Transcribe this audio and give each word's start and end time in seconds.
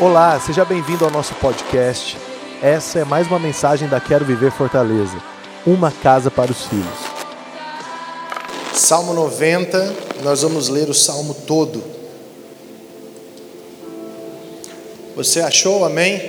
Olá, 0.00 0.38
seja 0.38 0.64
bem-vindo 0.64 1.04
ao 1.04 1.10
nosso 1.10 1.34
podcast. 1.34 2.16
Essa 2.62 3.00
é 3.00 3.04
mais 3.04 3.26
uma 3.26 3.40
mensagem 3.40 3.88
da 3.88 3.98
Quero 4.00 4.24
Viver 4.24 4.52
Fortaleza, 4.52 5.20
uma 5.66 5.90
casa 5.90 6.30
para 6.30 6.52
os 6.52 6.66
filhos. 6.66 6.86
Salmo 8.72 9.12
90, 9.12 9.96
nós 10.22 10.42
vamos 10.42 10.68
ler 10.68 10.88
o 10.88 10.94
salmo 10.94 11.34
todo. 11.34 11.82
Você 15.16 15.40
achou? 15.40 15.84
Amém? 15.84 16.22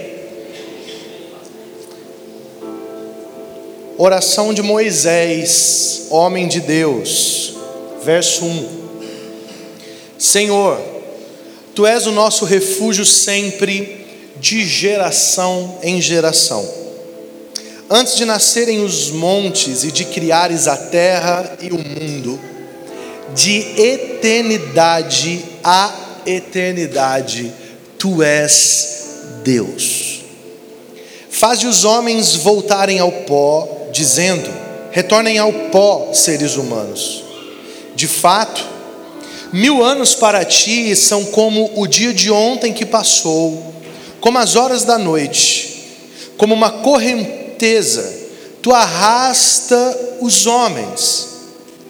Oração 3.99 4.51
de 4.51 4.63
Moisés, 4.63 6.07
homem 6.09 6.47
de 6.47 6.59
Deus, 6.59 7.53
verso 8.03 8.45
1. 8.45 8.79
Senhor, 10.17 10.88
Tu 11.79 11.85
és 11.85 12.05
o 12.05 12.11
nosso 12.11 12.43
refúgio 12.43 13.05
sempre, 13.05 14.05
de 14.37 14.65
geração 14.65 15.77
em 15.81 16.01
geração. 16.01 16.69
Antes 17.89 18.17
de 18.17 18.25
nascerem 18.25 18.83
os 18.83 19.11
montes 19.11 19.85
e 19.85 19.91
de 19.93 20.03
criares 20.03 20.67
a 20.67 20.75
terra 20.75 21.57
e 21.61 21.69
o 21.71 21.77
mundo, 21.77 22.37
de 23.33 23.59
eternidade 23.79 25.41
a 25.63 25.93
eternidade, 26.25 27.49
Tu 27.97 28.21
és 28.23 29.39
Deus. 29.45 30.19
Faze 31.29 31.65
os 31.65 31.85
homens 31.85 32.35
voltarem 32.35 32.99
ao 32.99 33.09
pó, 33.09 33.87
dizendo: 33.93 34.51
retornem 34.91 35.37
ao 35.37 35.53
pó, 35.71 36.11
seres 36.11 36.57
humanos. 36.57 37.23
De 37.95 38.05
fato, 38.05 38.78
Mil 39.51 39.83
anos 39.83 40.13
para 40.13 40.45
ti 40.45 40.95
são 40.95 41.25
como 41.25 41.71
o 41.75 41.87
dia 41.87 42.13
de 42.13 42.29
ontem 42.29 42.71
que 42.71 42.85
passou, 42.85 43.73
como 44.21 44.37
as 44.37 44.55
horas 44.55 44.83
da 44.83 44.97
noite, 44.97 45.85
como 46.37 46.53
uma 46.53 46.69
correnteza, 46.69 48.13
tu 48.61 48.71
arrasta 48.71 50.17
os 50.21 50.45
homens, 50.45 51.27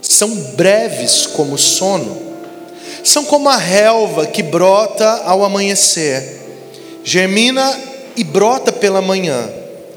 são 0.01 0.29
breves 0.55 1.27
como 1.27 1.55
o 1.55 1.57
sono, 1.57 2.17
são 3.03 3.25
como 3.25 3.49
a 3.49 3.57
relva 3.57 4.25
que 4.25 4.41
brota 4.41 5.23
ao 5.25 5.43
amanhecer, 5.43 6.39
germina 7.03 7.77
e 8.15 8.23
brota 8.23 8.71
pela 8.71 9.01
manhã, 9.01 9.49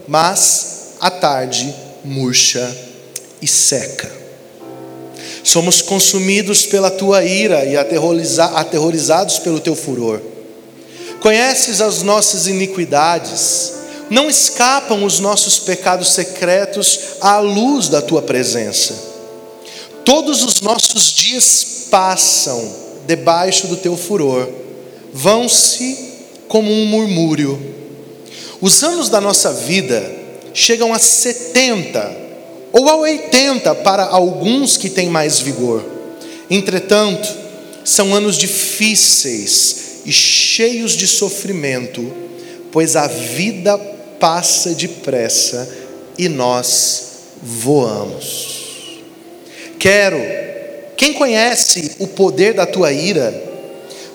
mas 0.08 0.94
à 1.00 1.10
tarde 1.10 1.72
murcha 2.04 2.76
e 3.40 3.46
seca. 3.46 4.21
Somos 5.44 5.82
consumidos 5.82 6.64
pela 6.66 6.90
tua 6.90 7.24
ira 7.24 7.64
e 7.64 7.76
aterrorizados 7.76 9.38
pelo 9.38 9.60
teu 9.60 9.74
furor. 9.74 10.20
Conheces 11.20 11.80
as 11.80 12.02
nossas 12.02 12.46
iniquidades, 12.46 13.72
não 14.10 14.28
escapam 14.28 15.04
os 15.04 15.20
nossos 15.20 15.58
pecados 15.58 16.12
secretos 16.12 16.98
à 17.20 17.38
luz 17.38 17.88
da 17.88 18.02
tua 18.02 18.22
presença. 18.22 18.94
Todos 20.04 20.42
os 20.42 20.60
nossos 20.60 21.12
dias 21.12 21.86
passam 21.90 22.82
debaixo 23.06 23.68
do 23.68 23.76
teu 23.76 23.96
furor, 23.96 24.48
vão-se 25.12 26.12
como 26.48 26.70
um 26.70 26.86
murmúrio. 26.86 27.58
Os 28.60 28.82
anos 28.82 29.08
da 29.08 29.20
nossa 29.20 29.52
vida 29.52 30.08
chegam 30.54 30.92
a 30.92 30.98
setenta 30.98 32.21
ou 32.72 32.88
a 32.88 32.96
80 32.96 33.74
para 33.76 34.04
alguns 34.04 34.76
que 34.76 34.88
têm 34.88 35.08
mais 35.08 35.38
vigor. 35.38 35.84
Entretanto, 36.48 37.28
são 37.84 38.14
anos 38.14 38.36
difíceis 38.36 40.00
e 40.06 40.12
cheios 40.12 40.92
de 40.92 41.06
sofrimento, 41.06 42.12
pois 42.70 42.96
a 42.96 43.06
vida 43.06 43.76
passa 44.18 44.74
depressa 44.74 45.68
e 46.16 46.28
nós 46.28 47.04
voamos. 47.42 49.00
Quero, 49.78 50.20
quem 50.96 51.12
conhece 51.12 51.96
o 51.98 52.06
poder 52.06 52.54
da 52.54 52.64
tua 52.64 52.92
ira, 52.92 53.32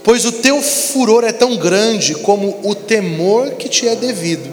pois 0.03 0.25
o 0.25 0.31
teu 0.31 0.62
furor 0.62 1.23
é 1.23 1.31
tão 1.31 1.57
grande 1.57 2.16
como 2.16 2.59
o 2.63 2.73
temor 2.73 3.51
que 3.51 3.67
te 3.67 3.88
é 3.88 3.96
devido. 3.96 4.50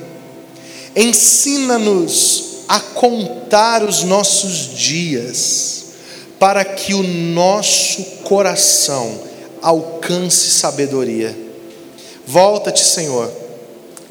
Ensina-nos 0.96 2.53
a 2.68 2.80
contar 2.80 3.82
os 3.82 4.02
nossos 4.02 4.74
dias, 4.76 5.84
para 6.38 6.64
que 6.64 6.94
o 6.94 7.02
nosso 7.02 8.02
coração 8.24 9.20
alcance 9.62 10.50
sabedoria. 10.50 11.36
Volta-te, 12.26 12.84
Senhor. 12.84 13.30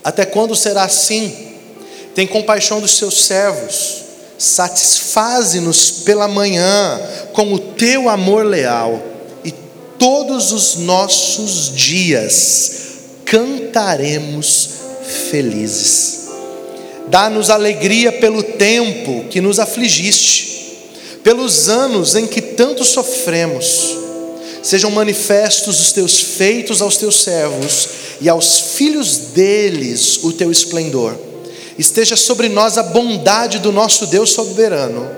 Até 0.04 0.26
quando 0.26 0.56
será 0.56 0.84
assim? 0.84 1.54
Tem 2.14 2.28
compaixão 2.28 2.80
dos 2.80 2.92
seus 2.92 3.24
servos. 3.24 4.04
Satisfaze-nos 4.38 5.92
pela 6.04 6.28
manhã 6.28 7.00
com 7.34 7.54
o 7.54 7.60
teu 7.60 8.10
amor 8.10 8.46
leal, 8.46 9.02
e 9.44 9.52
todos 9.98 10.52
os 10.52 10.76
nossos 10.76 11.74
dias 11.74 12.72
cantaremos 13.26 14.70
felizes. 15.30 16.13
Dá-nos 17.08 17.50
alegria 17.50 18.12
pelo 18.12 18.42
tempo 18.42 19.26
que 19.30 19.42
nos 19.42 19.60
afligiste, 19.60 20.78
pelos 21.24 21.70
anos 21.70 22.16
em 22.16 22.26
que 22.26 22.42
tanto 22.42 22.84
sofremos. 22.84 23.98
Sejam 24.62 24.90
manifestos 24.92 25.80
os 25.82 25.92
teus 25.92 26.20
feitos 26.20 26.82
aos 26.82 26.98
teus 26.98 27.22
servos 27.22 27.88
e 28.22 28.30
aos 28.30 28.60
filhos 28.76 29.18
deles 29.34 30.24
o 30.24 30.32
teu 30.32 30.50
esplendor. 30.50 31.16
Esteja 31.78 32.16
sobre 32.16 32.48
nós 32.48 32.78
a 32.78 32.84
bondade 32.84 33.60
do 33.60 33.72
nosso 33.72 34.08
Deus 34.08 34.32
soberano. 34.32 35.10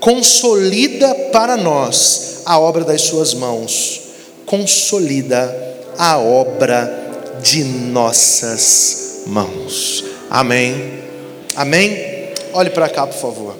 Consolida 0.00 1.14
para 1.32 1.56
nós 1.56 2.42
a 2.46 2.58
obra 2.58 2.84
das 2.84 3.02
suas 3.02 3.34
mãos. 3.34 4.00
Consolida 4.46 5.54
a 5.98 6.16
obra 6.18 7.36
de 7.42 7.64
nossas 7.64 9.22
mãos. 9.26 10.04
Amém. 10.30 11.07
Amém? 11.54 12.32
Olhe 12.52 12.70
para 12.70 12.88
cá, 12.88 13.06
por 13.06 13.18
favor. 13.18 13.56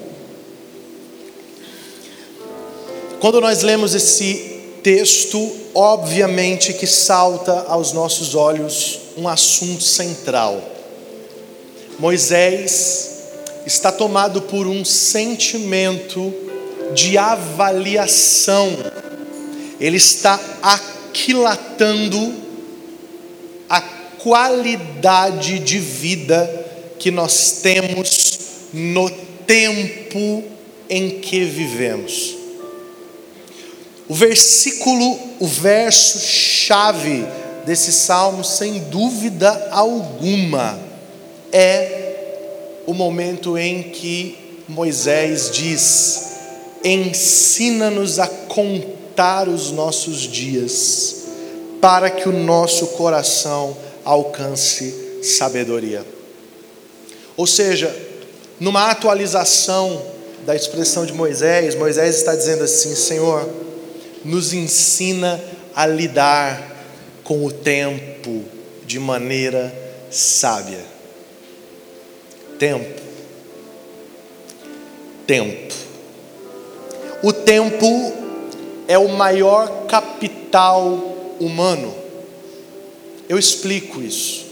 Quando 3.19 3.41
nós 3.41 3.61
lemos 3.61 3.93
esse 3.93 4.61
texto, 4.81 5.51
obviamente 5.73 6.73
que 6.73 6.87
salta 6.87 7.65
aos 7.67 7.91
nossos 7.91 8.33
olhos 8.33 8.99
um 9.17 9.27
assunto 9.27 9.83
central. 9.83 10.61
Moisés 11.99 13.19
está 13.65 13.91
tomado 13.91 14.41
por 14.43 14.65
um 14.65 14.85
sentimento 14.85 16.33
de 16.93 17.17
avaliação, 17.17 18.69
ele 19.79 19.97
está 19.97 20.39
aquilatando 20.61 22.33
a 23.69 23.81
qualidade 23.81 25.59
de 25.59 25.77
vida 25.77 26.68
que 26.99 27.09
nós 27.09 27.61
temos 27.63 28.39
no 28.73 29.09
tempo 29.47 30.43
em 30.89 31.19
que 31.21 31.45
vivemos. 31.45 32.35
O 34.07 34.13
versículo, 34.13 35.19
o 35.39 35.47
verso 35.47 36.19
chave 36.19 37.25
desse 37.65 37.93
salmo, 37.93 38.43
sem 38.43 38.79
dúvida 38.89 39.69
alguma, 39.71 40.79
é 41.51 42.83
o 42.85 42.93
momento 42.93 43.57
em 43.57 43.83
que 43.83 44.35
Moisés 44.67 45.51
diz: 45.51 46.29
Ensina-nos 46.83 48.19
a 48.19 48.27
contar 48.27 49.47
os 49.47 49.71
nossos 49.71 50.21
dias, 50.21 51.15
para 51.79 52.09
que 52.09 52.27
o 52.27 52.33
nosso 52.33 52.87
coração 52.87 53.77
alcance 54.03 55.21
sabedoria. 55.21 56.18
Ou 57.39 57.47
seja, 57.47 57.95
numa 58.59 58.91
atualização 58.91 60.05
da 60.45 60.53
expressão 60.57 61.05
de 61.05 61.13
Moisés, 61.13 61.73
Moisés 61.73 62.17
está 62.17 62.35
dizendo 62.35 62.65
assim: 62.65 62.93
Senhor, 62.93 63.49
nos 64.25 64.51
ensina 64.51 65.41
a 65.73 65.87
lidar 65.87 66.61
com 67.23 67.45
o 67.45 67.49
tempo 67.49 68.43
de 68.85 68.99
maneira 68.99 69.73
sábia. 70.11 70.81
Tempo. 72.59 73.01
Tempo. 75.25 75.75
O 77.23 77.31
tempo 77.31 78.13
é 78.85 78.97
o 78.97 79.07
maior 79.07 79.85
capital 79.85 80.91
humano. 81.39 81.95
Eu 83.29 83.39
explico 83.39 84.01
isso. 84.01 84.48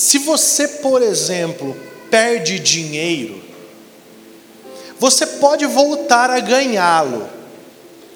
Se 0.00 0.16
você, 0.16 0.66
por 0.66 1.02
exemplo, 1.02 1.76
perde 2.10 2.58
dinheiro, 2.58 3.38
você 4.98 5.26
pode 5.26 5.66
voltar 5.66 6.30
a 6.30 6.40
ganhá-lo. 6.40 7.28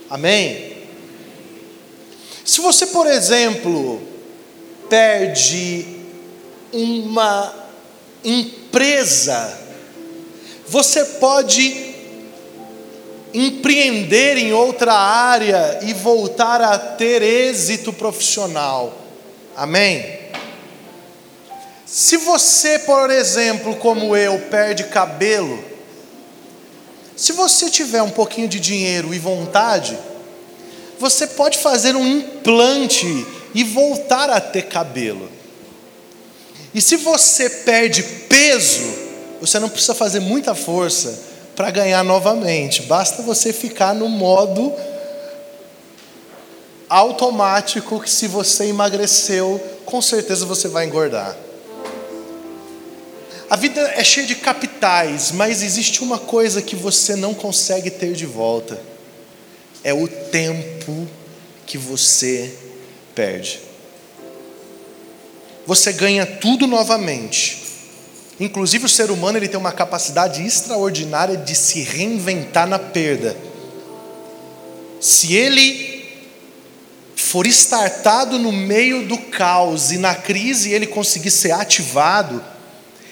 Amém? 0.08 0.78
Se 2.42 2.62
você, 2.62 2.86
por 2.86 3.06
exemplo, 3.06 4.00
perde 4.88 5.86
uma 6.72 7.54
empresa, 8.24 9.54
você 10.66 11.04
pode 11.04 11.94
empreender 13.34 14.38
em 14.38 14.54
outra 14.54 14.94
área 14.94 15.80
e 15.82 15.92
voltar 15.92 16.62
a 16.62 16.78
ter 16.78 17.20
êxito 17.20 17.92
profissional. 17.92 18.96
Amém? 19.54 20.23
Se 21.86 22.16
você, 22.16 22.78
por 22.78 23.10
exemplo, 23.10 23.76
como 23.76 24.16
eu, 24.16 24.38
perde 24.50 24.84
cabelo, 24.84 25.62
se 27.16 27.32
você 27.32 27.70
tiver 27.70 28.02
um 28.02 28.10
pouquinho 28.10 28.48
de 28.48 28.58
dinheiro 28.58 29.14
e 29.14 29.18
vontade, 29.18 29.96
você 30.98 31.26
pode 31.26 31.58
fazer 31.58 31.94
um 31.94 32.06
implante 32.06 33.26
e 33.54 33.62
voltar 33.62 34.30
a 34.30 34.40
ter 34.40 34.62
cabelo. 34.62 35.30
E 36.74 36.80
se 36.80 36.96
você 36.96 37.48
perde 37.48 38.02
peso, 38.02 38.82
você 39.40 39.58
não 39.58 39.68
precisa 39.68 39.94
fazer 39.94 40.20
muita 40.20 40.54
força 40.54 41.22
para 41.54 41.70
ganhar 41.70 42.02
novamente, 42.02 42.82
basta 42.82 43.22
você 43.22 43.52
ficar 43.52 43.94
no 43.94 44.08
modo 44.08 44.72
automático 46.88 48.00
que 48.00 48.10
se 48.10 48.26
você 48.26 48.66
emagreceu, 48.66 49.62
com 49.84 50.02
certeza 50.02 50.44
você 50.44 50.66
vai 50.66 50.86
engordar. 50.86 51.43
A 53.54 53.56
vida 53.56 53.80
é 53.94 54.02
cheia 54.02 54.26
de 54.26 54.34
capitais, 54.34 55.30
mas 55.30 55.62
existe 55.62 56.02
uma 56.02 56.18
coisa 56.18 56.60
que 56.60 56.74
você 56.74 57.14
não 57.14 57.32
consegue 57.32 57.88
ter 57.88 58.12
de 58.12 58.26
volta: 58.26 58.82
é 59.84 59.94
o 59.94 60.08
tempo 60.08 61.06
que 61.64 61.78
você 61.78 62.52
perde. 63.14 63.60
Você 65.68 65.92
ganha 65.92 66.26
tudo 66.26 66.66
novamente. 66.66 67.62
Inclusive 68.40 68.86
o 68.86 68.88
ser 68.88 69.12
humano 69.12 69.38
ele 69.38 69.46
tem 69.46 69.60
uma 69.60 69.70
capacidade 69.70 70.44
extraordinária 70.44 71.36
de 71.36 71.54
se 71.54 71.80
reinventar 71.80 72.66
na 72.66 72.80
perda. 72.80 73.36
Se 75.00 75.32
ele 75.32 76.12
for 77.14 77.46
startado 77.46 78.36
no 78.36 78.50
meio 78.50 79.06
do 79.06 79.16
caos 79.16 79.92
e 79.92 79.98
na 79.98 80.16
crise 80.16 80.72
ele 80.72 80.88
conseguir 80.88 81.30
ser 81.30 81.52
ativado, 81.52 82.42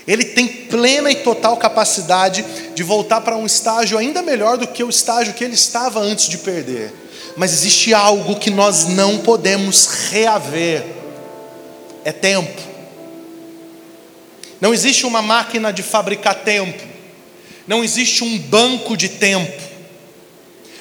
ele 0.07 0.25
tem 0.25 0.47
plena 0.47 1.11
e 1.11 1.17
total 1.17 1.57
capacidade 1.57 2.45
de 2.75 2.83
voltar 2.83 3.21
para 3.21 3.37
um 3.37 3.47
estágio 3.47 3.97
ainda 3.97 4.21
melhor 4.23 4.57
do 4.57 4.67
que 4.67 4.83
o 4.83 4.91
estágio 4.91 5.35
que 5.35 5.45
ele 5.45 5.55
estava 5.55 6.01
antes 6.01 6.29
de 6.29 6.39
perder. 6.39 6.93
Mas 7.37 7.53
existe 7.53 7.95
algo 7.95 8.37
que 8.37 8.51
nós 8.51 8.87
não 8.87 9.19
podemos 9.19 9.87
reaver: 10.11 10.85
é 12.05 12.13
tempo. 12.13 12.73
Não 14.61 14.73
existe 14.73 15.07
uma 15.07 15.23
máquina 15.23 15.73
de 15.73 15.83
fabricar 15.83 16.37
tempo, 16.37 16.83
não 17.67 17.83
existe 17.83 18.23
um 18.23 18.39
banco 18.39 18.97
de 18.97 19.09
tempo, 19.09 19.61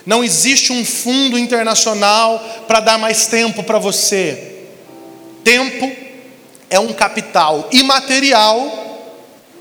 não 0.06 0.24
existe 0.24 0.72
um 0.72 0.86
fundo 0.86 1.38
internacional 1.38 2.40
para 2.68 2.80
dar 2.80 3.00
mais 3.00 3.26
tempo 3.26 3.64
para 3.64 3.80
você. 3.80 4.50
Tempo 5.44 5.92
é 6.70 6.80
um 6.80 6.94
capital 6.94 7.68
imaterial, 7.72 8.91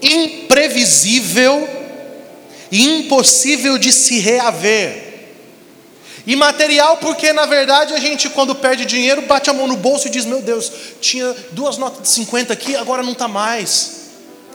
imprevisível 0.03 1.69
e 2.71 2.83
impossível 3.01 3.79
de 3.79 3.93
se 3.93 4.19
reaver. 4.19 5.11
Imaterial, 6.27 6.99
porque 6.99 7.33
na 7.33 7.47
verdade 7.47 7.95
a 7.95 7.99
gente, 7.99 8.29
quando 8.29 8.55
perde 8.55 8.85
dinheiro, 8.85 9.23
bate 9.23 9.51
a 9.51 9.53
mão 9.53 9.67
no 9.67 9.77
bolso 9.77 10.07
e 10.07 10.11
diz: 10.11 10.25
Meu 10.25 10.43
Deus, 10.43 10.71
tinha 11.01 11.35
duas 11.53 11.79
notas 11.79 12.03
de 12.03 12.09
50 12.09 12.53
aqui, 12.53 12.77
agora 12.77 13.03
não 13.03 13.13
está 13.13 13.27
mais. 13.27 14.01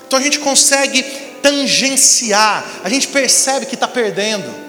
Então 0.07 0.19
a 0.19 0.21
gente 0.21 0.39
consegue 0.39 1.03
tangenciar, 1.41 2.81
a 2.83 2.89
gente 2.89 3.07
percebe 3.07 3.65
que 3.65 3.75
está 3.75 3.87
perdendo. 3.87 4.65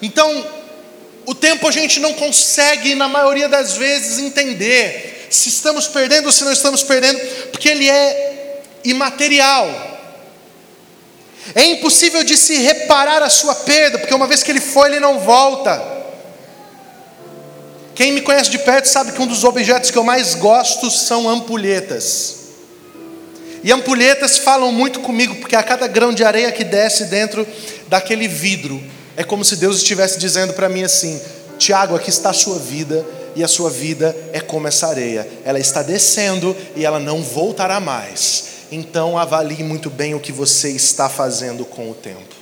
Então, 0.00 0.46
o 1.24 1.34
tempo 1.34 1.66
a 1.66 1.70
gente 1.70 1.98
não 1.98 2.12
consegue, 2.12 2.94
na 2.94 3.08
maioria 3.08 3.48
das 3.48 3.72
vezes, 3.72 4.18
entender 4.18 5.26
se 5.30 5.48
estamos 5.48 5.88
perdendo 5.88 6.26
ou 6.26 6.32
se 6.32 6.44
não 6.44 6.52
estamos 6.52 6.82
perdendo, 6.82 7.18
porque 7.50 7.68
ele 7.68 7.88
é 7.88 8.35
imaterial. 8.90 9.96
É 11.54 11.64
impossível 11.64 12.24
de 12.24 12.36
se 12.36 12.56
reparar 12.56 13.22
a 13.22 13.30
sua 13.30 13.54
perda, 13.54 13.98
porque 13.98 14.14
uma 14.14 14.26
vez 14.26 14.42
que 14.42 14.50
ele 14.50 14.60
foi, 14.60 14.88
ele 14.88 15.00
não 15.00 15.20
volta. 15.20 15.82
Quem 17.94 18.12
me 18.12 18.20
conhece 18.20 18.50
de 18.50 18.58
perto 18.58 18.86
sabe 18.86 19.12
que 19.12 19.22
um 19.22 19.26
dos 19.26 19.44
objetos 19.44 19.90
que 19.90 19.96
eu 19.96 20.04
mais 20.04 20.34
gosto 20.34 20.90
são 20.90 21.28
ampulhetas. 21.28 22.36
E 23.62 23.72
ampulhetas 23.72 24.38
falam 24.38 24.70
muito 24.70 25.00
comigo, 25.00 25.36
porque 25.36 25.56
a 25.56 25.62
cada 25.62 25.86
grão 25.86 26.12
de 26.12 26.22
areia 26.22 26.52
que 26.52 26.64
desce 26.64 27.06
dentro 27.06 27.46
daquele 27.88 28.28
vidro, 28.28 28.82
é 29.16 29.24
como 29.24 29.44
se 29.44 29.56
Deus 29.56 29.78
estivesse 29.78 30.18
dizendo 30.18 30.52
para 30.52 30.68
mim 30.68 30.82
assim: 30.82 31.20
Tiago, 31.58 31.96
aqui 31.96 32.10
está 32.10 32.30
a 32.30 32.34
sua 32.34 32.58
vida, 32.58 33.04
e 33.34 33.42
a 33.42 33.48
sua 33.48 33.70
vida 33.70 34.14
é 34.32 34.40
como 34.40 34.66
essa 34.68 34.88
areia, 34.88 35.26
ela 35.44 35.58
está 35.58 35.82
descendo 35.82 36.56
e 36.74 36.84
ela 36.84 37.00
não 37.00 37.22
voltará 37.22 37.80
mais 37.80 38.55
então 38.70 39.16
avalie 39.18 39.62
muito 39.62 39.90
bem 39.90 40.14
o 40.14 40.20
que 40.20 40.32
você 40.32 40.70
está 40.70 41.08
fazendo 41.08 41.64
com 41.64 41.90
o 41.90 41.94
tempo. 41.94 42.34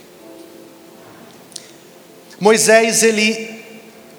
Moisés, 2.40 3.02
ele 3.02 3.62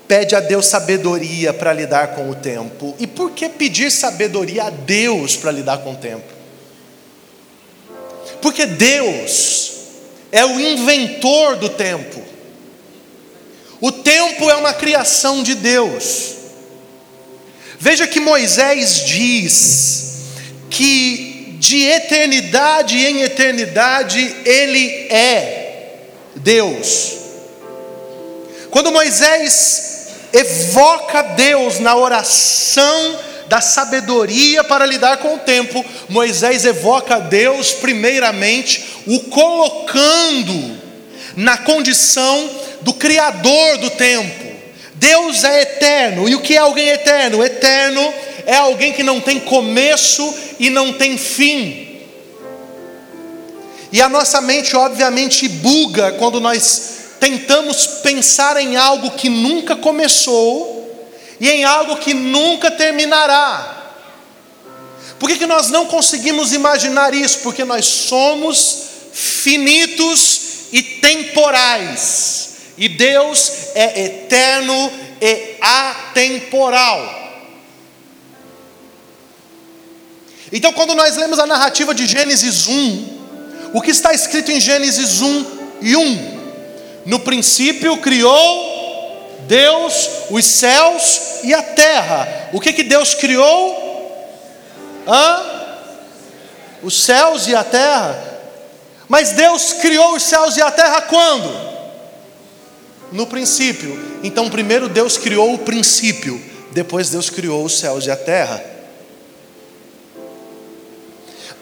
pede 0.08 0.36
a 0.36 0.40
Deus 0.40 0.68
sabedoria 0.68 1.54
para 1.54 1.74
lidar 1.74 2.16
com 2.16 2.30
o 2.30 2.36
tempo. 2.36 2.96
E 3.00 3.08
por 3.08 3.32
que 3.32 3.50
pedir 3.50 3.92
sabedoria 3.92 4.66
a 4.66 4.70
Deus 4.70 5.36
para 5.36 5.52
lidar 5.52 5.80
com 5.80 5.94
o 5.94 5.98
tempo? 5.98 6.34
Porque 8.42 8.66
Deus 8.66 9.72
é 10.32 10.46
o 10.46 10.60
inventor 10.60 11.56
do 11.58 11.70
tempo. 11.70 12.22
O 13.82 13.92
tempo 13.92 14.50
é 14.50 14.56
uma 14.56 14.74
criação 14.74 15.44
de 15.44 15.56
Deus. 15.56 16.36
Veja 17.80 18.08
que 18.08 18.20
Moisés 18.20 19.04
diz 19.06 20.18
que 20.70 21.35
de 21.68 21.84
eternidade 21.84 22.96
em 22.98 23.22
eternidade, 23.22 24.36
Ele 24.46 25.08
é 25.10 25.94
Deus. 26.36 27.14
Quando 28.70 28.92
Moisés 28.92 30.08
evoca 30.32 31.24
Deus 31.24 31.80
na 31.80 31.96
oração 31.96 33.20
da 33.48 33.62
sabedoria 33.62 34.64
para 34.64 34.86
lidar 34.86 35.18
com 35.18 35.36
o 35.36 35.40
tempo, 35.40 35.84
Moisés 36.08 36.66
evoca 36.66 37.20
Deus, 37.20 37.72
primeiramente, 37.72 38.86
o 39.08 39.22
colocando 39.22 40.80
na 41.36 41.58
condição 41.58 42.50
do 42.82 42.94
Criador 42.94 43.78
do 43.80 43.90
tempo. 43.90 44.46
Deus 44.94 45.44
é 45.44 45.62
eterno, 45.62 46.30
e 46.30 46.36
o 46.36 46.42
que 46.42 46.56
é 46.56 46.60
alguém 46.60 46.90
eterno? 46.90 47.44
Eterno 47.44 48.02
é 48.02 48.35
alguém 48.54 48.94
que 48.94 49.02
não 49.02 49.20
tem 49.20 49.40
começo 49.40 50.34
e 50.60 50.70
não 50.70 50.94
tem 50.94 51.18
fim. 51.18 52.02
E 53.92 54.02
a 54.02 54.10
nossa 54.10 54.42
mente, 54.42 54.76
obviamente, 54.76 55.48
buga 55.48 56.12
quando 56.14 56.40
nós 56.42 57.16
tentamos 57.20 57.88
pensar 58.04 58.58
em 58.58 58.76
algo 58.76 59.12
que 59.12 59.30
nunca 59.30 59.76
começou 59.76 60.76
e 61.40 61.50
em 61.50 61.64
algo 61.64 61.98
que 61.98 62.14
nunca 62.14 62.70
terminará. 62.70 63.94
Por 65.18 65.30
que, 65.30 65.38
que 65.38 65.46
nós 65.46 65.70
não 65.70 65.86
conseguimos 65.86 66.54
imaginar 66.54 67.14
isso? 67.14 67.40
Porque 67.40 67.64
nós 67.64 67.86
somos 67.86 68.84
finitos 69.14 70.42
e 70.72 70.84
temporais, 70.84 72.50
e 72.78 72.90
Deus 72.90 73.50
é 73.74 74.04
eterno 74.04 74.92
e 75.22 75.56
atemporal. 75.62 77.25
Então, 80.56 80.72
quando 80.72 80.96
nós 80.96 81.18
lemos 81.18 81.38
a 81.38 81.46
narrativa 81.46 81.94
de 81.94 82.08
Gênesis 82.08 82.66
1, 82.66 83.08
o 83.74 83.82
que 83.82 83.92
está 83.92 84.14
escrito 84.14 84.54
em 84.54 84.62
Gênesis 84.62 85.20
1 85.20 85.46
e 85.82 85.98
1? 85.98 86.40
No 87.06 87.20
princípio 87.20 87.98
criou 87.98 89.44
Deus 89.50 90.10
os 90.30 90.46
céus 90.46 91.40
e 91.44 91.54
a 91.54 91.62
terra. 91.62 92.50
O 92.54 92.62
que, 92.62 92.72
que 92.72 92.84
Deus 92.84 93.14
criou? 93.14 94.32
Hã? 95.06 95.44
Os 96.82 97.04
céus 97.04 97.48
e 97.48 97.54
a 97.54 97.66
terra. 97.66 98.18
Mas 99.10 99.34
Deus 99.34 99.74
criou 99.74 100.16
os 100.16 100.24
céus 100.24 100.56
e 100.56 100.62
a 100.62 100.72
terra 100.72 101.02
quando? 101.02 101.54
No 103.12 103.28
princípio. 103.28 104.22
Então, 104.24 104.50
primeiro 104.50 104.88
Deus 104.88 105.18
criou 105.18 105.54
o 105.54 105.60
princípio, 105.60 106.42
depois 106.72 107.10
Deus 107.10 107.30
criou 107.30 107.66
os 107.66 107.78
céus 107.78 108.06
e 108.06 108.12
a 108.12 108.16
terra. 108.16 108.75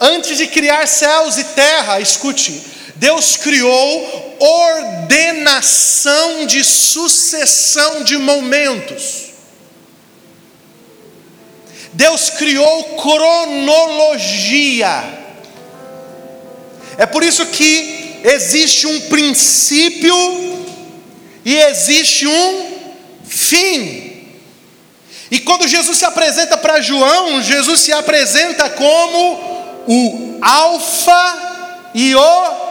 Antes 0.06 0.38
de 0.38 0.48
criar 0.48 0.86
céus 0.86 1.38
e 1.38 1.46
terra, 1.46 2.02
escute, 2.02 2.62
Deus 2.96 3.38
criou 3.38 4.36
ordenação 4.38 6.46
de 6.46 6.62
sucessão 6.62 8.04
de 8.04 8.18
momentos. 8.18 9.28
Deus 11.94 12.32
criou 12.32 12.98
cronologia. 12.98 15.06
É 16.98 17.06
por 17.06 17.24
isso 17.24 17.46
que 17.46 18.20
existe 18.26 18.86
um 18.86 19.00
princípio 19.08 20.18
e 21.46 21.56
existe 21.56 22.28
um 22.28 22.74
fim. 23.24 24.28
E 25.32 25.40
quando 25.40 25.66
Jesus 25.66 25.98
se 25.98 26.04
apresenta 26.04 26.58
para 26.58 26.82
João, 26.82 27.42
Jesus 27.42 27.80
se 27.80 27.94
apresenta 27.94 28.70
como 28.70 29.53
o 29.88 30.40
Alfa 30.42 31.90
e 31.94 32.16
o 32.16 32.64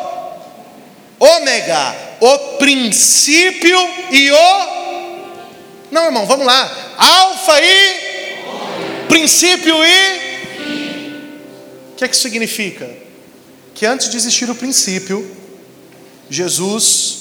Ômega, 1.18 1.96
o 2.20 2.38
princípio 2.58 3.78
e 4.10 4.30
o. 4.30 4.82
Não, 5.90 6.06
irmão, 6.06 6.26
vamos 6.26 6.46
lá. 6.46 6.94
Alfa 6.96 7.60
e. 7.60 9.06
Princípio 9.08 9.76
e. 9.84 10.32
O 11.92 11.96
que 11.96 12.04
é 12.04 12.08
que 12.08 12.16
significa? 12.16 12.90
Que 13.74 13.86
antes 13.86 14.10
de 14.10 14.16
existir 14.16 14.50
o 14.50 14.54
princípio, 14.54 15.36
Jesus 16.28 17.18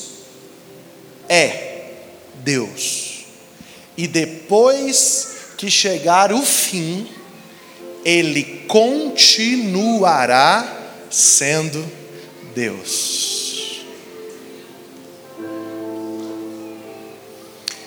é 1.29 1.91
Deus. 2.35 3.25
E 3.95 4.07
depois 4.07 5.53
que 5.57 5.69
chegar 5.69 6.33
o 6.33 6.41
fim, 6.41 7.07
ele 8.03 8.65
continuará 8.67 10.65
sendo 11.09 11.85
Deus. 12.55 13.83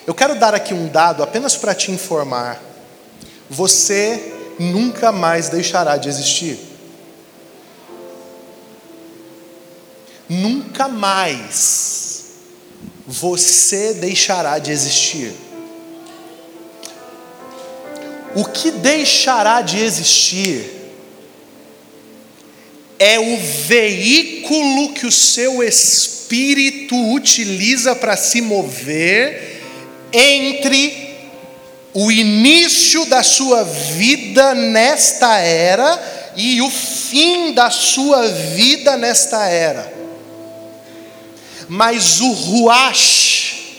Eu 0.06 0.14
quero 0.14 0.38
dar 0.38 0.54
aqui 0.54 0.75
um 0.75 0.87
dado 0.88 1.23
apenas 1.23 1.56
para 1.56 1.75
te 1.75 1.90
informar. 1.90 2.62
Você 3.49 4.35
nunca 4.59 5.11
mais 5.11 5.49
deixará 5.49 5.97
de 5.97 6.09
existir. 6.09 6.59
Nunca 10.28 10.88
mais 10.88 12.25
você 13.06 13.94
deixará 13.94 14.59
de 14.59 14.71
existir. 14.71 15.35
O 18.35 18.45
que 18.45 18.71
deixará 18.71 19.61
de 19.61 19.79
existir 19.79 20.71
é 22.99 23.19
o 23.19 23.37
veículo 23.67 24.93
que 24.93 25.07
o 25.07 25.12
seu 25.12 25.62
espírito 25.62 26.97
utiliza 27.12 27.95
para 27.95 28.17
se 28.17 28.41
mover 28.41 29.61
entre 30.12 31.14
o 31.93 32.11
início 32.11 33.05
da 33.07 33.23
sua 33.23 33.62
vida 33.62 34.55
nesta 34.55 35.38
era 35.38 36.33
e 36.37 36.61
o 36.61 36.71
fim 36.71 37.53
da 37.53 37.71
sua 37.71 38.26
vida 38.26 38.97
nesta 38.97 39.47
era. 39.47 39.93
Mas 41.69 42.21
o 42.21 42.33
ruach, 42.33 43.79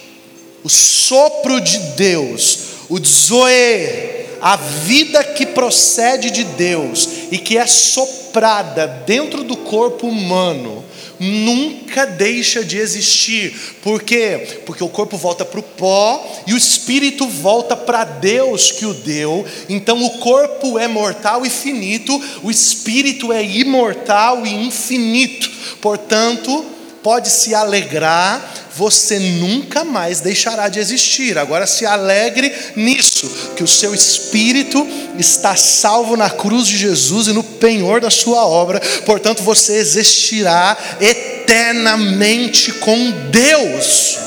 o 0.64 0.70
sopro 0.70 1.60
de 1.60 1.78
Deus, 1.96 2.60
o 2.90 3.04
zoe, 3.04 4.25
a 4.46 4.58
vida 4.58 5.24
que 5.24 5.44
procede 5.44 6.30
de 6.30 6.44
Deus 6.44 7.10
e 7.32 7.38
que 7.40 7.58
é 7.58 7.66
soprada 7.66 8.86
dentro 8.86 9.44
do 9.44 9.58
corpo 9.58 10.06
humano, 10.06 10.86
nunca 11.20 12.06
deixa 12.06 12.64
de 12.64 12.78
existir. 12.78 13.76
Por 13.82 14.04
quê? 14.04 14.60
Porque 14.64 14.84
o 14.84 14.88
corpo 14.88 15.18
volta 15.18 15.44
para 15.44 15.60
o 15.60 15.64
pó 15.64 16.24
e 16.46 16.54
o 16.54 16.58
espírito 16.58 17.28
volta 17.28 17.76
para 17.76 18.04
Deus 18.04 18.72
que 18.72 18.86
o 18.86 18.94
deu. 18.94 19.44
Então 19.68 20.06
o 20.06 20.20
corpo 20.20 20.78
é 20.78 20.88
mortal 20.88 21.44
e 21.44 21.50
finito, 21.50 22.22
o 22.44 22.52
espírito 22.52 23.34
é 23.34 23.44
imortal 23.44 24.46
e 24.46 24.54
infinito. 24.54 25.50
Portanto, 25.82 26.75
pode 27.06 27.30
se 27.30 27.54
alegrar 27.54 28.42
você 28.76 29.20
nunca 29.20 29.84
mais 29.84 30.22
deixará 30.22 30.68
de 30.68 30.80
existir. 30.80 31.38
Agora 31.38 31.68
se 31.68 31.86
alegre 31.86 32.52
nisso, 32.76 33.30
que 33.56 33.64
o 33.64 33.68
seu 33.68 33.94
espírito 33.94 34.84
está 35.20 35.56
salvo 35.56 36.18
na 36.18 36.32
cruz 36.32 36.68
de 36.68 36.76
Jesus 36.76 37.28
e 37.28 37.34
no 37.34 37.44
penhor 37.44 38.02
da 38.02 38.10
sua 38.10 38.48
obra, 38.48 38.80
portanto 39.06 39.44
você 39.44 39.78
existirá 39.78 40.76
eternamente 41.00 42.74
com 42.74 43.12
Deus. 43.30 44.18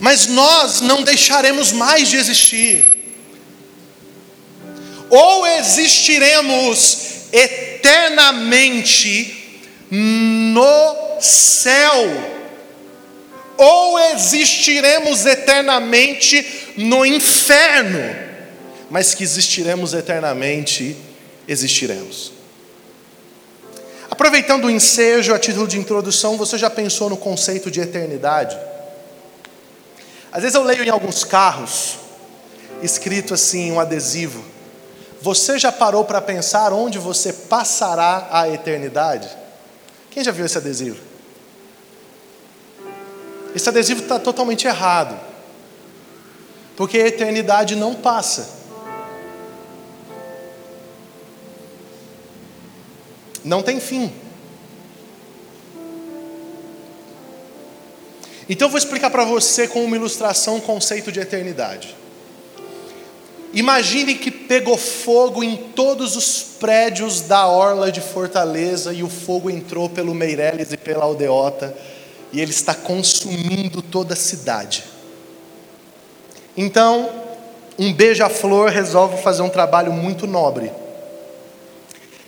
Mas 0.00 0.26
nós 0.26 0.82
não 0.82 1.02
deixaremos 1.02 1.72
mais 1.72 2.10
de 2.10 2.18
existir. 2.18 3.14
Ou 5.08 5.46
existiremos 5.46 6.98
eternamente 7.32 9.40
no 9.94 11.20
céu, 11.20 11.92
ou 13.58 13.98
existiremos 13.98 15.26
eternamente 15.26 16.72
no 16.78 17.04
inferno, 17.04 18.16
mas 18.90 19.14
que 19.14 19.22
existiremos 19.22 19.92
eternamente, 19.92 20.96
existiremos. 21.46 22.32
Aproveitando 24.10 24.64
o 24.64 24.70
ensejo, 24.70 25.34
a 25.34 25.38
título 25.38 25.68
de 25.68 25.78
introdução, 25.78 26.38
você 26.38 26.56
já 26.56 26.70
pensou 26.70 27.10
no 27.10 27.16
conceito 27.18 27.70
de 27.70 27.80
eternidade? 27.80 28.56
Às 30.32 30.40
vezes 30.40 30.54
eu 30.54 30.62
leio 30.62 30.84
em 30.84 30.88
alguns 30.88 31.22
carros, 31.22 31.98
escrito 32.82 33.34
assim, 33.34 33.70
um 33.70 33.78
adesivo. 33.78 34.42
Você 35.20 35.58
já 35.58 35.70
parou 35.70 36.02
para 36.06 36.22
pensar 36.22 36.72
onde 36.72 36.98
você 36.98 37.30
passará 37.30 38.28
a 38.30 38.48
eternidade? 38.48 39.41
Quem 40.12 40.22
já 40.22 40.30
viu 40.30 40.44
esse 40.44 40.58
adesivo? 40.58 41.00
Esse 43.54 43.68
adesivo 43.68 44.02
está 44.02 44.18
totalmente 44.18 44.66
errado. 44.66 45.18
Porque 46.76 46.98
a 46.98 47.06
eternidade 47.06 47.74
não 47.74 47.94
passa. 47.94 48.60
Não 53.42 53.62
tem 53.62 53.80
fim. 53.80 54.12
Então 58.48 58.66
eu 58.66 58.70
vou 58.70 58.78
explicar 58.78 59.08
para 59.08 59.24
você 59.24 59.66
com 59.66 59.82
uma 59.82 59.96
ilustração 59.96 60.58
o 60.58 60.62
conceito 60.62 61.10
de 61.10 61.20
eternidade. 61.20 62.01
Imagine 63.52 64.14
que 64.14 64.30
pegou 64.30 64.78
fogo 64.78 65.44
em 65.44 65.56
todos 65.56 66.16
os 66.16 66.42
prédios 66.58 67.20
da 67.20 67.46
orla 67.46 67.92
de 67.92 68.00
Fortaleza 68.00 68.94
e 68.94 69.02
o 69.02 69.10
fogo 69.10 69.50
entrou 69.50 69.90
pelo 69.90 70.14
Meireles 70.14 70.72
e 70.72 70.76
pela 70.76 71.04
Aldeota 71.04 71.76
e 72.32 72.40
ele 72.40 72.50
está 72.50 72.74
consumindo 72.74 73.82
toda 73.82 74.14
a 74.14 74.16
cidade. 74.16 74.84
Então, 76.56 77.10
um 77.78 77.92
beija-flor 77.92 78.70
resolve 78.70 79.22
fazer 79.22 79.42
um 79.42 79.50
trabalho 79.50 79.92
muito 79.92 80.26
nobre. 80.26 80.72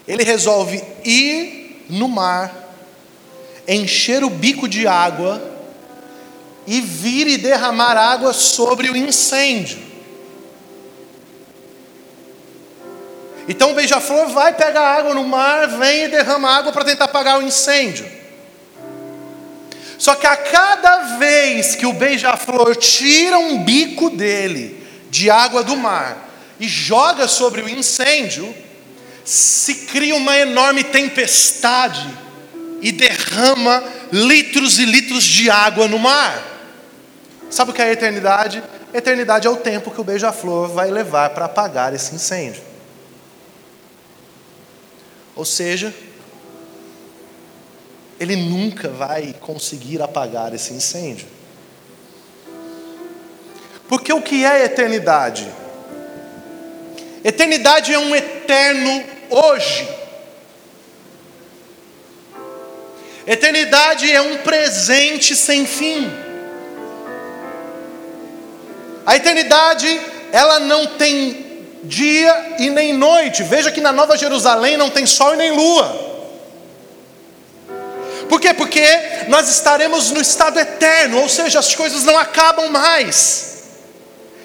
Ele 0.07 0.25
resolve 0.25 0.83
ir 1.05 1.87
no 1.89 2.07
mar, 2.07 2.75
encher 3.67 4.23
o 4.23 4.29
bico 4.31 4.69
de 4.69 4.87
água 4.87 5.43
e 6.67 6.83
vir 6.83 7.27
e 7.27 7.39
derramar 7.39 7.97
água 7.97 8.35
sobre 8.35 8.91
o 8.91 8.97
incêndio. 8.97 9.94
Então 13.49 13.73
o 13.73 13.75
beija-flor 13.75 14.29
vai 14.29 14.55
pegar 14.55 14.99
água 14.99 15.15
no 15.15 15.25
mar, 15.25 15.69
vem 15.69 16.05
e 16.05 16.09
derrama 16.09 16.51
água 16.51 16.73
para 16.73 16.85
tentar 16.85 17.05
apagar 17.05 17.39
o 17.39 17.43
incêndio. 17.43 18.11
Só 19.99 20.15
que 20.15 20.27
a 20.27 20.37
cada 20.37 21.19
vez 21.19 21.75
que 21.75 21.87
o 21.87 21.93
beija-flor 21.93 22.75
tira 22.77 23.39
um 23.39 23.63
bico 23.63 24.11
dele 24.11 24.83
de 25.11 25.31
água 25.31 25.63
do 25.63 25.77
mar 25.77 26.29
e 26.59 26.67
joga 26.67 27.29
sobre 27.29 27.61
o 27.61 27.69
incêndio, 27.69 28.55
se 29.25 29.75
cria 29.87 30.15
uma 30.15 30.37
enorme 30.37 30.85
tempestade 30.85 32.07
e 32.81 32.93
derrama 32.93 33.83
litros 34.13 34.79
e 34.79 34.85
litros 34.85 35.25
de 35.25 35.49
água 35.51 35.87
no 35.87 35.99
mar. 35.99 36.43
Sabe 37.51 37.71
o 37.71 37.75
que 37.75 37.81
é 37.81 37.87
a 37.87 37.93
eternidade? 37.93 38.63
Eternidade 38.93 39.47
é 39.47 39.51
o 39.51 39.57
tempo 39.57 39.91
que 39.91 40.01
o 40.01 40.05
beija-flor 40.05 40.69
vai 40.69 40.91
levar 40.91 41.31
para 41.31 41.45
apagar 41.45 41.95
esse 41.95 42.15
incêndio. 42.15 42.74
Ou 45.37 45.45
seja, 45.45 45.93
ele 48.19 48.37
nunca 48.37 48.89
vai 48.89 49.35
conseguir 49.41 50.01
apagar 50.01 50.55
esse 50.55 50.73
incêndio. 50.73 51.27
Porque 53.89 54.13
o 54.13 54.23
que 54.23 54.45
é 54.45 54.65
eternidade? 54.65 55.47
Eternidade 57.23 57.93
é 57.93 57.99
um 57.99 58.15
eterno 58.15 59.05
hoje. 59.31 59.89
Eternidade 63.27 64.11
é 64.11 64.21
um 64.21 64.39
presente 64.39 65.35
sem 65.35 65.67
fim. 65.67 66.11
A 69.07 69.17
eternidade 69.17 69.89
ela 70.33 70.61
não 70.61 70.87
tem 70.99 71.44
dia 71.85 72.57
e 72.59 72.71
nem 72.71 72.93
noite. 72.93 73.43
Veja 73.43 73.71
que 73.71 73.81
na 73.81 73.93
Nova 73.93 74.17
Jerusalém 74.17 74.77
não 74.77 74.91
tem 74.91 75.07
sol 75.07 75.35
e 75.35 75.37
nem 75.37 75.53
lua. 75.53 76.15
Por 78.29 78.41
quê? 78.41 78.55
Porque 78.55 78.85
nós 79.29 79.49
estaremos 79.49 80.11
no 80.11 80.21
estado 80.21 80.59
eterno, 80.59 81.21
ou 81.21 81.29
seja, 81.29 81.59
as 81.59 81.75
coisas 81.75 82.05
não 82.05 82.17
acabam 82.19 82.71
mais. 82.71 83.55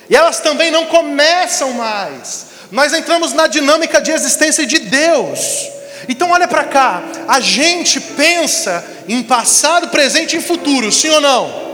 E 0.09 0.15
elas 0.15 0.39
também 0.39 0.71
não 0.71 0.85
começam 0.85 1.73
mais. 1.73 2.47
Nós 2.71 2.93
entramos 2.93 3.33
na 3.33 3.47
dinâmica 3.47 4.01
de 4.01 4.11
existência 4.11 4.65
de 4.65 4.79
Deus. 4.79 5.67
Então 6.07 6.31
olha 6.31 6.47
para 6.47 6.63
cá, 6.63 7.03
a 7.27 7.39
gente 7.39 7.99
pensa 7.99 8.83
em 9.07 9.21
passado, 9.23 9.89
presente 9.89 10.37
e 10.37 10.41
futuro, 10.41 10.91
sim 10.91 11.09
ou 11.09 11.21
não? 11.21 11.69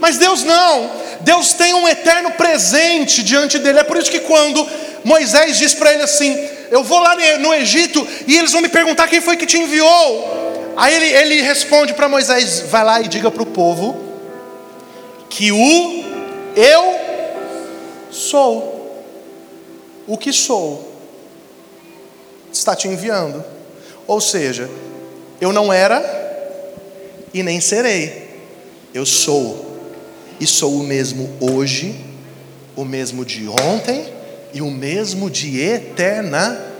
Mas 0.00 0.18
Deus 0.18 0.42
não. 0.42 1.03
Deus 1.24 1.54
tem 1.54 1.72
um 1.72 1.88
eterno 1.88 2.32
presente 2.32 3.22
diante 3.22 3.58
dele. 3.58 3.78
É 3.78 3.82
por 3.82 3.96
isso 3.96 4.10
que 4.10 4.20
quando 4.20 4.68
Moisés 5.02 5.56
diz 5.56 5.72
para 5.72 5.92
ele 5.92 6.02
assim: 6.02 6.48
Eu 6.70 6.84
vou 6.84 7.00
lá 7.00 7.16
no 7.40 7.54
Egito 7.54 8.06
e 8.26 8.36
eles 8.36 8.52
vão 8.52 8.60
me 8.60 8.68
perguntar 8.68 9.08
quem 9.08 9.22
foi 9.22 9.36
que 9.36 9.46
te 9.46 9.56
enviou. 9.56 10.74
Aí 10.76 10.94
ele, 10.94 11.06
ele 11.06 11.42
responde 11.42 11.94
para 11.94 12.08
Moisés: 12.08 12.60
Vai 12.68 12.84
lá 12.84 13.00
e 13.00 13.08
diga 13.08 13.30
para 13.30 13.42
o 13.42 13.46
povo 13.46 14.02
que 15.30 15.50
o 15.50 16.04
eu 16.54 17.00
sou. 18.10 19.02
O 20.06 20.18
que 20.18 20.30
sou 20.32 20.92
está 22.52 22.76
te 22.76 22.86
enviando. 22.86 23.42
Ou 24.06 24.20
seja, 24.20 24.68
eu 25.40 25.54
não 25.54 25.72
era 25.72 26.02
e 27.32 27.42
nem 27.42 27.62
serei. 27.62 28.28
Eu 28.92 29.06
sou. 29.06 29.73
E 30.40 30.46
sou 30.46 30.80
o 30.80 30.84
mesmo 30.84 31.30
hoje, 31.40 31.94
o 32.76 32.84
mesmo 32.84 33.24
de 33.24 33.48
ontem 33.48 34.12
e 34.52 34.60
o 34.60 34.70
mesmo 34.70 35.30
de 35.30 35.60
eternamente. 35.60 36.70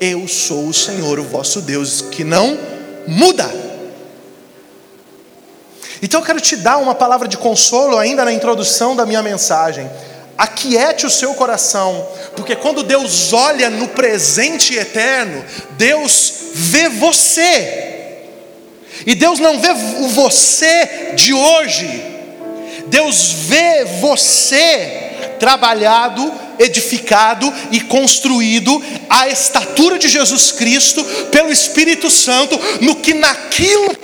Eu 0.00 0.26
sou 0.26 0.68
o 0.68 0.74
Senhor, 0.74 1.18
o 1.18 1.24
vosso 1.24 1.60
Deus, 1.60 2.00
que 2.00 2.24
não 2.24 2.58
muda. 3.06 3.50
Então 6.02 6.20
eu 6.20 6.26
quero 6.26 6.40
te 6.40 6.56
dar 6.56 6.78
uma 6.78 6.94
palavra 6.94 7.28
de 7.28 7.36
consolo 7.36 7.98
ainda 7.98 8.24
na 8.24 8.32
introdução 8.32 8.96
da 8.96 9.04
minha 9.04 9.22
mensagem. 9.22 9.90
Aquiete 10.38 11.04
o 11.04 11.10
seu 11.10 11.34
coração, 11.34 12.08
porque 12.34 12.56
quando 12.56 12.82
Deus 12.82 13.34
olha 13.34 13.68
no 13.68 13.88
presente 13.88 14.74
eterno, 14.74 15.44
Deus 15.72 16.32
vê 16.54 16.88
você. 16.88 17.88
E 19.06 19.14
Deus 19.14 19.38
não 19.38 19.60
vê 19.60 19.70
o 19.70 20.08
você 20.08 21.12
de 21.14 21.34
hoje. 21.34 22.09
Deus 22.90 23.32
vê 23.46 23.84
você 24.00 25.36
trabalhado, 25.38 26.30
edificado 26.58 27.50
e 27.70 27.80
construído 27.80 28.82
à 29.08 29.28
estatura 29.28 29.98
de 29.98 30.08
Jesus 30.08 30.52
Cristo 30.52 31.02
pelo 31.32 31.50
Espírito 31.50 32.10
Santo, 32.10 32.60
no 32.82 32.96
que 32.96 33.14
naquilo 33.14 33.96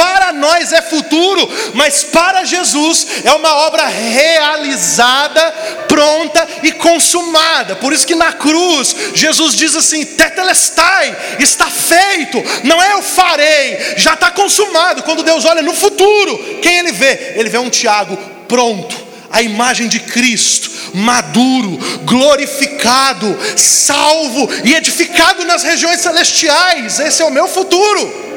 para 0.00 0.32
nós 0.32 0.72
é 0.72 0.80
futuro, 0.80 1.46
mas 1.74 2.02
para 2.04 2.42
Jesus 2.42 3.06
é 3.22 3.30
uma 3.32 3.54
obra 3.66 3.86
realizada, 3.86 5.42
pronta 5.86 6.48
e 6.62 6.72
consumada. 6.72 7.76
Por 7.76 7.92
isso 7.92 8.06
que 8.06 8.14
na 8.14 8.32
cruz 8.32 8.96
Jesus 9.12 9.54
diz 9.54 9.76
assim: 9.76 10.06
Tetelestai, 10.06 11.14
está 11.38 11.66
feito, 11.66 12.42
não 12.64 12.82
é 12.82 12.94
eu 12.94 13.02
farei, 13.02 13.94
já 13.98 14.14
está 14.14 14.30
consumado. 14.30 15.02
Quando 15.02 15.22
Deus 15.22 15.44
olha 15.44 15.60
no 15.60 15.74
futuro, 15.74 16.60
quem 16.62 16.78
ele 16.78 16.92
vê? 16.92 17.34
Ele 17.36 17.50
vê 17.50 17.58
um 17.58 17.68
Tiago 17.68 18.16
pronto 18.48 19.10
a 19.30 19.42
imagem 19.42 19.86
de 19.86 20.00
Cristo, 20.00 20.70
maduro, 20.94 21.78
glorificado, 22.04 23.38
salvo 23.54 24.48
e 24.64 24.74
edificado 24.74 25.44
nas 25.44 25.62
regiões 25.62 26.00
celestiais. 26.00 26.98
Esse 26.98 27.20
é 27.20 27.24
o 27.26 27.30
meu 27.30 27.46
futuro 27.46 28.29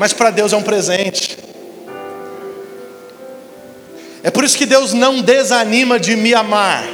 mas 0.00 0.14
para 0.14 0.30
Deus 0.30 0.54
é 0.54 0.56
um 0.56 0.62
presente. 0.62 1.36
É 4.22 4.30
por 4.30 4.44
isso 4.44 4.56
que 4.56 4.64
Deus 4.64 4.94
não 4.94 5.20
desanima 5.20 6.00
de 6.00 6.16
me 6.16 6.32
amar, 6.32 6.88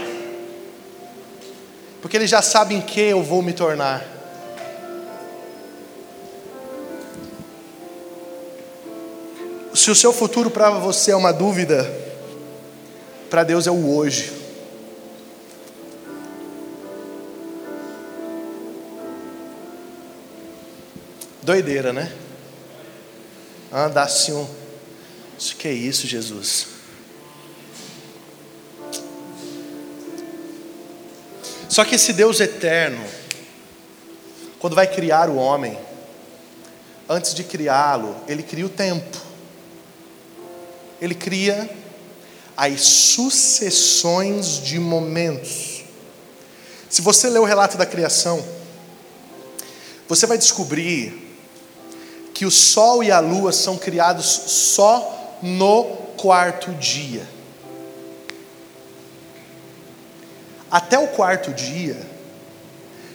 porque 2.03 2.17
Ele 2.17 2.27
já 2.27 2.43
sabe 2.43 2.75
em 2.75 2.81
que 2.81 3.01
eu 3.01 3.23
vou 3.23 3.43
me 3.43 3.53
tornar. 3.53 4.05
Se 9.73 9.89
o 9.89 9.95
seu 9.95 10.13
futuro 10.13 10.51
para 10.51 10.71
você 10.71 11.13
é 11.13 11.17
uma 11.17 11.33
dúvida, 11.33 11.89
para 13.31 13.45
Deus 13.45 13.69
é 13.69 13.71
o 13.71 13.89
hoje. 13.89 14.33
Doideira, 21.41 21.93
né? 21.93 22.26
Andar 23.85 24.05
assim, 24.05 24.33
um, 24.33 24.47
isso 25.39 25.57
que 25.57 25.69
é 25.69 25.73
isso, 25.73 26.07
Jesus? 26.07 26.69
Só 31.69 31.85
que 31.85 31.97
esse 31.97 32.13
Deus 32.13 32.41
eterno, 32.41 33.05
quando 34.59 34.75
vai 34.75 34.87
criar 34.87 35.29
o 35.29 35.37
homem, 35.37 35.79
antes 37.09 37.35
de 37.35 37.45
criá-lo, 37.45 38.17
ele 38.27 38.43
cria 38.43 38.65
o 38.65 38.71
tempo. 38.71 39.19
Ele 41.01 41.15
cria 41.15 41.69
as 42.57 42.81
sucessões 42.81 44.59
de 44.63 44.79
momentos. 44.79 45.85
Se 46.89 47.03
você 47.03 47.29
ler 47.29 47.41
o 47.41 47.45
relato 47.45 47.77
da 47.77 47.85
criação, 47.85 48.43
você 50.09 50.25
vai 50.27 50.39
descobrir 50.39 51.26
que 52.37 52.45
o 52.45 52.51
sol 52.51 53.03
e 53.03 53.11
a 53.11 53.19
lua 53.19 53.51
são 53.51 53.79
criados 53.79 54.27
só 54.27 55.39
no 55.43 55.85
quarto 56.19 56.71
dia. 56.73 57.27
Até 60.71 60.99
o 60.99 61.09
quarto 61.09 61.51
dia, 61.55 61.99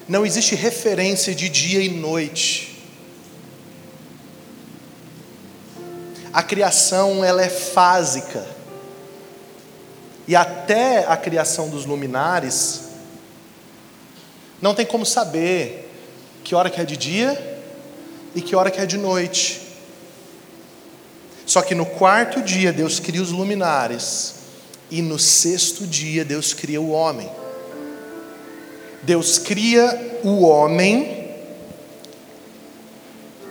não 0.08 0.26
existe 0.26 0.56
referência 0.56 1.36
de 1.36 1.50
dia 1.50 1.84
e 1.84 1.90
noite. 1.90 2.84
A 6.34 6.42
criação 6.42 7.24
ela 7.24 7.44
é 7.44 7.50
fásica. 7.50 8.44
E 10.28 10.36
até 10.36 11.06
a 11.06 11.16
criação 11.16 11.70
dos 11.70 11.86
luminares, 11.86 12.86
não 14.60 14.74
tem 14.74 14.86
como 14.86 15.06
saber 15.06 15.92
que 16.44 16.56
hora 16.56 16.72
que 16.72 16.82
é 16.82 16.86
de 16.86 16.98
dia 16.98 17.51
e 18.36 18.42
que 18.42 18.56
hora 18.56 18.72
que 18.72 18.80
é 18.80 18.86
de 18.86 18.98
noite. 18.98 19.62
Só 21.46 21.62
que 21.62 21.76
no 21.76 21.86
quarto 21.86 22.42
dia 22.42 22.72
Deus 22.72 23.00
cria 23.00 23.22
os 23.22 23.32
luminares, 23.32 24.36
e 24.90 25.02
no 25.02 25.20
sexto 25.20 25.86
dia 25.86 26.24
Deus 26.24 26.54
cria 26.54 26.82
o 26.82 26.92
homem. 26.92 27.30
Deus 29.04 29.38
cria 29.38 30.22
o 30.24 30.46
homem 30.46 31.30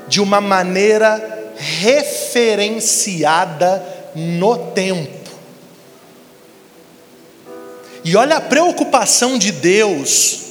de 0.09 0.21
uma 0.21 0.41
maneira 0.41 1.53
referenciada 1.57 3.85
no 4.15 4.73
tempo. 4.73 5.21
E 8.05 8.17
olha 8.17 8.37
a 8.37 8.41
preocupação 8.41 9.37
de 9.37 9.53
Deus 9.53 10.50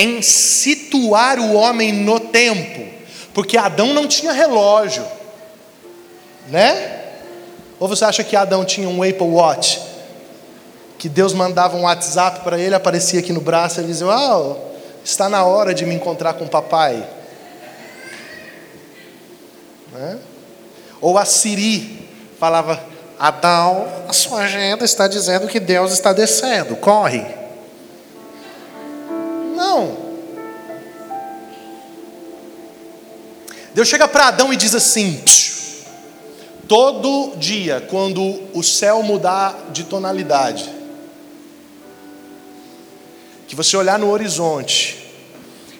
em 0.00 0.22
situar 0.22 1.38
o 1.38 1.52
homem 1.52 1.92
no 1.92 2.18
tempo, 2.18 2.88
porque 3.34 3.58
Adão 3.58 3.92
não 3.92 4.08
tinha 4.08 4.32
relógio, 4.32 5.04
né? 6.48 7.02
Ou 7.78 7.86
você 7.86 8.06
acha 8.06 8.24
que 8.24 8.34
Adão 8.34 8.64
tinha 8.64 8.88
um 8.88 9.02
Apple 9.02 9.26
Watch? 9.26 9.78
Que 10.98 11.06
Deus 11.06 11.34
mandava 11.34 11.76
um 11.76 11.82
WhatsApp 11.82 12.40
para 12.40 12.58
ele, 12.58 12.74
aparecia 12.74 13.20
aqui 13.20 13.30
no 13.30 13.42
braço, 13.42 13.78
ele 13.78 13.88
dizia: 13.88 14.06
Ah, 14.06 14.56
está 15.04 15.28
na 15.28 15.44
hora 15.44 15.74
de 15.74 15.84
me 15.84 15.94
encontrar 15.94 16.32
com 16.32 16.46
o 16.46 16.48
papai. 16.48 17.06
Né? 19.92 20.18
Ou 20.98 21.18
a 21.18 21.26
Siri 21.26 22.08
falava: 22.38 22.82
Adão, 23.18 23.86
a 24.08 24.14
sua 24.14 24.40
agenda 24.40 24.82
está 24.82 25.06
dizendo 25.06 25.46
que 25.46 25.60
Deus 25.60 25.92
está 25.92 26.14
descendo, 26.14 26.74
corre. 26.76 27.39
Não. 29.60 29.94
Deus 33.74 33.86
chega 33.86 34.08
para 34.08 34.28
Adão 34.28 34.50
e 34.50 34.56
diz 34.56 34.74
assim: 34.74 35.22
todo 36.66 37.36
dia, 37.36 37.86
quando 37.90 38.40
o 38.54 38.62
céu 38.62 39.02
mudar 39.02 39.68
de 39.70 39.84
tonalidade, 39.84 40.72
que 43.46 43.54
você 43.54 43.76
olhar 43.76 43.98
no 43.98 44.10
horizonte 44.10 44.96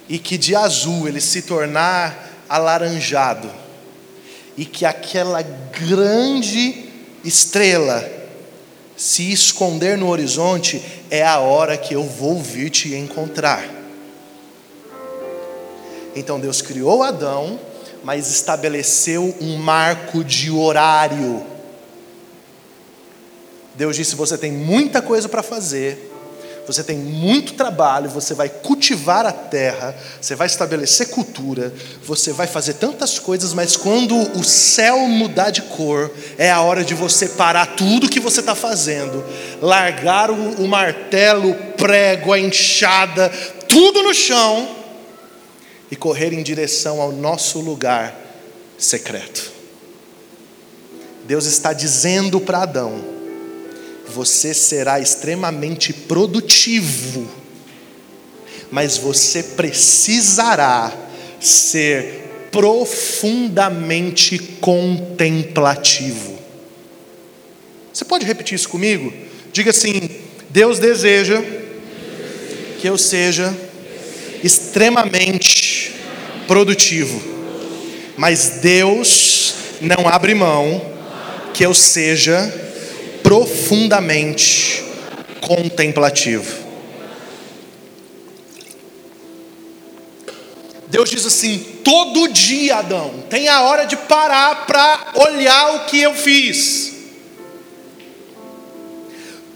e 0.07 0.19
que 0.19 0.37
de 0.37 0.55
azul 0.55 1.09
ele 1.09 1.21
se 1.21 1.41
tornar 1.41 2.45
alaranjado, 2.51 3.51
e 4.59 4.67
que 4.67 4.85
aquela 4.85 5.41
grande 5.41 6.85
estrela 7.25 8.20
se 9.01 9.33
esconder 9.33 9.97
no 9.97 10.11
horizonte, 10.11 10.83
é 11.11 11.25
a 11.25 11.39
hora 11.39 11.79
que 11.79 11.95
eu 11.95 12.05
vou 12.05 12.39
vir 12.39 12.69
te 12.69 12.95
encontrar. 12.95 13.67
Então 16.15 16.39
Deus 16.39 16.61
criou 16.61 17.03
Adão, 17.03 17.59
mas 18.05 18.31
estabeleceu 18.31 19.35
um 19.41 19.57
marco 19.57 20.23
de 20.23 20.51
horário. 20.51 21.43
Deus 23.75 23.97
disse: 23.97 24.15
Você 24.17 24.37
tem 24.37 24.53
muita 24.53 25.01
coisa 25.01 25.31
para 25.31 25.43
fazer, 25.43 26.10
você 26.73 26.85
tem 26.85 26.97
muito 26.97 27.55
trabalho, 27.55 28.09
você 28.09 28.33
vai 28.33 28.49
cultivar 28.49 29.27
a 29.27 29.33
terra, 29.33 29.95
você 30.21 30.37
vai 30.37 30.47
estabelecer 30.47 31.09
cultura, 31.09 31.73
você 32.05 32.33
vai 32.33 32.47
fazer 32.47 32.75
tantas 32.75 33.19
coisas, 33.19 33.53
mas 33.53 33.77
quando 33.77 34.17
o 34.39 34.45
céu 34.45 34.99
mudar 35.01 35.51
de 35.51 35.63
cor, 35.63 36.13
é 36.39 36.51
a 36.51 36.61
hora 36.61 36.85
de 36.85 36.95
você 36.95 37.31
parar 37.31 37.75
tudo 37.75 38.09
que 38.09 38.21
você 38.21 38.39
está 38.39 38.55
fazendo, 38.55 39.25
largar 39.61 40.31
o, 40.31 40.63
o 40.63 40.69
martelo, 40.69 41.51
o 41.51 41.55
prego, 41.73 42.33
a 42.33 42.39
enxada, 42.39 43.29
tudo 43.69 44.03
no 44.03 44.15
chão 44.15 44.69
e 45.91 45.97
correr 45.97 46.33
em 46.33 46.43
direção 46.43 47.01
ao 47.01 47.11
nosso 47.11 47.59
lugar 47.61 48.15
secreto. 48.79 49.51
Deus 51.27 51.47
está 51.47 51.73
dizendo 51.73 52.41
para 52.41 52.63
Adão: 52.63 53.20
você 54.11 54.53
será 54.53 55.01
extremamente 55.01 55.93
produtivo, 55.93 57.27
mas 58.71 58.97
você 58.97 59.43
precisará 59.43 60.93
ser 61.41 62.49
profundamente 62.51 64.39
contemplativo. 64.61 66.39
Você 67.93 68.05
pode 68.05 68.27
repetir 68.27 68.57
isso 68.57 68.69
comigo? 68.69 69.13
Diga 69.53 69.71
assim: 69.71 70.11
Deus 70.51 70.79
deseja 70.79 71.43
que 72.81 72.89
eu 72.89 72.99
seja 72.99 73.57
extremamente 74.43 75.95
produtivo, 76.47 77.21
mas 78.17 78.59
Deus 78.63 79.55
não 79.81 80.09
abre 80.09 80.35
mão 80.35 80.91
que 81.53 81.65
eu 81.65 81.75
seja 81.75 82.70
profundamente 83.31 84.83
contemplativo. 85.41 86.53
Deus 90.89 91.09
diz 91.09 91.25
assim: 91.25 91.59
todo 91.85 92.27
dia, 92.27 92.79
Adão, 92.79 93.23
tem 93.31 93.47
a 93.47 93.63
hora 93.63 93.85
de 93.85 93.97
parar 93.97 94.67
para 94.67 95.13
olhar 95.15 95.77
o 95.77 95.87
que 95.87 96.01
eu 96.01 96.13
fiz. 96.13 96.93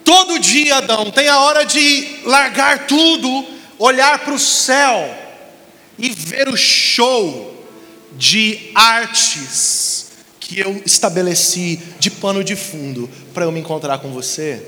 Todo 0.04 0.38
dia, 0.38 0.76
Adão, 0.76 1.10
tem 1.10 1.26
a 1.26 1.40
hora 1.40 1.64
de 1.64 2.20
largar 2.24 2.86
tudo, 2.86 3.44
olhar 3.76 4.20
para 4.20 4.34
o 4.34 4.38
céu 4.38 5.12
e 5.98 6.10
ver 6.10 6.48
o 6.48 6.56
show 6.56 7.66
de 8.12 8.70
artes 8.72 10.12
que 10.38 10.60
eu 10.60 10.80
estabeleci 10.86 11.80
de 11.98 12.08
pano 12.08 12.44
de 12.44 12.54
fundo 12.54 13.10
para 13.34 13.44
eu 13.44 13.52
me 13.52 13.60
encontrar 13.60 13.98
com 13.98 14.12
você? 14.12 14.64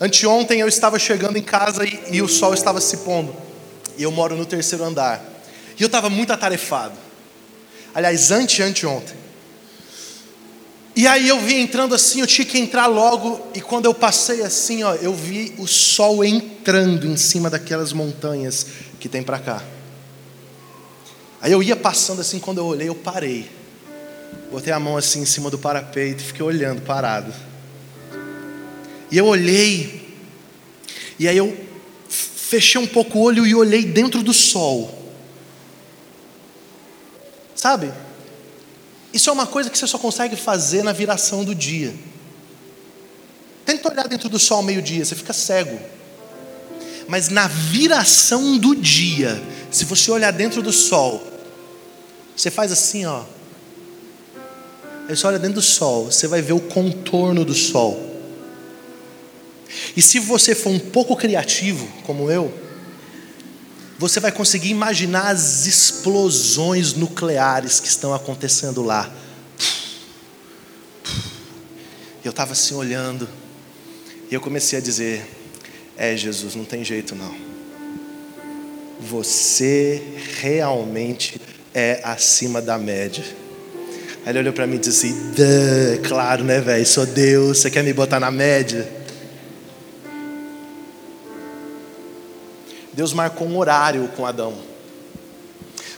Anteontem 0.00 0.60
eu 0.60 0.68
estava 0.68 0.96
chegando 0.98 1.36
em 1.36 1.42
casa 1.42 1.84
e, 1.84 2.00
e, 2.12 2.22
o 2.22 2.28
sol 2.28 2.54
estava 2.54 2.80
se 2.80 2.98
pondo. 2.98 3.34
E 3.96 4.04
eu 4.04 4.12
moro 4.12 4.36
no 4.36 4.46
terceiro 4.46 4.84
andar. 4.84 5.20
E 5.76 5.82
eu 5.82 5.86
estava 5.86 6.08
muito 6.08 6.32
atarefado. 6.32 6.96
Aliás, 7.92 8.30
ante 8.30 8.62
anteontem. 8.62 9.16
E 10.94 11.06
aí 11.06 11.28
eu 11.28 11.40
vi 11.40 11.54
entrando 11.54 11.94
assim, 11.94 12.20
eu 12.20 12.26
tinha 12.26 12.44
que 12.44 12.58
entrar 12.58 12.86
logo. 12.86 13.44
E 13.54 13.60
quando 13.60 13.86
eu 13.86 13.94
passei 13.94 14.42
assim, 14.42 14.84
ó, 14.84 14.94
eu 14.94 15.12
vi 15.12 15.52
o 15.58 15.66
sol 15.66 16.24
entrando 16.24 17.06
em 17.06 17.16
cima 17.16 17.50
daquelas 17.50 17.92
montanhas 17.92 18.66
que 19.00 19.08
tem 19.08 19.22
para 19.22 19.40
cá. 19.40 19.62
Aí 21.40 21.50
eu 21.50 21.62
ia 21.62 21.76
passando 21.76 22.20
assim, 22.20 22.38
quando 22.38 22.58
eu 22.58 22.66
olhei, 22.66 22.88
eu 22.88 22.94
parei. 22.94 23.57
Botei 24.50 24.72
a 24.72 24.80
mão 24.80 24.96
assim 24.96 25.20
em 25.20 25.26
cima 25.26 25.50
do 25.50 25.58
parapeito 25.58 26.22
e 26.22 26.26
fiquei 26.26 26.44
olhando, 26.44 26.80
parado. 26.82 27.32
E 29.10 29.16
eu 29.16 29.26
olhei, 29.26 30.16
e 31.18 31.28
aí 31.28 31.36
eu 31.36 31.56
fechei 32.08 32.80
um 32.80 32.86
pouco 32.86 33.18
o 33.18 33.22
olho 33.22 33.46
e 33.46 33.54
olhei 33.54 33.84
dentro 33.84 34.22
do 34.22 34.32
sol. 34.32 35.12
Sabe? 37.54 37.92
Isso 39.12 39.28
é 39.28 39.32
uma 39.32 39.46
coisa 39.46 39.68
que 39.68 39.76
você 39.76 39.86
só 39.86 39.98
consegue 39.98 40.36
fazer 40.36 40.82
na 40.82 40.92
viração 40.92 41.44
do 41.44 41.54
dia. 41.54 41.94
Tenta 43.64 43.90
olhar 43.90 44.08
dentro 44.08 44.28
do 44.28 44.38
sol 44.38 44.58
ao 44.58 44.62
meio-dia, 44.62 45.04
você 45.04 45.14
fica 45.14 45.32
cego. 45.32 45.78
Mas 47.06 47.28
na 47.28 47.48
viração 47.48 48.56
do 48.56 48.76
dia, 48.76 49.42
se 49.70 49.84
você 49.84 50.10
olhar 50.10 50.30
dentro 50.30 50.62
do 50.62 50.72
sol, 50.72 51.22
você 52.36 52.50
faz 52.50 52.70
assim, 52.70 53.04
ó. 53.06 53.24
Aí 55.08 55.16
você 55.16 55.26
olha 55.26 55.38
dentro 55.38 55.54
do 55.54 55.62
sol, 55.62 56.06
você 56.06 56.28
vai 56.28 56.42
ver 56.42 56.52
o 56.52 56.60
contorno 56.60 57.44
do 57.44 57.54
sol. 57.54 57.98
E 59.96 60.02
se 60.02 60.18
você 60.18 60.54
for 60.54 60.70
um 60.70 60.78
pouco 60.78 61.16
criativo, 61.16 61.88
como 62.04 62.30
eu, 62.30 62.52
você 63.98 64.20
vai 64.20 64.30
conseguir 64.30 64.68
imaginar 64.68 65.28
as 65.28 65.66
explosões 65.66 66.92
nucleares 66.92 67.80
que 67.80 67.88
estão 67.88 68.12
acontecendo 68.12 68.82
lá. 68.82 69.10
Eu 72.24 72.30
estava 72.30 72.52
assim 72.52 72.74
olhando, 72.74 73.28
e 74.30 74.34
eu 74.34 74.40
comecei 74.40 74.78
a 74.78 74.82
dizer: 74.82 75.26
É, 75.96 76.14
Jesus, 76.16 76.54
não 76.54 76.64
tem 76.64 76.84
jeito 76.84 77.14
não 77.14 77.48
você 79.00 80.02
realmente 80.40 81.40
é 81.72 82.00
acima 82.02 82.60
da 82.60 82.76
média. 82.76 83.24
Ele 84.28 84.40
olhou 84.40 84.52
para 84.52 84.66
mim 84.66 84.76
e 84.76 84.78
disse 84.78 85.06
assim: 85.06 86.00
claro, 86.06 86.44
né, 86.44 86.60
velho? 86.60 86.84
Sou 86.84 87.06
Deus, 87.06 87.58
você 87.58 87.70
quer 87.70 87.82
me 87.82 87.94
botar 87.94 88.20
na 88.20 88.30
média? 88.30 88.86
Deus 92.92 93.14
marcou 93.14 93.48
um 93.48 93.56
horário 93.56 94.06
com 94.14 94.26
Adão. 94.26 94.54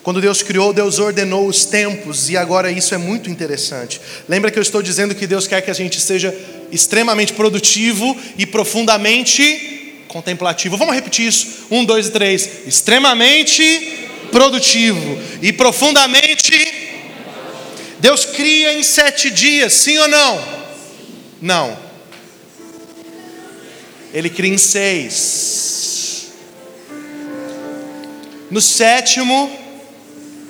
Quando 0.04 0.20
Deus 0.20 0.42
criou, 0.42 0.72
Deus 0.72 1.00
ordenou 1.00 1.48
os 1.48 1.64
tempos, 1.64 2.30
e 2.30 2.36
agora 2.36 2.70
isso 2.70 2.94
é 2.94 2.98
muito 2.98 3.28
interessante. 3.28 4.00
Lembra 4.28 4.50
que 4.52 4.58
eu 4.58 4.62
estou 4.62 4.80
dizendo 4.80 5.12
que 5.12 5.26
Deus 5.26 5.48
quer 5.48 5.60
que 5.60 5.70
a 5.70 5.74
gente 5.74 6.00
seja 6.00 6.32
extremamente 6.70 7.32
produtivo 7.32 8.16
e 8.38 8.46
profundamente 8.46 10.04
contemplativo. 10.06 10.76
Vamos 10.76 10.94
repetir 10.94 11.26
isso. 11.26 11.66
Um, 11.68 11.84
dois 11.84 12.06
e 12.06 12.10
três. 12.12 12.48
Extremamente 12.64 14.08
produtivo 14.30 15.18
e 15.42 15.52
profundamente. 15.52 16.69
Deus 18.00 18.24
cria 18.24 18.72
em 18.72 18.82
sete 18.82 19.30
dias, 19.30 19.72
sim 19.74 19.98
ou 19.98 20.08
não? 20.08 20.44
Não. 21.40 21.78
Ele 24.12 24.30
cria 24.30 24.52
em 24.52 24.58
seis. 24.58 26.28
No 28.50 28.60
sétimo, 28.60 29.50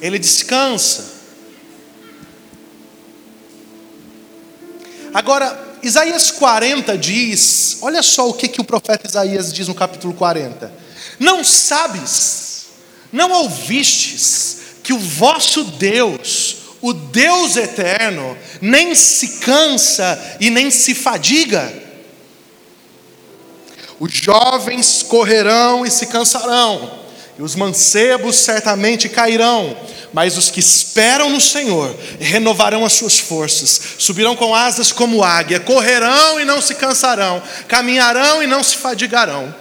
ele 0.00 0.18
descansa. 0.18 1.10
Agora, 5.12 5.78
Isaías 5.82 6.30
40 6.30 6.96
diz: 6.96 7.78
olha 7.82 8.02
só 8.02 8.28
o 8.28 8.34
que, 8.34 8.48
que 8.48 8.60
o 8.60 8.64
profeta 8.64 9.06
Isaías 9.06 9.52
diz 9.52 9.68
no 9.68 9.74
capítulo 9.74 10.14
40. 10.14 10.72
Não 11.18 11.44
sabes, 11.44 12.66
não 13.12 13.30
ouvistes, 13.32 14.58
que 14.82 14.92
o 14.92 14.98
vosso 14.98 15.64
Deus, 15.64 16.56
o 16.82 16.92
Deus 16.92 17.56
eterno, 17.56 18.36
nem 18.60 18.94
se 18.94 19.40
cansa 19.40 20.36
e 20.40 20.48
nem 20.50 20.70
se 20.70 20.94
fadiga. 20.94 21.72
Os 23.98 24.12
jovens 24.12 25.02
correrão 25.02 25.84
e 25.84 25.90
se 25.90 26.06
cansarão, 26.06 27.00
e 27.38 27.42
os 27.42 27.54
mancebos 27.54 28.36
certamente 28.36 29.10
cairão, 29.10 29.76
mas 30.10 30.38
os 30.38 30.48
que 30.48 30.60
esperam 30.60 31.28
no 31.28 31.40
Senhor 31.40 31.94
renovarão 32.18 32.84
as 32.84 32.94
suas 32.94 33.18
forças, 33.18 33.78
subirão 33.98 34.34
com 34.34 34.54
asas 34.54 34.90
como 34.90 35.22
águia, 35.22 35.60
correrão 35.60 36.40
e 36.40 36.46
não 36.46 36.62
se 36.62 36.74
cansarão, 36.76 37.42
caminharão 37.68 38.42
e 38.42 38.46
não 38.46 38.62
se 38.62 38.78
fadigarão. 38.78 39.54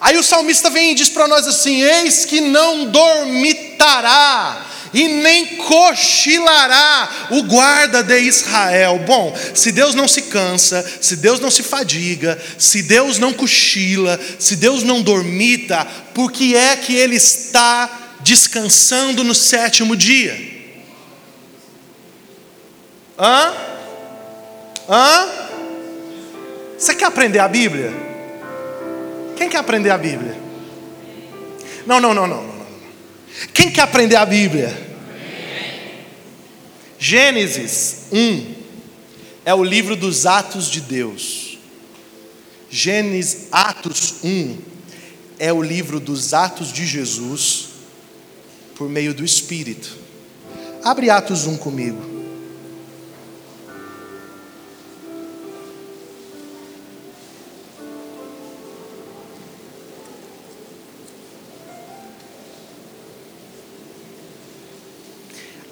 Aí 0.00 0.16
o 0.16 0.22
salmista 0.22 0.70
vem 0.70 0.92
e 0.92 0.94
diz 0.94 1.10
para 1.10 1.28
nós 1.28 1.46
assim: 1.46 1.82
Eis 1.82 2.24
que 2.24 2.40
não 2.40 2.86
dormitará 2.86 4.66
e 4.96 5.08
nem 5.08 5.56
cochilará 5.56 7.28
o 7.30 7.42
guarda 7.42 8.02
de 8.02 8.18
Israel. 8.18 8.98
Bom, 9.06 9.36
se 9.52 9.70
Deus 9.70 9.94
não 9.94 10.08
se 10.08 10.22
cansa, 10.22 10.82
se 11.02 11.16
Deus 11.16 11.38
não 11.38 11.50
se 11.50 11.62
fadiga, 11.62 12.42
se 12.56 12.82
Deus 12.82 13.18
não 13.18 13.34
cochila, 13.34 14.18
se 14.38 14.56
Deus 14.56 14.82
não 14.82 15.02
dormita, 15.02 15.86
por 16.14 16.32
que 16.32 16.56
é 16.56 16.76
que 16.76 16.94
Ele 16.94 17.16
está 17.16 18.14
descansando 18.20 19.22
no 19.22 19.34
sétimo 19.34 19.94
dia? 19.94 20.34
Hã? 23.18 23.52
Hã? 24.88 25.28
Você 26.78 26.94
quer 26.94 27.04
aprender 27.04 27.40
a 27.40 27.48
Bíblia? 27.48 27.92
Quem 29.36 29.50
quer 29.50 29.58
aprender 29.58 29.90
a 29.90 29.98
Bíblia? 29.98 30.34
Não, 31.86 32.00
não, 32.00 32.14
não, 32.14 32.26
não. 32.26 32.56
Quem 33.52 33.70
quer 33.70 33.82
aprender 33.82 34.16
a 34.16 34.24
Bíblia? 34.24 34.85
Gênesis 36.98 38.06
1 38.12 38.54
é 39.44 39.54
o 39.54 39.62
livro 39.62 39.94
dos 39.94 40.26
atos 40.26 40.70
de 40.70 40.80
Deus. 40.80 41.58
Gênesis 42.70 43.48
Atos 43.52 44.16
1 44.24 44.58
é 45.38 45.52
o 45.52 45.62
livro 45.62 46.00
dos 46.00 46.34
atos 46.34 46.72
de 46.72 46.86
Jesus 46.86 47.68
por 48.74 48.88
meio 48.88 49.14
do 49.14 49.24
Espírito. 49.24 49.96
Abre 50.82 51.10
Atos 51.10 51.46
1 51.46 51.56
comigo. 51.58 52.15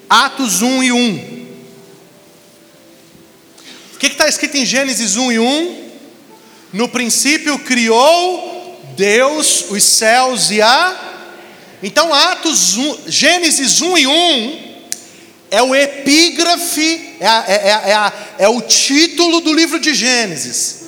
Atos 0.08 0.62
1 0.62 0.82
e 0.82 0.92
1. 0.92 1.44
O 3.94 3.98
que 3.98 4.06
está 4.06 4.28
escrito 4.28 4.56
em 4.56 4.66
Gênesis 4.66 5.16
1 5.16 5.32
e 5.32 5.38
1? 5.38 5.84
No 6.72 6.88
princípio 6.88 7.58
criou 7.60 8.82
Deus 8.96 9.66
os 9.70 9.82
céus 9.82 10.50
e 10.50 10.60
a. 10.60 11.12
Então, 11.82 12.12
Atos 12.12 12.76
1, 12.76 12.98
Gênesis 13.06 13.80
1 13.80 13.98
e 13.98 14.06
1 14.06 14.74
é 15.50 15.62
o 15.62 15.74
epígrafe, 15.74 17.16
é, 17.20 17.26
a, 17.26 17.44
é, 17.46 17.54
é, 17.54 17.92
a, 17.94 18.12
é, 18.38 18.48
o 18.48 18.60
título 18.60 19.40
do 19.40 19.54
livro 19.54 19.78
de 19.78 19.94
Gênesis. 19.94 20.84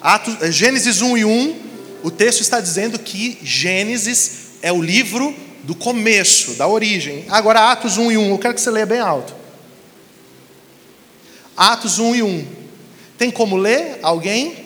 Atos, 0.00 0.54
Gênesis 0.54 1.00
1 1.00 1.18
e 1.18 1.24
1, 1.24 1.56
o 2.04 2.10
texto 2.10 2.40
está 2.40 2.60
dizendo 2.60 2.98
que 2.98 3.38
Gênesis 3.42 4.30
é 4.62 4.70
o 4.70 4.80
livro 4.80 5.34
do 5.66 5.74
começo, 5.74 6.54
da 6.54 6.68
origem. 6.68 7.24
Agora, 7.28 7.72
Atos 7.72 7.98
1 7.98 8.12
e 8.12 8.16
1, 8.16 8.30
eu 8.30 8.38
quero 8.38 8.54
que 8.54 8.60
você 8.60 8.70
leia 8.70 8.86
bem 8.86 9.00
alto. 9.00 9.34
Atos 11.56 11.98
1 11.98 12.14
e 12.14 12.22
1. 12.22 12.46
Tem 13.18 13.32
como 13.32 13.56
ler? 13.56 13.98
Alguém? 14.00 14.64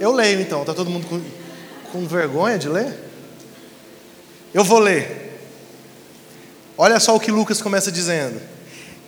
Eu 0.00 0.12
leio 0.12 0.40
então, 0.40 0.62
está 0.62 0.74
todo 0.74 0.90
mundo 0.90 1.06
com, 1.06 1.22
com 1.92 2.04
vergonha 2.04 2.58
de 2.58 2.68
ler? 2.68 2.98
Eu 4.52 4.64
vou 4.64 4.80
ler. 4.80 5.38
Olha 6.76 6.98
só 6.98 7.14
o 7.14 7.20
que 7.20 7.30
Lucas 7.30 7.62
começa 7.62 7.92
dizendo. 7.92 8.40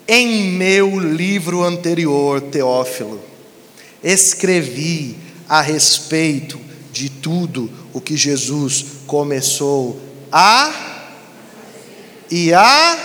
Em 0.06 0.52
meu 0.52 1.00
livro 1.00 1.64
anterior, 1.64 2.40
Teófilo, 2.40 3.20
escrevi 4.00 5.16
a 5.48 5.60
respeito 5.60 6.60
de 6.92 7.10
tudo 7.10 7.68
o 7.96 8.00
que 8.00 8.14
Jesus 8.14 8.84
começou 9.06 9.98
a 10.30 10.70
e 12.30 12.52
a 12.52 12.98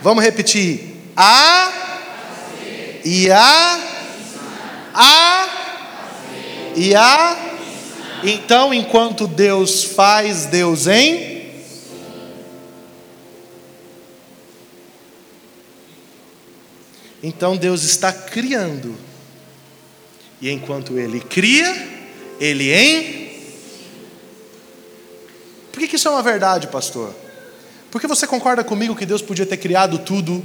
Vamos 0.00 0.24
repetir. 0.24 0.96
A 1.14 1.70
e 3.04 3.30
a 3.30 3.80
a 4.94 5.48
e 6.74 6.94
a 6.94 7.58
então 8.24 8.72
enquanto 8.72 9.26
Deus 9.26 9.84
faz, 9.84 10.46
Deus 10.46 10.86
em 10.86 11.30
Então 17.22 17.58
Deus 17.58 17.82
está 17.82 18.10
criando. 18.10 18.96
E 20.40 20.50
enquanto 20.50 20.98
ele 20.98 21.20
cria, 21.20 21.72
ele 22.40 22.72
em 22.72 23.21
que, 25.82 25.88
que 25.88 25.96
isso 25.96 26.08
é 26.08 26.10
uma 26.10 26.22
verdade, 26.22 26.68
pastor? 26.68 27.14
Porque 27.90 28.06
você 28.06 28.26
concorda 28.26 28.62
comigo 28.62 28.94
que 28.94 29.04
Deus 29.04 29.20
podia 29.20 29.44
ter 29.44 29.56
criado 29.56 29.98
tudo 29.98 30.44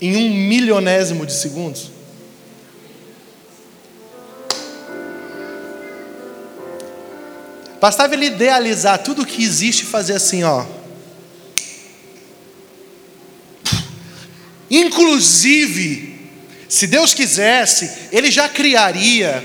em 0.00 0.16
um 0.16 0.34
milionésimo 0.48 1.26
de 1.26 1.32
segundos? 1.34 1.90
Bastava 7.80 8.14
ele 8.14 8.26
idealizar 8.26 9.02
tudo 9.02 9.22
o 9.22 9.26
que 9.26 9.42
existe 9.42 9.82
e 9.82 9.86
fazer 9.86 10.14
assim, 10.14 10.42
ó. 10.44 10.64
Inclusive, 14.70 16.30
se 16.68 16.86
Deus 16.86 17.12
quisesse, 17.12 18.08
Ele 18.10 18.30
já 18.30 18.48
criaria 18.48 19.44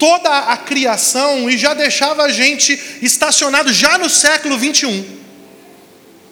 toda 0.00 0.30
a 0.30 0.56
criação 0.56 1.50
e 1.50 1.58
já 1.58 1.74
deixava 1.74 2.22
a 2.22 2.30
gente 2.30 2.72
estacionado 3.02 3.70
já 3.70 3.98
no 3.98 4.08
século 4.08 4.58
21. 4.58 5.20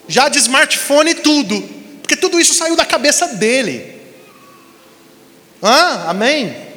Já 0.07 0.27
de 0.27 0.39
smartphone 0.39 1.11
e 1.11 1.15
tudo. 1.15 1.61
Porque 2.01 2.15
tudo 2.15 2.39
isso 2.39 2.55
saiu 2.55 2.75
da 2.75 2.83
cabeça 2.83 3.27
dele. 3.27 3.95
Ah, 5.61 6.09
amém? 6.09 6.67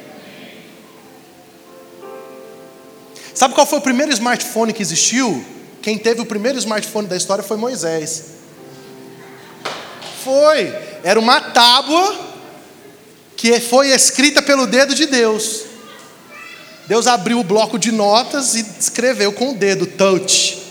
Sabe 3.33 3.55
qual 3.55 3.65
foi 3.65 3.79
o 3.79 3.81
primeiro 3.81 4.13
smartphone 4.13 4.71
que 4.71 4.83
existiu? 4.83 5.43
Quem 5.81 5.97
teve 5.97 6.21
o 6.21 6.25
primeiro 6.25 6.59
smartphone 6.59 7.07
da 7.07 7.17
história 7.17 7.43
foi 7.43 7.57
Moisés. 7.57 8.25
Foi. 10.23 10.71
Era 11.03 11.19
uma 11.19 11.41
tábua 11.41 12.33
que 13.35 13.59
foi 13.59 13.89
escrita 13.89 14.43
pelo 14.43 14.67
dedo 14.67 14.93
de 14.93 15.07
Deus. 15.07 15.72
Deus 16.87 17.07
abriu 17.07 17.39
o 17.39 17.43
bloco 17.43 17.79
de 17.79 17.91
notas 17.91 18.55
e 18.55 18.65
escreveu 18.79 19.31
com 19.31 19.51
o 19.51 19.55
dedo, 19.55 19.85
touch. 19.85 20.61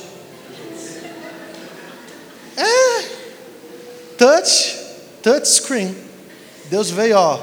É, 2.56 3.04
touch, 4.18 4.76
touch 5.22 5.48
screen. 5.48 5.96
Deus 6.66 6.90
veio, 6.90 7.16
ó, 7.16 7.40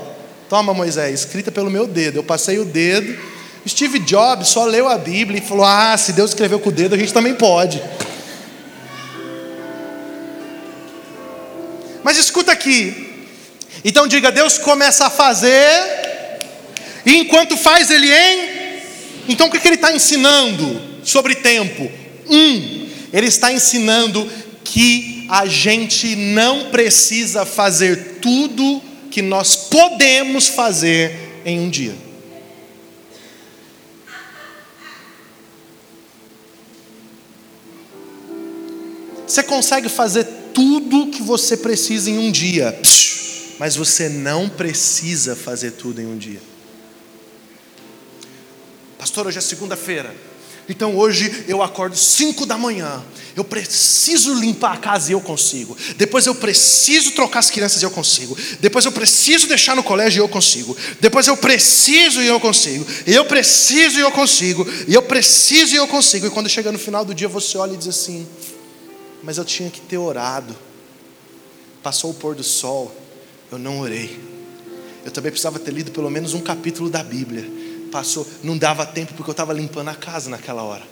toma 0.47 0.73
Moisés, 0.73 1.21
escrita 1.21 1.51
pelo 1.51 1.71
meu 1.71 1.87
dedo. 1.87 2.17
Eu 2.17 2.23
passei 2.23 2.59
o 2.59 2.65
dedo. 2.65 3.17
Steve 3.67 3.99
Jobs 3.99 4.49
só 4.49 4.65
leu 4.65 4.87
a 4.87 4.97
Bíblia 4.97 5.39
e 5.39 5.45
falou: 5.45 5.65
Ah, 5.65 5.97
se 5.97 6.13
Deus 6.13 6.31
escreveu 6.31 6.59
com 6.59 6.69
o 6.69 6.71
dedo, 6.71 6.93
a 6.93 6.97
gente 6.97 7.13
também 7.13 7.33
pode. 7.33 7.81
Mas 12.03 12.17
escuta 12.17 12.51
aqui. 12.51 13.27
Então 13.83 14.07
diga: 14.07 14.31
Deus 14.31 14.59
começa 14.59 15.07
a 15.07 15.09
fazer, 15.09 16.39
e 17.05 17.17
enquanto 17.17 17.57
faz, 17.57 17.89
Ele 17.89 18.11
em 18.11 18.58
então 19.29 19.47
o 19.47 19.51
que, 19.51 19.65
ele 19.67 19.75
está 19.75 19.93
ensinando 19.93 20.81
sobre 21.03 21.35
tempo? 21.35 21.89
Um, 22.27 22.89
ele 23.13 23.27
está 23.27 23.53
ensinando 23.53 24.27
que 24.63 25.27
a 25.29 25.45
gente 25.45 26.15
não 26.15 26.71
precisa 26.71 27.45
fazer 27.45 28.17
tudo 28.19 28.81
que 29.11 29.21
nós 29.21 29.55
podemos 29.55 30.47
fazer 30.47 31.41
em 31.45 31.59
um 31.59 31.69
dia. 31.69 31.95
Você 39.27 39.43
consegue 39.43 39.89
fazer 39.89 40.25
tudo 40.55 41.11
que 41.11 41.21
você 41.21 41.55
precisa 41.55 42.09
em 42.09 42.17
um 42.17 42.31
dia, 42.31 42.79
mas 43.59 43.75
você 43.75 44.09
não 44.09 44.49
precisa 44.49 45.35
fazer 45.35 45.73
tudo 45.73 46.01
em 46.01 46.07
um 46.07 46.17
dia. 46.17 46.48
Pastor, 48.99 49.27
hoje 49.27 49.37
é 49.37 49.41
segunda-feira. 49.41 50.13
Então 50.67 50.97
hoje 50.97 51.45
eu 51.47 51.63
acordo 51.63 51.95
5 51.95 52.45
da 52.45 52.57
manhã. 52.57 53.01
Eu 53.33 53.45
preciso 53.45 54.33
limpar 54.33 54.73
a 54.73 54.77
casa 54.77 55.09
e 55.09 55.13
eu 55.13 55.21
consigo. 55.21 55.75
Depois 55.95 56.25
eu 56.25 56.35
preciso 56.35 57.11
trocar 57.11 57.39
as 57.39 57.49
crianças 57.49 57.81
e 57.81 57.85
eu 57.85 57.91
consigo. 57.91 58.37
Depois 58.59 58.83
eu 58.83 58.91
preciso 58.91 59.47
deixar 59.47 59.73
no 59.73 59.81
colégio 59.81 60.19
e 60.19 60.21
eu 60.21 60.27
consigo. 60.27 60.75
Depois 60.99 61.27
eu 61.27 61.37
preciso 61.37 62.21
e 62.21 62.27
eu 62.27 62.41
consigo. 62.41 62.85
Eu 63.07 63.23
preciso 63.23 63.99
e 63.99 64.01
eu 64.01 64.11
consigo. 64.11 64.67
E 64.85 64.93
eu 64.93 65.01
preciso 65.01 65.75
e 65.75 65.77
eu 65.77 65.87
consigo. 65.87 66.27
E 66.27 66.29
quando 66.29 66.49
chega 66.49 66.69
no 66.69 66.77
final 66.77 67.05
do 67.05 67.15
dia 67.15 67.29
você 67.29 67.57
olha 67.57 67.75
e 67.75 67.77
diz 67.77 67.87
assim: 67.87 68.27
Mas 69.23 69.37
eu 69.37 69.45
tinha 69.45 69.69
que 69.69 69.79
ter 69.79 69.97
orado. 69.97 70.53
Passou 71.81 72.11
o 72.11 72.13
pôr 72.13 72.35
do 72.35 72.43
sol. 72.43 72.93
Eu 73.49 73.57
não 73.57 73.79
orei. 73.79 74.19
Eu 75.05 75.11
também 75.11 75.31
precisava 75.31 75.57
ter 75.57 75.71
lido 75.71 75.89
pelo 75.89 76.09
menos 76.09 76.33
um 76.33 76.41
capítulo 76.41 76.89
da 76.89 77.01
Bíblia 77.01 77.68
passou, 77.89 78.27
não 78.43 78.57
dava 78.57 78.85
tempo 78.85 79.13
porque 79.13 79.29
eu 79.29 79.33
estava 79.33 79.53
limpando 79.53 79.89
a 79.89 79.95
casa 79.95 80.29
naquela 80.29 80.63
hora. 80.63 80.83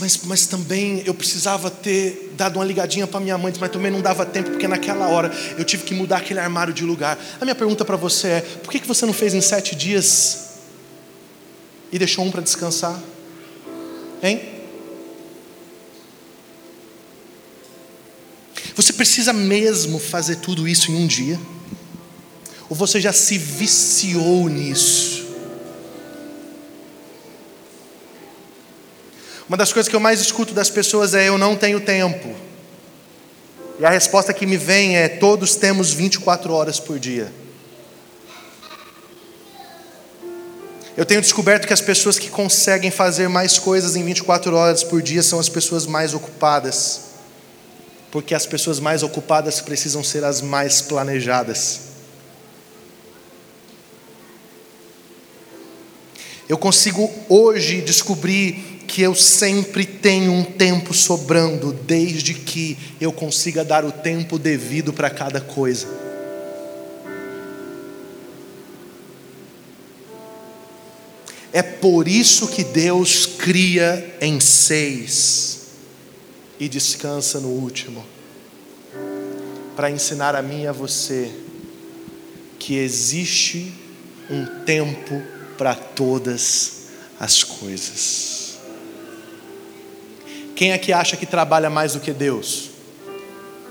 Mas, 0.00 0.20
mas 0.24 0.46
também 0.46 1.02
eu 1.06 1.14
precisava 1.14 1.70
ter 1.70 2.32
dado 2.36 2.56
uma 2.56 2.64
ligadinha 2.64 3.06
para 3.06 3.20
minha 3.20 3.38
mãe, 3.38 3.52
mas 3.60 3.70
também 3.70 3.92
não 3.92 4.00
dava 4.00 4.26
tempo, 4.26 4.50
porque 4.50 4.66
naquela 4.66 5.06
hora 5.06 5.32
eu 5.56 5.64
tive 5.64 5.84
que 5.84 5.94
mudar 5.94 6.18
aquele 6.18 6.40
armário 6.40 6.74
de 6.74 6.84
lugar. 6.84 7.16
A 7.40 7.44
minha 7.44 7.54
pergunta 7.54 7.84
para 7.84 7.96
você 7.96 8.28
é: 8.28 8.40
por 8.40 8.70
que, 8.72 8.80
que 8.80 8.88
você 8.88 9.06
não 9.06 9.12
fez 9.12 9.34
em 9.34 9.40
sete 9.40 9.76
dias 9.76 10.48
e 11.92 11.98
deixou 11.98 12.24
um 12.24 12.30
para 12.30 12.42
descansar? 12.42 13.00
Hein? 14.20 14.58
Você 18.74 18.92
precisa 18.92 19.32
mesmo 19.32 19.98
fazer 19.98 20.36
tudo 20.36 20.66
isso 20.66 20.90
em 20.90 20.96
um 20.96 21.06
dia? 21.06 21.38
Ou 22.68 22.76
você 22.76 23.00
já 23.00 23.12
se 23.12 23.38
viciou 23.38 24.48
nisso? 24.48 25.17
Uma 29.48 29.56
das 29.56 29.72
coisas 29.72 29.88
que 29.88 29.96
eu 29.96 30.00
mais 30.00 30.20
escuto 30.20 30.52
das 30.52 30.68
pessoas 30.68 31.14
é: 31.14 31.28
eu 31.28 31.38
não 31.38 31.56
tenho 31.56 31.80
tempo. 31.80 32.28
E 33.80 33.84
a 33.84 33.88
resposta 33.90 34.34
que 34.34 34.44
me 34.44 34.58
vem 34.58 34.96
é: 34.96 35.08
todos 35.08 35.56
temos 35.56 35.90
24 35.92 36.52
horas 36.52 36.78
por 36.78 36.98
dia. 36.98 37.32
Eu 40.94 41.06
tenho 41.06 41.20
descoberto 41.20 41.66
que 41.66 41.72
as 41.72 41.80
pessoas 41.80 42.18
que 42.18 42.28
conseguem 42.28 42.90
fazer 42.90 43.28
mais 43.28 43.58
coisas 43.58 43.96
em 43.96 44.04
24 44.04 44.54
horas 44.54 44.82
por 44.84 45.00
dia 45.00 45.22
são 45.22 45.38
as 45.38 45.48
pessoas 45.48 45.86
mais 45.86 46.12
ocupadas. 46.12 47.02
Porque 48.10 48.34
as 48.34 48.44
pessoas 48.44 48.80
mais 48.80 49.02
ocupadas 49.02 49.60
precisam 49.60 50.02
ser 50.02 50.24
as 50.24 50.42
mais 50.42 50.82
planejadas. 50.82 51.80
Eu 56.48 56.58
consigo 56.58 57.08
hoje 57.28 57.80
descobrir 57.80 58.77
que 58.88 59.02
eu 59.02 59.14
sempre 59.14 59.84
tenho 59.84 60.32
um 60.32 60.42
tempo 60.42 60.94
sobrando, 60.94 61.72
desde 61.72 62.32
que 62.32 62.76
eu 62.98 63.12
consiga 63.12 63.62
dar 63.62 63.84
o 63.84 63.92
tempo 63.92 64.38
devido 64.38 64.94
para 64.94 65.10
cada 65.10 65.42
coisa. 65.42 65.86
É 71.52 71.62
por 71.62 72.08
isso 72.08 72.48
que 72.48 72.64
Deus 72.64 73.26
cria 73.26 74.16
em 74.20 74.40
seis 74.40 75.66
e 76.58 76.68
descansa 76.68 77.40
no 77.40 77.48
último 77.48 78.04
para 79.76 79.90
ensinar 79.90 80.34
a 80.34 80.42
mim 80.42 80.62
e 80.62 80.66
a 80.66 80.72
você 80.72 81.30
que 82.58 82.76
existe 82.76 83.72
um 84.30 84.64
tempo 84.64 85.22
para 85.56 85.74
todas 85.74 86.88
as 87.20 87.44
coisas. 87.44 88.47
Quem 90.58 90.72
é 90.72 90.78
que 90.78 90.92
acha 90.92 91.16
que 91.16 91.24
trabalha 91.24 91.70
mais 91.70 91.92
do 91.92 92.00
que 92.00 92.12
Deus? 92.12 92.70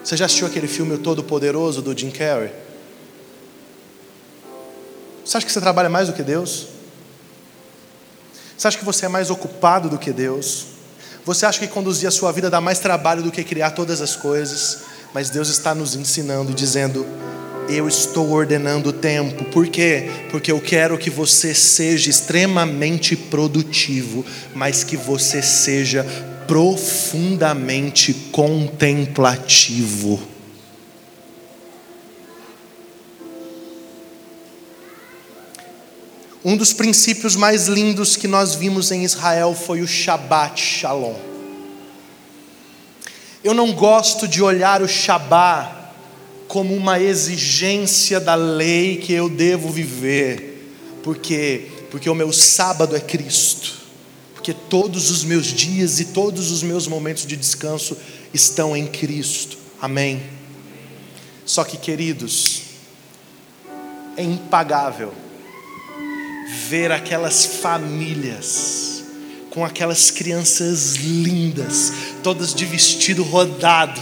Você 0.02 0.16
já 0.16 0.24
assistiu 0.24 0.48
aquele 0.48 0.70
filme 0.70 0.94
O 0.94 0.98
Todo 0.98 1.22
Poderoso 1.22 1.82
do 1.82 1.94
Jim 1.94 2.10
Carrey? 2.10 2.50
Você 5.26 5.36
acha 5.36 5.46
que 5.46 5.52
você 5.52 5.60
trabalha 5.60 5.90
mais 5.90 6.08
do 6.08 6.14
que 6.14 6.24
Deus? 6.24 6.68
Você 8.58 8.70
acha 8.70 8.78
que 8.78 8.86
você 8.86 9.06
é 9.06 9.10
mais 9.10 9.30
ocupado 9.30 9.90
do 9.90 9.98
que 9.98 10.14
Deus? 10.14 10.68
Você 11.26 11.46
acha 11.46 11.60
que 11.60 11.68
conduzir 11.68 12.08
a 12.08 12.12
sua 12.12 12.32
vida 12.32 12.50
dá 12.50 12.62
mais 12.62 12.80
trabalho 12.80 13.22
do 13.22 13.34
que 13.34 13.44
criar 13.44 13.72
todas 13.72 14.00
as 14.00 14.16
coisas? 14.16 14.84
Mas 15.14 15.30
Deus 15.30 15.50
está 15.50 15.76
nos 15.76 15.94
ensinando 15.94 16.52
e 16.52 16.56
dizendo: 16.56 17.06
Eu 17.68 17.90
estou 17.90 18.32
ordenando 18.32 18.92
o 18.92 18.94
tempo. 18.94 19.44
Por 19.52 19.68
quê? 19.68 20.10
Porque 20.32 20.54
eu 20.54 20.62
quero 20.62 20.98
que 20.98 21.10
você 21.10 21.54
seja 21.54 22.10
extremamente 22.10 23.14
produtivo, 23.14 24.26
mas 24.56 24.86
que 24.86 24.96
você 24.96 25.42
seja 25.42 26.06
profundamente 26.48 28.14
contemplativo. 28.32 30.20
Um 36.44 36.56
dos 36.56 36.72
princípios 36.72 37.36
mais 37.36 37.68
lindos 37.68 38.16
que 38.16 38.28
nós 38.28 38.56
vimos 38.56 38.90
em 38.92 39.04
Israel 39.04 39.54
foi 39.54 39.82
o 39.82 39.88
Shabbat 39.88 40.60
Shalom. 40.62 41.16
Eu 43.44 43.54
não 43.54 43.74
gosto 43.74 44.28
de 44.28 44.42
olhar 44.42 44.82
o 44.82 44.88
Shabbat 44.88 45.76
como 46.48 46.74
uma 46.74 47.00
exigência 47.00 48.20
da 48.20 48.36
lei 48.36 48.98
que 48.98 49.12
eu 49.12 49.30
devo 49.30 49.70
viver, 49.70 50.74
porque 51.04 51.68
porque 51.90 52.10
o 52.10 52.16
meu 52.16 52.32
sábado 52.34 52.96
é 52.96 53.00
Cristo, 53.00 53.74
porque 54.48 54.62
todos 54.70 55.12
os 55.12 55.26
meus 55.26 55.48
dias 55.48 56.00
e 56.00 56.06
todos 56.06 56.52
os 56.52 56.64
meus 56.64 56.88
momentos 56.88 57.26
de 57.26 57.36
descanso 57.36 57.98
estão 58.34 58.78
em 58.78 58.88
Cristo. 58.88 59.58
Amém. 59.82 60.24
Só 61.46 61.66
que, 61.66 61.76
queridos, 61.76 62.62
é 64.16 64.24
impagável 64.24 65.14
ver 66.70 66.94
aquelas 66.94 67.46
famílias 67.46 69.04
com 69.50 69.66
aquelas 69.66 70.12
crianças 70.12 70.96
lindas, 70.96 71.92
todas 72.24 72.54
de 72.54 72.64
vestido 72.64 73.24
rodado, 73.24 74.02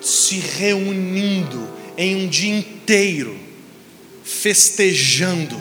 se 0.00 0.36
reunindo 0.36 1.68
em 1.98 2.24
um 2.24 2.28
dia 2.28 2.56
inteiro, 2.56 3.38
festejando, 4.24 5.60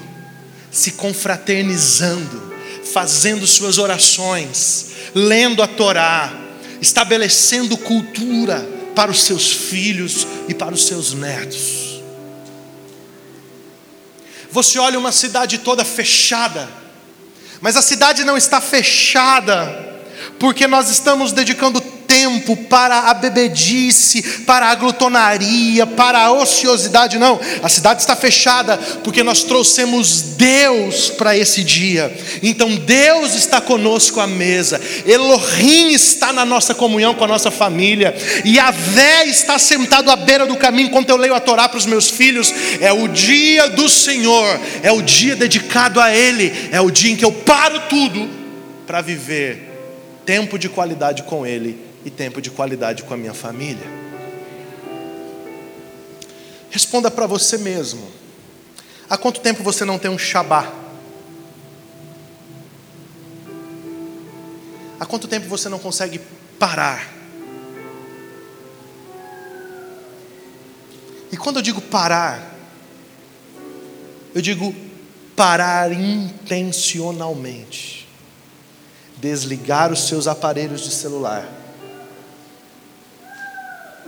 se 0.72 0.94
confraternizando, 0.94 2.53
fazendo 2.86 3.48
suas 3.48 3.78
orações, 3.78 4.88
lendo 5.14 5.62
a 5.62 5.68
Torá, 5.68 6.34
estabelecendo 6.82 7.78
cultura 7.78 8.68
para 8.96 9.12
os 9.12 9.24
seus 9.24 9.52
filhos 9.52 10.28
e 10.48 10.54
para 10.54 10.74
os 10.74 10.86
seus 10.86 11.14
netos. 11.14 12.02
Você 14.52 14.78
olha 14.78 15.00
uma 15.00 15.12
cidade 15.12 15.58
toda 15.60 15.84
fechada, 15.84 16.70
mas 17.60 17.76
a 17.76 17.82
cidade 17.82 18.24
não 18.24 18.38
está 18.38 18.62
fechada, 18.62 20.04
porque 20.38 20.68
nós 20.68 20.90
estamos 20.90 21.32
dedicando 21.32 21.82
tempo 22.14 22.56
para 22.56 23.10
a 23.10 23.14
bebedice, 23.16 24.22
para 24.46 24.68
a 24.68 24.76
glutonaria, 24.76 25.88
para 25.88 26.20
a 26.20 26.32
ociosidade, 26.32 27.18
não. 27.18 27.40
A 27.64 27.68
cidade 27.68 28.02
está 28.02 28.16
fechada 28.16 28.78
porque 29.04 29.24
nós 29.24 29.42
trouxemos 29.42 30.22
Deus 30.38 31.10
para 31.10 31.36
esse 31.36 31.64
dia. 31.64 32.16
Então 32.44 32.76
Deus 32.76 33.34
está 33.34 33.60
conosco 33.60 34.20
à 34.20 34.28
mesa. 34.28 34.80
Elohim 35.08 35.90
está 35.90 36.32
na 36.32 36.46
nossa 36.46 36.76
comunhão 36.76 37.16
com 37.16 37.24
a 37.24 37.28
nossa 37.28 37.50
família. 37.50 38.16
E 38.46 38.60
a 38.60 38.70
Vé 38.70 39.26
está 39.26 39.58
sentado 39.58 40.12
à 40.12 40.16
beira 40.16 40.46
do 40.46 40.56
caminho 40.56 40.90
enquanto 40.90 41.10
eu 41.10 41.18
leio 41.18 41.34
a 41.34 41.40
Torá 41.40 41.68
para 41.68 41.80
os 41.80 41.88
meus 41.88 42.12
filhos. 42.12 42.54
É 42.80 42.94
o 42.94 43.08
dia 43.08 43.70
do 43.70 43.90
Senhor, 43.90 44.60
é 44.84 44.92
o 44.92 45.02
dia 45.02 45.36
dedicado 45.36 46.00
a 46.00 46.14
Ele, 46.14 46.70
é 46.72 46.80
o 46.80 46.92
dia 46.92 47.12
em 47.12 47.16
que 47.16 47.26
eu 47.26 47.32
paro 47.32 47.80
tudo 47.90 48.30
para 48.86 49.02
viver 49.02 49.72
tempo 50.24 50.60
de 50.60 50.70
qualidade 50.70 51.24
com 51.24 51.44
Ele 51.44 51.93
e 52.06 52.10
tempo 52.10 52.42
de 52.42 52.50
qualidade 52.52 53.04
com 53.04 53.14
a 53.14 53.18
minha 53.18 53.34
família? 53.34 53.86
Responda 56.70 57.12
para 57.12 57.28
você 57.28 57.58
mesmo. 57.58 58.10
Há 59.10 59.16
quanto 59.16 59.40
tempo 59.42 59.62
você 59.62 59.86
não 59.86 60.00
tem 60.00 60.10
um 60.10 60.18
Shabá? 60.18 60.74
Há 65.00 65.06
quanto 65.06 65.28
tempo 65.28 65.48
você 65.48 65.70
não 65.70 65.78
consegue 65.78 66.20
parar? 66.58 67.14
E 71.32 71.38
quando 71.38 71.58
eu 71.58 71.62
digo 71.62 71.80
parar, 71.80 72.56
eu 74.34 74.42
digo 74.42 74.74
parar 75.36 75.92
intencionalmente. 75.92 78.08
Desligar 79.18 79.92
os 79.92 80.08
seus 80.08 80.28
aparelhos 80.28 80.82
de 80.82 80.92
celular 80.92 81.63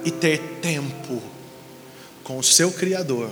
e 0.05 0.11
ter 0.11 0.59
tempo 0.61 1.21
com 2.23 2.37
o 2.37 2.43
seu 2.43 2.71
Criador 2.71 3.31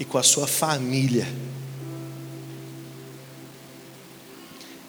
e 0.00 0.04
com 0.04 0.16
a 0.16 0.22
sua 0.22 0.46
família. 0.46 1.28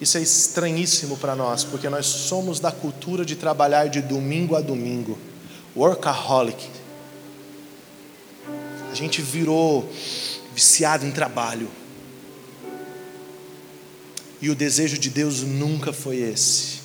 Isso 0.00 0.16
é 0.16 0.22
estranhíssimo 0.22 1.16
para 1.16 1.34
nós, 1.34 1.64
porque 1.64 1.88
nós 1.88 2.06
somos 2.06 2.60
da 2.60 2.72
cultura 2.72 3.24
de 3.24 3.36
trabalhar 3.36 3.88
de 3.88 4.00
domingo 4.00 4.56
a 4.56 4.60
domingo, 4.60 5.18
workaholic. 5.76 6.68
A 8.90 8.94
gente 8.94 9.20
virou 9.20 9.90
viciado 10.54 11.04
em 11.04 11.10
trabalho. 11.10 11.68
E 14.40 14.48
o 14.48 14.54
desejo 14.54 14.96
de 14.96 15.10
Deus 15.10 15.42
nunca 15.42 15.92
foi 15.92 16.16
esse. 16.16 16.77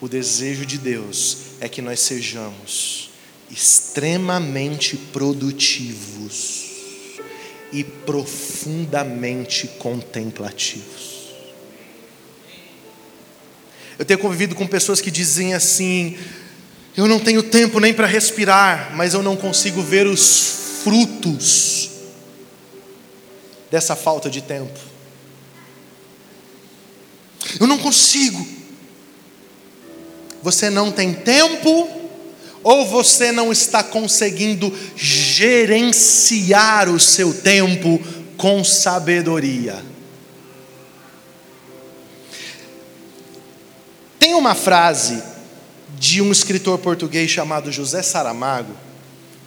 O 0.00 0.08
desejo 0.08 0.66
de 0.66 0.78
Deus 0.78 1.38
é 1.60 1.68
que 1.68 1.80
nós 1.80 2.00
sejamos 2.00 3.10
extremamente 3.50 4.96
produtivos 4.96 6.66
e 7.72 7.82
profundamente 7.82 9.68
contemplativos. 9.78 11.16
Eu 13.98 14.04
tenho 14.04 14.18
convivido 14.18 14.54
com 14.54 14.66
pessoas 14.66 15.00
que 15.00 15.10
dizem 15.10 15.54
assim: 15.54 16.18
eu 16.96 17.06
não 17.06 17.18
tenho 17.18 17.42
tempo 17.42 17.80
nem 17.80 17.94
para 17.94 18.06
respirar, 18.06 18.94
mas 18.94 19.14
eu 19.14 19.22
não 19.22 19.36
consigo 19.36 19.82
ver 19.82 20.06
os 20.06 20.82
frutos 20.84 21.90
dessa 23.70 23.96
falta 23.96 24.28
de 24.28 24.42
tempo. 24.42 24.78
Eu 27.58 27.66
não 27.66 27.78
consigo. 27.78 28.46
Você 30.46 30.70
não 30.70 30.92
tem 30.92 31.12
tempo 31.12 31.88
ou 32.62 32.86
você 32.86 33.32
não 33.32 33.50
está 33.50 33.82
conseguindo 33.82 34.72
gerenciar 34.94 36.88
o 36.88 37.00
seu 37.00 37.34
tempo 37.34 38.00
com 38.36 38.62
sabedoria. 38.62 39.84
Tem 44.20 44.34
uma 44.34 44.54
frase 44.54 45.20
de 45.98 46.22
um 46.22 46.30
escritor 46.30 46.78
português 46.78 47.28
chamado 47.28 47.72
José 47.72 48.00
Saramago, 48.00 48.72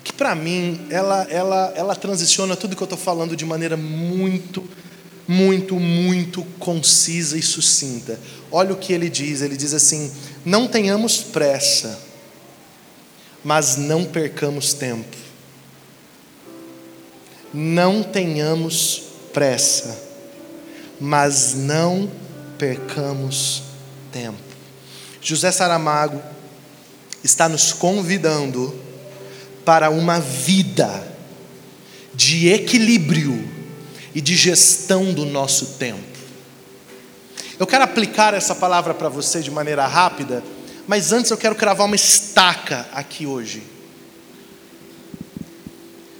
que 0.03 0.11
para 0.11 0.35
mim 0.35 0.85
ela, 0.89 1.25
ela, 1.29 1.71
ela 1.77 1.95
transiciona 1.95 2.57
tudo 2.57 2.75
que 2.75 2.83
eu 2.83 2.85
estou 2.85 2.99
falando 2.99 3.37
de 3.37 3.45
maneira 3.45 3.77
muito, 3.77 4.67
muito, 5.29 5.79
muito 5.79 6.43
concisa 6.57 7.37
e 7.37 7.41
sucinta. 7.41 8.19
Olha 8.51 8.73
o 8.73 8.77
que 8.77 8.91
ele 8.91 9.09
diz: 9.09 9.41
ele 9.41 9.55
diz 9.55 9.73
assim, 9.73 10.11
não 10.43 10.67
tenhamos 10.67 11.17
pressa 11.17 12.09
mas 13.43 13.77
não 13.77 14.05
percamos 14.05 14.73
tempo. 14.73 15.17
Não 17.53 18.03
tenhamos 18.03 19.03
pressa, 19.33 19.97
mas 20.99 21.55
não 21.55 22.09
percamos 22.57 23.63
tempo. 24.11 24.37
José 25.21 25.51
Saramago 25.51 26.21
está 27.23 27.49
nos 27.49 27.73
convidando 27.73 28.77
para 29.65 29.89
uma 29.89 30.19
vida 30.19 31.07
de 32.13 32.49
equilíbrio 32.49 33.47
e 34.13 34.21
de 34.21 34.35
gestão 34.35 35.13
do 35.13 35.25
nosso 35.25 35.77
tempo. 35.77 36.19
Eu 37.59 37.67
quero 37.67 37.83
aplicar 37.83 38.33
essa 38.33 38.55
palavra 38.55 38.93
para 38.93 39.09
você 39.09 39.41
de 39.41 39.51
maneira 39.51 39.85
rápida 39.85 40.43
mas 40.89 41.11
antes 41.11 41.29
eu 41.29 41.37
quero 41.37 41.53
cravar 41.53 41.85
uma 41.85 41.95
estaca 41.95 42.89
aqui 42.91 43.27
hoje. 43.27 43.61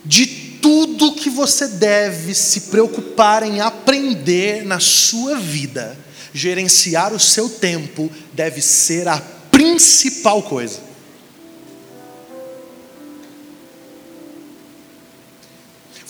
De 0.06 0.28
tudo 0.62 1.16
que 1.16 1.28
você 1.28 1.68
deve 1.68 2.36
se 2.36 2.62
preocupar 2.70 3.42
em 3.42 3.62
aprender 3.62 4.64
na 4.64 4.80
sua 4.80 5.40
vida, 5.40 5.98
gerenciar 6.32 7.16
o 7.16 7.20
seu 7.20 7.50
tempo 7.50 8.12
deve 8.32 8.62
ser 8.62 9.08
a 9.08 9.20
principal 9.50 10.44
coisa. 10.44 10.80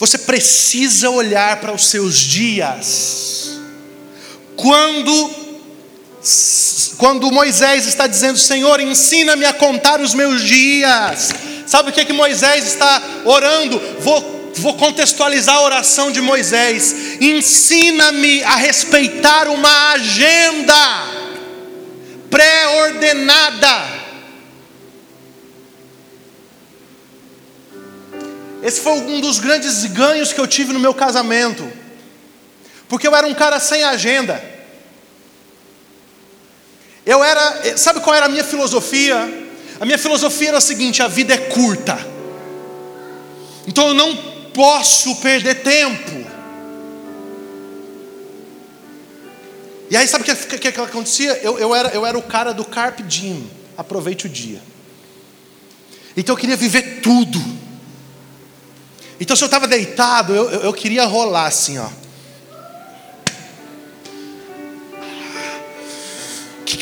Você 0.00 0.16
precisa 0.16 1.10
olhar 1.10 1.60
para 1.60 1.74
os 1.74 1.88
seus 1.88 2.16
dias. 2.16 3.60
Quando 4.56 5.38
quando 6.96 7.30
Moisés 7.30 7.86
está 7.86 8.06
dizendo, 8.06 8.38
Senhor, 8.38 8.78
ensina-me 8.78 9.44
a 9.44 9.54
contar 9.54 10.00
os 10.00 10.12
meus 10.12 10.42
dias. 10.42 11.30
Sabe 11.66 11.90
o 11.90 11.92
que, 11.92 12.00
é 12.00 12.04
que 12.04 12.12
Moisés 12.12 12.66
está 12.66 13.02
orando? 13.24 13.80
Vou, 14.00 14.52
vou 14.56 14.74
contextualizar 14.74 15.56
a 15.56 15.62
oração 15.62 16.10
de 16.10 16.20
Moisés. 16.20 16.94
Ensina-me 17.20 18.42
a 18.42 18.56
respeitar 18.56 19.48
uma 19.48 19.92
agenda 19.92 20.74
pré-ordenada. 22.30 24.09
Esse 28.62 28.80
foi 28.80 28.92
um 28.92 29.20
dos 29.20 29.38
grandes 29.38 29.84
ganhos 29.86 30.32
que 30.32 30.40
eu 30.40 30.46
tive 30.46 30.72
no 30.72 30.80
meu 30.80 30.92
casamento, 30.92 31.70
porque 32.88 33.06
eu 33.08 33.14
era 33.14 33.26
um 33.26 33.34
cara 33.34 33.58
sem 33.58 33.82
agenda. 33.82 34.42
Eu 37.06 37.24
era, 37.24 37.76
sabe 37.78 38.00
qual 38.00 38.14
era 38.14 38.26
a 38.26 38.28
minha 38.28 38.44
filosofia? 38.44 39.16
A 39.80 39.86
minha 39.86 39.98
filosofia 39.98 40.48
era 40.48 40.58
a 40.58 40.60
seguinte: 40.60 41.02
a 41.02 41.08
vida 41.08 41.32
é 41.32 41.38
curta, 41.38 41.98
então 43.66 43.88
eu 43.88 43.94
não 43.94 44.14
posso 44.52 45.16
perder 45.16 45.62
tempo. 45.62 46.20
E 49.90 49.96
aí, 49.96 50.06
sabe 50.06 50.22
o 50.22 50.36
que, 50.36 50.58
que, 50.58 50.70
que, 50.70 50.80
acontecia? 50.80 51.32
Eu, 51.42 51.58
eu, 51.58 51.74
era, 51.74 51.88
eu 51.88 52.06
era 52.06 52.16
o 52.16 52.22
cara 52.22 52.52
do 52.52 52.64
Carpe 52.64 53.02
Diem, 53.02 53.50
aproveite 53.76 54.26
o 54.26 54.28
dia. 54.28 54.62
Então 56.16 56.34
eu 56.34 56.38
queria 56.38 56.56
viver 56.56 57.00
tudo. 57.00 57.40
Então, 59.20 59.36
se 59.36 59.44
eu 59.44 59.46
estava 59.46 59.68
deitado, 59.68 60.34
eu, 60.34 60.50
eu, 60.50 60.60
eu 60.62 60.72
queria 60.72 61.04
rolar 61.04 61.46
assim, 61.46 61.78
ó. 61.78 61.88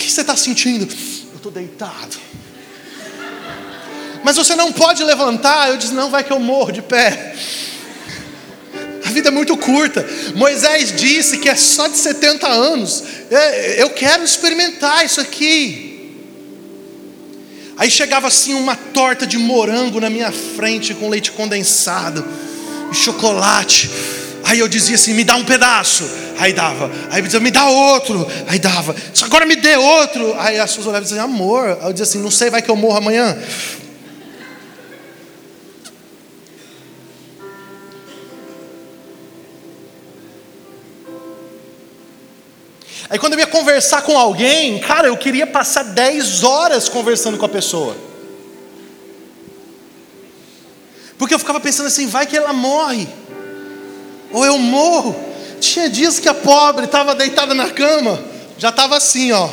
que 0.09 0.14
você 0.14 0.22
está 0.22 0.36
sentindo? 0.36 0.89
Eu 1.30 1.36
estou 1.36 1.53
deitado. 1.53 2.16
Mas 4.24 4.36
você 4.36 4.57
não 4.57 4.72
pode 4.72 5.05
levantar. 5.05 5.68
Eu 5.68 5.76
disse: 5.76 5.93
Não, 5.93 6.11
vai 6.11 6.24
que 6.24 6.32
eu 6.32 6.41
morro 6.41 6.72
de 6.72 6.80
pé. 6.80 7.34
A 9.05 9.11
vida 9.11 9.28
é 9.28 9.30
muito 9.30 9.57
curta. 9.57 10.07
Moisés 10.34 10.95
disse 10.97 11.39
que 11.39 11.49
é 11.49 11.55
só 11.57 11.89
de 11.89 11.97
70 11.99 12.49
anos. 12.49 13.05
É, 13.30 13.82
eu 13.82 13.91
quero 13.91 14.24
experimentar 14.24 15.05
isso 15.05 15.20
aqui. 15.20 15.88
Aí 17.79 17.91
chegava 17.91 18.26
assim 18.26 18.55
uma 18.55 18.74
torta 18.74 19.24
de 19.24 19.39
morango 19.39 20.01
na 20.01 20.11
minha 20.11 20.33
frente 20.33 20.93
com 20.95 21.09
leite 21.09 21.31
condensado 21.31 22.24
e 22.91 22.95
chocolate. 22.95 23.89
Aí 24.45 24.59
eu 24.59 24.68
dizia 24.68 24.97
assim: 24.97 25.14
me 25.14 25.22
dá 25.22 25.37
um 25.37 25.45
pedaço. 25.45 26.05
Aí 26.39 26.53
dava. 26.53 26.91
Aí 27.11 27.22
dizia: 27.22 27.39
me 27.39 27.53
dá 27.53 27.68
outro. 27.68 28.26
Aí 28.49 28.59
dava. 28.59 28.97
Agora 29.22 29.47
me 29.47 29.55
dê 29.55 29.76
outro. 29.76 30.35
Aí 30.39 30.59
as 30.59 30.70
pessoas 30.70 30.87
olhavam 30.89 31.03
e 31.03 31.09
diziam: 31.09 31.24
amor. 31.24 31.79
Aí 31.81 31.87
eu 31.87 31.93
dizia 31.93 32.05
assim: 32.05 32.18
não 32.18 32.31
sei, 32.31 32.51
vai 32.51 32.61
que 32.61 32.70
eu 32.70 32.76
morro 32.76 32.97
amanhã. 32.97 33.39
Aí 43.11 43.19
quando 43.19 43.35
eu 43.35 43.39
ia 43.39 43.47
conversar 43.47 44.03
com 44.03 44.19
alguém, 44.19 44.79
cara, 44.81 45.09
eu 45.09 45.17
queria 45.17 45.47
passar 45.47 45.83
10 45.83 46.45
horas 46.45 46.89
conversando 46.89 47.39
com 47.39 47.47
a 47.47 47.49
pessoa. 47.49 47.97
Porque 51.17 51.35
eu 51.35 51.39
ficava 51.39 51.59
pensando 51.59 51.87
assim, 51.87 52.07
vai 52.07 52.27
que 52.27 52.37
ela 52.37 52.53
morre 52.53 53.09
ou 54.31 54.45
eu 54.45 54.59
morro. 54.59 55.17
Tinha 55.61 55.89
dias 55.89 56.21
que 56.21 56.29
a 56.29 56.35
pobre 56.35 56.85
estava 56.85 57.15
deitada 57.15 57.55
na 57.55 57.71
cama, 57.71 58.23
já 58.57 58.69
estava 58.69 58.97
assim, 58.97 59.33
ó. 59.33 59.49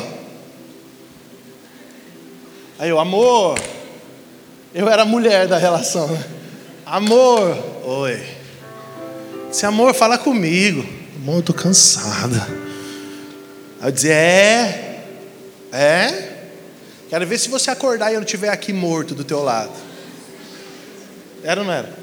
Aí 2.78 2.90
eu, 2.90 3.00
amor, 3.00 3.58
eu 4.74 4.88
era 4.88 5.02
a 5.02 5.06
mulher 5.06 5.48
da 5.48 5.56
relação, 5.56 6.06
né? 6.08 6.24
Amor, 6.84 7.56
oi. 7.84 8.22
Se 9.50 9.64
amor, 9.64 9.94
fala 9.94 10.18
comigo. 10.18 10.86
Amor, 11.16 11.36
eu 11.36 11.42
tô 11.42 11.54
cansada. 11.54 12.65
Aí 13.86 13.90
eu 13.90 13.94
dizia, 13.94 14.14
é, 14.14 15.04
é. 15.70 16.48
Quero 17.08 17.24
ver 17.24 17.38
se 17.38 17.48
você 17.48 17.70
acordar 17.70 18.10
e 18.10 18.14
eu 18.14 18.18
não 18.18 18.24
estiver 18.24 18.48
aqui 18.48 18.72
morto 18.72 19.14
do 19.14 19.22
teu 19.22 19.44
lado. 19.44 19.70
Era 21.44 21.60
ou 21.60 21.66
não 21.68 21.72
era? 21.72 21.96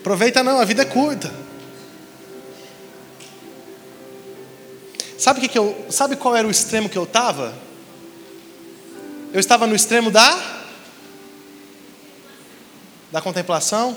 Aproveita 0.00 0.44
não, 0.44 0.60
a 0.60 0.66
vida 0.66 0.82
é 0.82 0.84
curta. 0.84 1.32
Sabe 5.16 5.40
que, 5.40 5.48
que 5.48 5.58
eu, 5.58 5.86
sabe 5.88 6.14
qual 6.14 6.36
era 6.36 6.46
o 6.46 6.50
extremo 6.50 6.86
que 6.86 6.98
eu 6.98 7.04
estava? 7.04 7.54
Eu 9.32 9.40
estava 9.40 9.66
no 9.66 9.74
extremo 9.74 10.10
da 10.10 10.60
da 13.10 13.22
contemplação. 13.22 13.96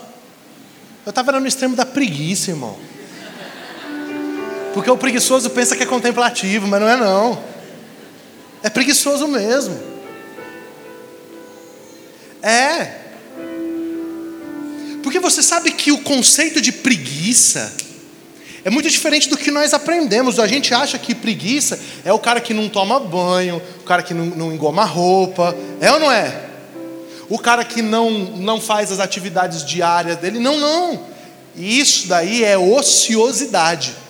Eu 1.05 1.09
estava 1.09 1.37
no 1.37 1.45
extremo 1.45 1.75
da 1.75 1.85
preguiça, 1.85 2.51
irmão. 2.51 2.92
Porque 4.73 4.89
o 4.89 4.97
preguiçoso 4.97 5.49
pensa 5.51 5.75
que 5.75 5.83
é 5.83 5.85
contemplativo, 5.85 6.67
mas 6.67 6.81
não 6.81 6.89
é 6.89 6.97
não. 6.97 7.43
É 8.63 8.69
preguiçoso 8.69 9.27
mesmo. 9.27 9.77
É. 12.41 13.01
Porque 15.03 15.19
você 15.19 15.43
sabe 15.43 15.71
que 15.71 15.91
o 15.91 15.99
conceito 15.99 16.59
de 16.59 16.71
preguiça 16.71 17.71
é 18.65 18.69
muito 18.69 18.89
diferente 18.89 19.29
do 19.29 19.37
que 19.37 19.51
nós 19.51 19.73
aprendemos. 19.73 20.39
A 20.39 20.47
gente 20.47 20.73
acha 20.73 20.97
que 20.97 21.13
preguiça 21.13 21.79
é 22.03 22.11
o 22.11 22.19
cara 22.19 22.41
que 22.41 22.53
não 22.53 22.67
toma 22.67 22.99
banho, 22.99 23.61
o 23.81 23.83
cara 23.83 24.01
que 24.01 24.13
não, 24.13 24.25
não 24.25 24.53
engoma 24.53 24.85
roupa. 24.85 25.55
É 25.79 25.91
ou 25.91 25.99
não 25.99 26.11
é? 26.11 26.49
O 27.29 27.37
cara 27.37 27.63
que 27.63 27.81
não, 27.81 28.09
não 28.11 28.59
faz 28.59 28.91
as 28.91 28.99
atividades 28.99 29.65
diárias 29.65 30.17
dele. 30.17 30.39
Não, 30.39 30.57
não. 30.57 30.99
Isso 31.55 32.07
daí 32.07 32.43
é 32.43 32.57
ociosidade. 32.57 34.02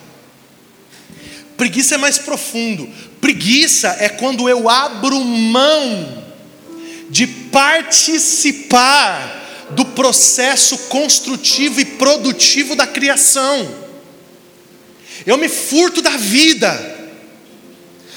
Preguiça 1.63 1.95
é 1.95 1.97
mais 1.97 2.17
profundo. 2.17 2.89
Preguiça 3.21 3.95
é 3.97 4.09
quando 4.09 4.49
eu 4.49 4.69
abro 4.69 5.23
mão 5.23 6.25
de 7.09 7.25
participar 7.25 8.89
do 9.69 9.85
processo 9.85 10.77
construtivo 10.89 11.79
e 11.79 11.85
produtivo 11.85 12.75
da 12.75 12.85
criação. 12.85 13.73
Eu 15.25 15.37
me 15.37 15.47
furto 15.47 16.01
da 16.01 16.17
vida. 16.17 16.69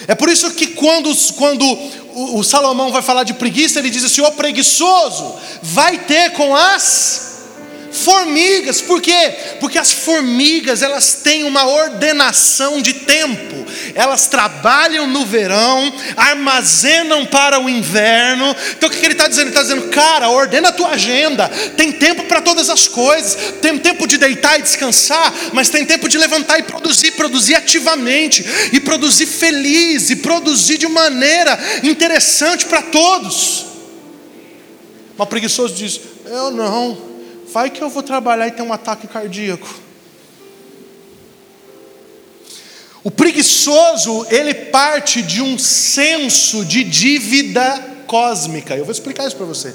É 0.09 0.15
por 0.17 0.29
isso 0.29 0.51
que 0.51 0.67
quando, 0.67 1.15
quando 1.37 1.65
o, 1.65 2.41
o 2.41 2.43
Salomão 2.43 2.91
vai 2.91 3.01
falar 3.01 3.23
de 3.23 3.35
preguiça, 3.35 3.79
ele 3.79 3.91
diz 3.91 4.03
assim: 4.03 4.23
o 4.23 4.33
preguiçoso 4.33 5.37
vai 5.63 5.99
ter 5.99 6.33
com 6.33 6.53
as 6.53 7.36
Formigas, 7.97 8.81
por 8.81 9.01
quê? 9.01 9.35
Porque 9.59 9.79
as 9.79 9.91
formigas, 9.91 10.83
elas 10.83 11.15
têm 11.15 11.45
uma 11.45 11.67
ordenação 11.67 12.83
de 12.83 12.93
tempo. 12.93 13.67
Elas 13.95 14.27
trabalham 14.27 15.07
no 15.07 15.25
verão, 15.25 15.93
armazenam 16.17 17.25
para 17.25 17.59
o 17.59 17.69
inverno. 17.69 18.55
Então 18.73 18.89
o 18.89 18.93
que 18.93 19.05
ele 19.05 19.15
está 19.15 19.27
dizendo? 19.27 19.49
Ele 19.49 19.51
está 19.51 19.63
dizendo, 19.63 19.89
cara, 19.89 20.29
ordena 20.29 20.69
a 20.69 20.73
tua 20.73 20.91
agenda. 20.91 21.49
Tem 21.77 21.91
tempo 21.91 22.25
para 22.25 22.43
todas 22.43 22.69
as 22.69 22.87
coisas. 22.87 23.55
Tem 23.63 23.79
tempo 23.79 24.07
de 24.07 24.19
deitar 24.19 24.59
e 24.59 24.63
descansar, 24.63 25.33
mas 25.53 25.71
tem 25.71 25.85
tempo 25.85 26.09
de 26.09 26.19
levantar 26.19 26.59
e 26.59 26.65
produzir, 26.65 27.13
produzir 27.13 27.55
ativamente, 27.55 28.45
e 28.73 28.81
produzir 28.81 29.27
feliz, 29.27 30.11
e 30.11 30.17
produzir 30.17 30.79
de 30.79 30.87
maneira 30.87 31.59
interessante 31.83 32.67
para 32.67 32.83
todos. 32.83 33.67
Mas 35.17 35.29
preguiçoso 35.29 35.75
diz: 35.75 36.01
Eu 36.27 36.51
não 36.51 37.16
vai 37.57 37.71
que 37.71 37.83
eu 37.83 37.89
vou 37.89 38.03
trabalhar 38.03 38.49
e 38.49 38.51
ter 38.51 38.61
um 38.61 38.71
ataque 38.71 39.07
cardíaco. 39.09 39.67
O 43.03 43.11
preguiçoso, 43.11 44.27
ele 44.29 44.53
parte 44.53 45.23
de 45.23 45.41
um 45.41 45.59
senso 45.59 46.67
de 46.67 46.85
dívida 46.85 47.63
cósmica. 48.07 48.77
Eu 48.77 48.85
vou 48.85 48.93
explicar 48.93 49.27
isso 49.27 49.37
para 49.37 49.47
você. 49.47 49.75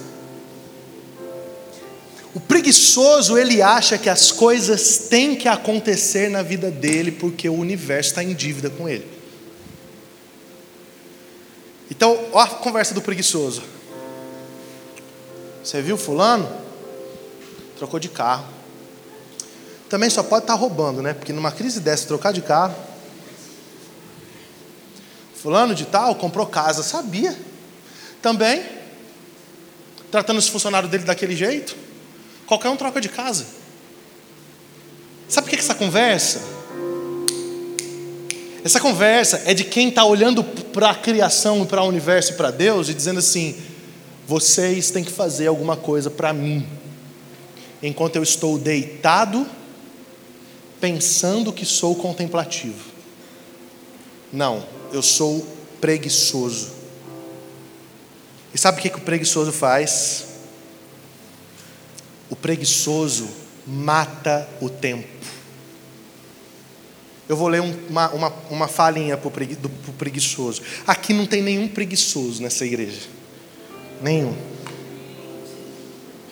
O 2.35 2.39
preguiçoso, 2.39 3.35
ele 3.35 3.63
acha 3.63 3.97
que 3.97 4.09
as 4.09 4.31
coisas 4.31 5.07
têm 5.09 5.35
que 5.35 5.47
acontecer 5.47 6.29
na 6.29 6.43
vida 6.43 6.69
dele 6.69 7.11
porque 7.11 7.49
o 7.49 7.55
universo 7.55 8.11
está 8.11 8.23
em 8.23 8.35
dívida 8.35 8.69
com 8.69 8.87
ele. 8.87 9.07
Então, 11.89 12.27
olha 12.31 12.45
a 12.45 12.47
conversa 12.47 12.93
do 12.93 13.01
preguiçoso. 13.01 13.63
Você 15.63 15.81
viu 15.81 15.97
fulano? 15.97 16.60
Trocou 17.81 17.99
de 17.99 18.09
carro. 18.09 18.45
Também 19.89 20.07
só 20.07 20.21
pode 20.21 20.43
estar 20.43 20.53
roubando, 20.53 21.01
né? 21.01 21.15
Porque 21.15 21.33
numa 21.33 21.51
crise 21.51 21.79
dessa, 21.79 22.05
trocar 22.05 22.31
de 22.31 22.39
carro. 22.39 22.75
Fulano 25.33 25.73
de 25.73 25.85
tal 25.85 26.13
comprou 26.13 26.45
casa, 26.45 26.83
sabia. 26.83 27.35
Também, 28.21 28.63
tratando 30.11 30.37
os 30.37 30.47
funcionários 30.47 30.91
dele 30.91 31.05
daquele 31.05 31.35
jeito, 31.35 31.75
qualquer 32.45 32.69
um 32.69 32.75
troca 32.75 33.01
de 33.01 33.09
casa. 33.09 33.47
Sabe 35.27 35.45
por 35.47 35.55
que 35.55 35.59
essa 35.59 35.73
conversa? 35.73 36.39
Essa 38.63 38.79
conversa 38.79 39.41
é 39.43 39.55
de 39.55 39.63
quem 39.63 39.89
está 39.89 40.05
olhando 40.05 40.43
para 40.43 40.91
a 40.91 40.95
criação, 40.95 41.65
para 41.65 41.81
o 41.81 41.87
universo 41.87 42.33
e 42.33 42.35
para 42.35 42.51
Deus 42.51 42.89
e 42.89 42.93
dizendo 42.93 43.17
assim: 43.17 43.59
vocês 44.27 44.91
têm 44.91 45.03
que 45.03 45.11
fazer 45.11 45.47
alguma 45.47 45.75
coisa 45.75 46.11
para 46.11 46.31
mim 46.31 46.79
enquanto 47.81 48.15
eu 48.15 48.23
estou 48.23 48.57
deitado, 48.57 49.45
pensando 50.79 51.53
que 51.53 51.65
sou 51.65 51.95
contemplativo. 51.95 52.91
Não, 54.31 54.65
eu 54.91 55.01
sou 55.01 55.45
preguiçoso. 55.79 56.71
E 58.53 58.57
sabe 58.57 58.79
o 58.79 58.81
que, 58.81 58.89
que 58.89 58.97
o 58.97 59.01
preguiçoso 59.01 59.51
faz? 59.51 60.25
O 62.29 62.35
preguiçoso 62.35 63.27
mata 63.65 64.47
o 64.59 64.69
tempo. 64.69 65.07
Eu 67.27 67.37
vou 67.37 67.47
ler 67.47 67.61
uma, 67.61 68.09
uma, 68.09 68.33
uma 68.49 68.67
falinha 68.67 69.15
para 69.15 69.27
o 69.29 69.93
preguiçoso. 69.97 70.61
Aqui 70.85 71.13
não 71.13 71.25
tem 71.25 71.41
nenhum 71.41 71.67
preguiçoso 71.67 72.41
nessa 72.41 72.65
igreja. 72.65 73.01
Nenhum. 74.01 74.35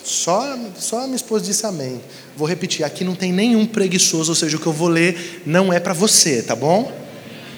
Só, 0.03 0.57
só 0.77 0.99
a 0.99 1.03
minha 1.03 1.15
esposa 1.15 1.45
disse 1.45 1.65
amém. 1.65 2.01
Vou 2.35 2.47
repetir, 2.47 2.83
aqui 2.85 3.03
não 3.03 3.15
tem 3.15 3.31
nenhum 3.31 3.65
preguiçoso, 3.65 4.31
ou 4.31 4.35
seja, 4.35 4.57
o 4.57 4.59
que 4.59 4.67
eu 4.67 4.73
vou 4.73 4.87
ler 4.87 5.41
não 5.45 5.71
é 5.71 5.79
para 5.79 5.93
você, 5.93 6.41
tá 6.41 6.55
bom? 6.55 6.91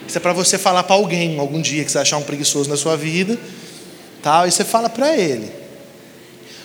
Isso 0.08 0.18
é 0.18 0.22
para 0.22 0.34
você 0.34 0.58
falar 0.58 0.84
para 0.84 0.96
alguém 0.96 1.40
algum 1.40 1.62
dia 1.62 1.84
que 1.86 1.92
você 1.92 2.00
achar 2.00 2.18
um 2.18 2.24
preguiçoso 2.24 2.70
na 2.70 2.76
sua 2.76 2.98
vida, 2.98 3.40
tal, 4.22 4.48
e 4.48 4.52
você 4.52 4.66
fala 4.66 4.90
para 4.90 5.16
ele. 5.16 5.52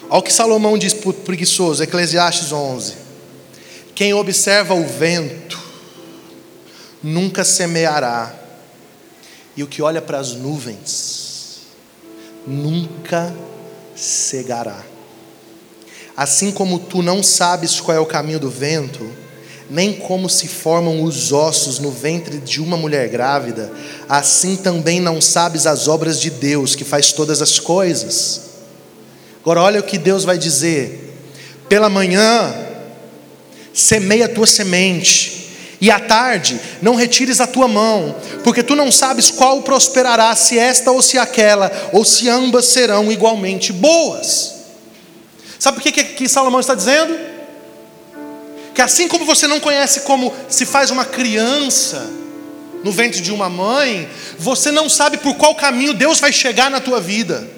Olha 0.08 0.18
o 0.18 0.22
que 0.22 0.32
Salomão 0.32 0.78
diz 0.78 0.92
para 0.92 1.10
o 1.10 1.12
preguiçoso, 1.12 1.82
Eclesiastes 1.82 2.52
11: 2.52 2.94
Quem 3.94 4.14
observa 4.14 4.74
o 4.74 4.84
vento 4.84 5.58
nunca 7.02 7.44
semeará, 7.44 8.34
e 9.56 9.62
o 9.62 9.66
que 9.66 9.82
olha 9.82 10.02
para 10.02 10.18
as 10.18 10.32
nuvens 10.32 11.26
nunca 12.46 13.34
cegará. 13.94 14.82
Assim 16.16 16.50
como 16.50 16.78
tu 16.78 17.02
não 17.02 17.22
sabes 17.22 17.78
qual 17.78 17.96
é 17.96 18.00
o 18.00 18.06
caminho 18.06 18.40
do 18.40 18.48
vento, 18.48 19.06
nem 19.68 19.92
como 19.92 20.30
se 20.30 20.48
formam 20.48 21.02
os 21.02 21.32
ossos 21.32 21.78
no 21.78 21.90
ventre 21.90 22.38
de 22.38 22.60
uma 22.60 22.76
mulher 22.76 23.08
grávida, 23.08 23.70
assim 24.08 24.56
também 24.56 25.00
não 25.00 25.20
sabes 25.20 25.66
as 25.66 25.88
obras 25.88 26.20
de 26.20 26.30
Deus, 26.30 26.74
que 26.74 26.84
faz 26.84 27.12
todas 27.12 27.42
as 27.42 27.58
coisas. 27.58 28.42
Agora, 29.42 29.60
olha 29.60 29.80
o 29.80 29.82
que 29.82 29.98
Deus 29.98 30.24
vai 30.24 30.38
dizer: 30.38 31.18
pela 31.68 31.90
manhã, 31.90 32.54
semeia 33.74 34.26
a 34.26 34.28
tua 34.28 34.46
semente, 34.46 35.50
e 35.80 35.90
à 35.90 36.00
tarde, 36.00 36.58
não 36.80 36.94
retires 36.94 37.40
a 37.40 37.46
tua 37.46 37.68
mão, 37.68 38.14
porque 38.42 38.62
tu 38.62 38.74
não 38.74 38.90
sabes 38.90 39.30
qual 39.30 39.62
prosperará, 39.62 40.34
se 40.34 40.58
esta 40.58 40.90
ou 40.90 41.02
se 41.02 41.18
aquela, 41.18 41.70
ou 41.92 42.04
se 42.04 42.28
ambas 42.28 42.66
serão 42.66 43.12
igualmente 43.12 43.72
boas. 43.72 44.55
Sabe 45.58 45.78
o 45.78 45.80
que, 45.80 45.92
que, 45.92 46.04
que 46.04 46.28
Salomão 46.28 46.60
está 46.60 46.74
dizendo? 46.74 47.18
Que 48.74 48.82
assim 48.82 49.08
como 49.08 49.24
você 49.24 49.46
não 49.46 49.58
conhece 49.58 50.00
como 50.00 50.34
se 50.48 50.66
faz 50.66 50.90
uma 50.90 51.04
criança 51.04 52.10
no 52.84 52.92
ventre 52.92 53.20
de 53.20 53.32
uma 53.32 53.48
mãe, 53.48 54.08
você 54.38 54.70
não 54.70 54.88
sabe 54.88 55.16
por 55.18 55.34
qual 55.34 55.54
caminho 55.54 55.94
Deus 55.94 56.20
vai 56.20 56.32
chegar 56.32 56.70
na 56.70 56.80
tua 56.80 57.00
vida. 57.00 57.48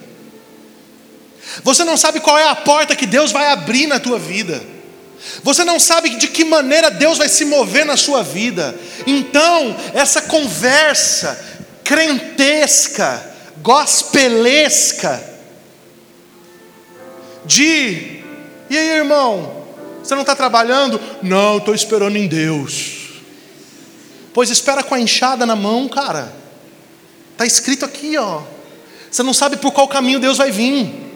Você 1.65 1.85
não 1.85 1.97
sabe 1.97 2.21
qual 2.21 2.39
é 2.39 2.49
a 2.49 2.55
porta 2.55 2.95
que 2.95 3.07
Deus 3.07 3.33
vai 3.33 3.51
abrir 3.51 3.87
na 3.87 3.99
tua 3.99 4.19
vida. 4.19 4.63
Você 5.43 5.65
não 5.65 5.81
sabe 5.81 6.11
de 6.11 6.29
que 6.29 6.45
maneira 6.45 6.91
Deus 6.91 7.19
vai 7.19 7.29
se 7.29 7.45
mover 7.45 7.85
na 7.85 7.97
sua 7.97 8.23
vida. 8.23 8.75
Então, 9.07 9.77
essa 9.93 10.23
conversa 10.23 11.39
crentesca, 11.83 13.35
gospelesca, 13.63 15.28
de, 17.49 18.21
e 18.71 18.77
aí 18.77 18.99
irmão, 18.99 19.65
você 20.03 20.15
não 20.15 20.21
está 20.21 20.37
trabalhando? 20.37 21.01
Não, 21.23 21.57
estou 21.57 21.75
esperando 21.75 22.17
em 22.17 22.29
Deus. 22.29 23.23
Pois 24.33 24.51
espera 24.51 24.85
com 24.85 24.95
a 24.95 25.01
enxada 25.01 25.45
na 25.45 25.57
mão, 25.57 25.89
cara. 25.89 26.33
Está 27.33 27.47
escrito 27.47 27.85
aqui, 27.85 28.17
ó. 28.19 28.43
Você 29.11 29.23
não 29.23 29.33
sabe 29.33 29.57
por 29.57 29.73
qual 29.73 29.89
caminho 29.89 30.21
Deus 30.21 30.37
vai 30.37 30.51
vir. 30.51 31.09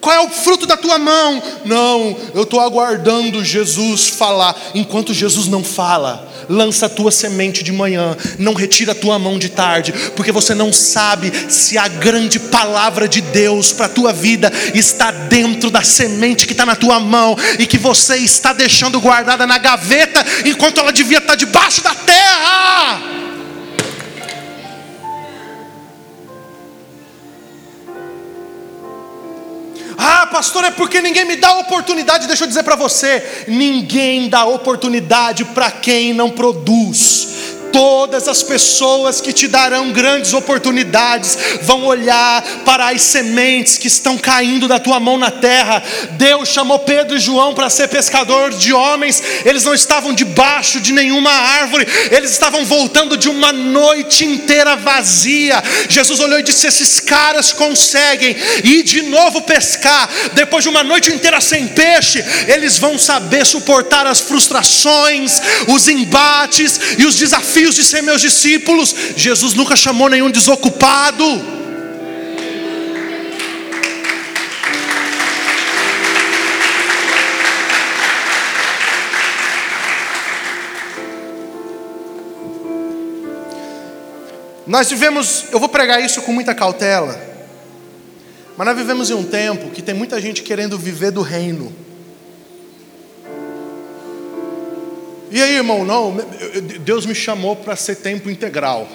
Qual 0.00 0.14
é 0.14 0.20
o 0.20 0.30
fruto 0.30 0.66
da 0.66 0.76
tua 0.76 0.98
mão? 0.98 1.40
Não, 1.64 2.16
eu 2.34 2.42
estou 2.42 2.58
aguardando 2.58 3.44
Jesus 3.44 4.08
falar. 4.08 4.60
Enquanto 4.74 5.14
Jesus 5.14 5.46
não 5.46 5.62
fala, 5.62 6.31
lança 6.48 6.86
a 6.86 6.88
tua 6.88 7.10
semente 7.10 7.62
de 7.62 7.72
manhã, 7.72 8.16
não 8.38 8.54
retira 8.54 8.92
a 8.92 8.94
tua 8.94 9.18
mão 9.18 9.38
de 9.38 9.48
tarde, 9.48 9.92
porque 10.16 10.32
você 10.32 10.54
não 10.54 10.72
sabe 10.72 11.32
se 11.48 11.78
a 11.78 11.88
grande 11.88 12.38
palavra 12.38 13.08
de 13.08 13.20
Deus 13.20 13.72
para 13.72 13.86
a 13.86 13.90
tua 13.90 14.12
vida 14.12 14.52
está 14.74 15.10
dentro 15.10 15.70
da 15.70 15.82
semente 15.82 16.46
que 16.46 16.52
está 16.52 16.66
na 16.66 16.76
tua 16.76 16.98
mão 17.00 17.36
e 17.58 17.66
que 17.66 17.78
você 17.78 18.16
está 18.16 18.52
deixando 18.52 19.00
guardada 19.00 19.46
na 19.46 19.58
gaveta, 19.58 20.24
enquanto 20.44 20.78
ela 20.78 20.92
devia 20.92 21.18
estar 21.18 21.34
debaixo 21.34 21.82
da 21.82 21.94
terra. 21.94 23.21
Pastor, 30.32 30.64
é 30.64 30.70
porque 30.70 31.00
ninguém 31.00 31.26
me 31.26 31.36
dá 31.36 31.52
oportunidade. 31.58 32.26
Deixa 32.26 32.44
eu 32.44 32.48
dizer 32.48 32.62
para 32.64 32.74
você: 32.74 33.44
ninguém 33.46 34.28
dá 34.28 34.46
oportunidade 34.46 35.44
para 35.44 35.70
quem 35.70 36.14
não 36.14 36.30
produz. 36.30 37.28
Todas 37.72 38.28
as 38.28 38.42
pessoas 38.42 39.20
que 39.20 39.32
te 39.32 39.48
darão 39.48 39.90
grandes 39.92 40.34
oportunidades 40.34 41.38
vão 41.62 41.84
olhar 41.84 42.42
para 42.64 42.90
as 42.90 43.02
sementes 43.02 43.78
que 43.78 43.88
estão 43.88 44.18
caindo 44.18 44.68
da 44.68 44.78
tua 44.78 45.00
mão 45.00 45.16
na 45.16 45.30
terra. 45.30 45.82
Deus 46.12 46.50
chamou 46.50 46.78
Pedro 46.80 47.16
e 47.16 47.20
João 47.20 47.54
para 47.54 47.70
ser 47.70 47.88
pescador 47.88 48.50
de 48.50 48.72
homens, 48.72 49.22
eles 49.44 49.64
não 49.64 49.72
estavam 49.74 50.12
debaixo 50.12 50.80
de 50.80 50.92
nenhuma 50.92 51.30
árvore, 51.30 51.86
eles 52.10 52.30
estavam 52.30 52.64
voltando 52.64 53.16
de 53.16 53.28
uma 53.28 53.52
noite 53.52 54.24
inteira 54.24 54.76
vazia. 54.76 55.62
Jesus 55.88 56.20
olhou 56.20 56.38
e 56.38 56.42
disse: 56.42 56.66
Esses 56.66 57.00
caras 57.00 57.52
conseguem 57.52 58.36
ir 58.62 58.82
de 58.82 59.02
novo 59.02 59.40
pescar, 59.42 60.08
depois 60.34 60.64
de 60.64 60.68
uma 60.68 60.84
noite 60.84 61.10
inteira 61.10 61.40
sem 61.40 61.68
peixe, 61.68 62.22
eles 62.46 62.78
vão 62.78 62.98
saber 62.98 63.46
suportar 63.46 64.06
as 64.06 64.20
frustrações, 64.20 65.40
os 65.68 65.88
embates 65.88 66.78
e 66.98 67.06
os 67.06 67.16
desafios 67.16 67.61
desafios 67.62 67.74
de 67.74 67.84
ser 67.84 68.02
meus 68.02 68.20
discípulos. 68.20 68.94
Jesus 69.16 69.54
nunca 69.54 69.76
chamou 69.76 70.08
nenhum 70.08 70.30
desocupado. 70.30 71.24
Nós 84.66 84.88
vivemos, 84.88 85.44
eu 85.52 85.60
vou 85.60 85.68
pregar 85.68 86.02
isso 86.02 86.22
com 86.22 86.32
muita 86.32 86.54
cautela, 86.54 87.20
mas 88.56 88.66
nós 88.66 88.76
vivemos 88.76 89.10
em 89.10 89.14
um 89.14 89.24
tempo 89.24 89.70
que 89.70 89.82
tem 89.82 89.94
muita 89.94 90.18
gente 90.20 90.42
querendo 90.42 90.78
viver 90.78 91.10
do 91.10 91.20
reino. 91.20 91.74
E 95.32 95.42
aí, 95.42 95.56
irmão, 95.56 95.82
não, 95.82 96.14
Deus 96.80 97.06
me 97.06 97.14
chamou 97.14 97.56
para 97.56 97.74
ser 97.74 97.96
tempo 97.96 98.28
integral. 98.28 98.86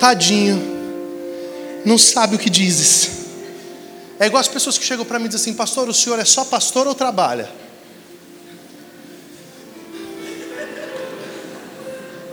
Tadinho, 0.00 0.60
não 1.86 1.96
sabe 1.96 2.34
o 2.34 2.38
que 2.40 2.50
dizes. 2.50 3.26
É 4.18 4.26
igual 4.26 4.40
as 4.40 4.48
pessoas 4.48 4.76
que 4.76 4.84
chegam 4.84 5.04
para 5.04 5.20
mim 5.20 5.26
e 5.26 5.28
dizem 5.28 5.52
assim: 5.52 5.56
Pastor, 5.56 5.88
o 5.88 5.94
senhor 5.94 6.18
é 6.18 6.24
só 6.24 6.44
pastor 6.44 6.88
ou 6.88 6.94
trabalha? 6.94 7.48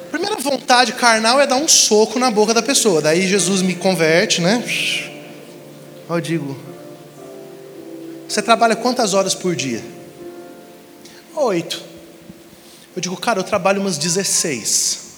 Primeira 0.10 0.36
vontade 0.38 0.94
carnal 0.94 1.40
é 1.40 1.46
dar 1.46 1.58
um 1.58 1.68
soco 1.68 2.18
na 2.18 2.32
boca 2.32 2.56
da 2.56 2.64
pessoa. 2.64 3.04
Daí 3.04 3.28
Jesus 3.28 3.62
me 3.62 3.76
converte, 3.76 4.42
né? 4.42 4.64
Eu 6.10 6.20
digo: 6.20 6.58
Você 8.28 8.42
trabalha 8.42 8.76
quantas 8.76 9.14
horas 9.14 9.36
por 9.36 9.56
dia? 9.56 9.84
Oito. 11.36 11.91
Eu 12.96 13.02
digo, 13.02 13.16
cara, 13.16 13.40
eu 13.40 13.44
trabalho 13.44 13.80
umas 13.80 13.98
16. 13.98 15.12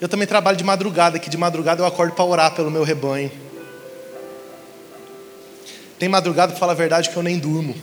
Eu 0.00 0.08
também 0.08 0.28
trabalho 0.28 0.56
de 0.56 0.62
madrugada, 0.62 1.18
que 1.18 1.30
de 1.30 1.36
madrugada 1.36 1.82
eu 1.82 1.86
acordo 1.86 2.12
para 2.12 2.24
orar 2.24 2.54
pelo 2.54 2.70
meu 2.70 2.84
rebanho. 2.84 3.30
Tem 5.98 6.08
madrugada, 6.08 6.52
para 6.52 6.60
falar 6.60 6.72
a 6.72 6.76
verdade, 6.76 7.08
que 7.08 7.16
eu 7.16 7.22
nem 7.22 7.38
durmo. 7.38 7.74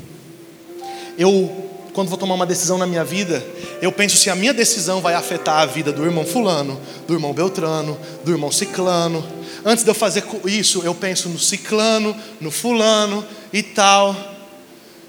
Eu, 1.18 1.72
quando 1.94 2.10
vou 2.10 2.18
tomar 2.18 2.36
uma 2.36 2.46
decisão 2.46 2.78
na 2.78 2.86
minha 2.86 3.04
vida, 3.04 3.46
eu 3.82 3.92
penso 3.92 4.16
se 4.16 4.30
a 4.30 4.36
minha 4.36 4.54
decisão 4.54 5.02
vai 5.02 5.16
afetar 5.16 5.60
a 5.60 5.66
vida 5.66 5.92
do 5.92 6.06
irmão 6.06 6.26
Fulano, 6.26 6.80
do 7.08 7.14
irmão 7.14 7.34
Beltrano, 7.34 8.00
do 8.24 8.32
irmão 8.32 8.52
Ciclano. 8.52 9.26
Antes 9.66 9.84
de 9.84 9.90
eu 9.90 9.96
fazer 9.96 10.24
isso, 10.46 10.84
eu 10.84 10.94
penso 10.94 11.28
no 11.28 11.40
Ciclano, 11.40 12.16
no 12.40 12.52
Fulano 12.52 13.26
e 13.52 13.64
tal. 13.64 14.16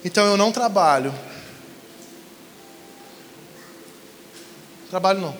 Então 0.05 0.25
eu 0.27 0.37
não 0.37 0.51
trabalho 0.51 1.13
Trabalho 4.91 5.21
não. 5.21 5.37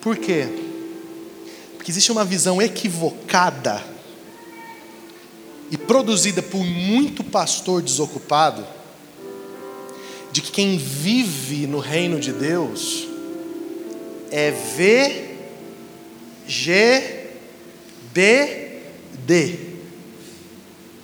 Por 0.00 0.16
quê? 0.16 0.48
Porque 1.76 1.90
existe 1.90 2.12
uma 2.12 2.24
visão 2.24 2.62
equivocada 2.62 3.82
e 5.70 5.76
produzida 5.76 6.42
por 6.42 6.64
muito 6.64 7.24
pastor 7.24 7.82
desocupado 7.82 8.66
de 10.30 10.40
que 10.40 10.50
quem 10.50 10.78
vive 10.78 11.66
no 11.66 11.78
reino 11.78 12.18
de 12.18 12.32
Deus 12.32 13.06
é 14.30 14.50
V 14.50 15.36
G 16.46 17.28
B 18.12 18.80
D. 19.26 19.58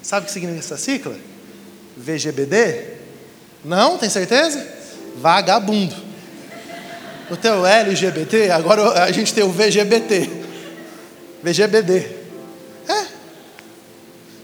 Sabe 0.03 0.25
o 0.25 0.27
que 0.27 0.33
significa 0.33 0.65
essa 0.65 0.77
sigla? 0.77 1.19
VGBD? 1.97 2.99
Não, 3.65 3.99
tem 3.99 4.09
certeza? 4.09 4.78
Vagabundo. 5.17 5.95
O 7.31 7.37
teu 7.37 7.67
LGBT, 7.67 8.51
agora 8.51 9.05
a 9.05 9.13
gente 9.13 9.35
tem 9.35 9.45
o 9.45 9.51
VGBT. 9.51 10.31
VGBD. 11.43 12.07
É. 12.89 13.07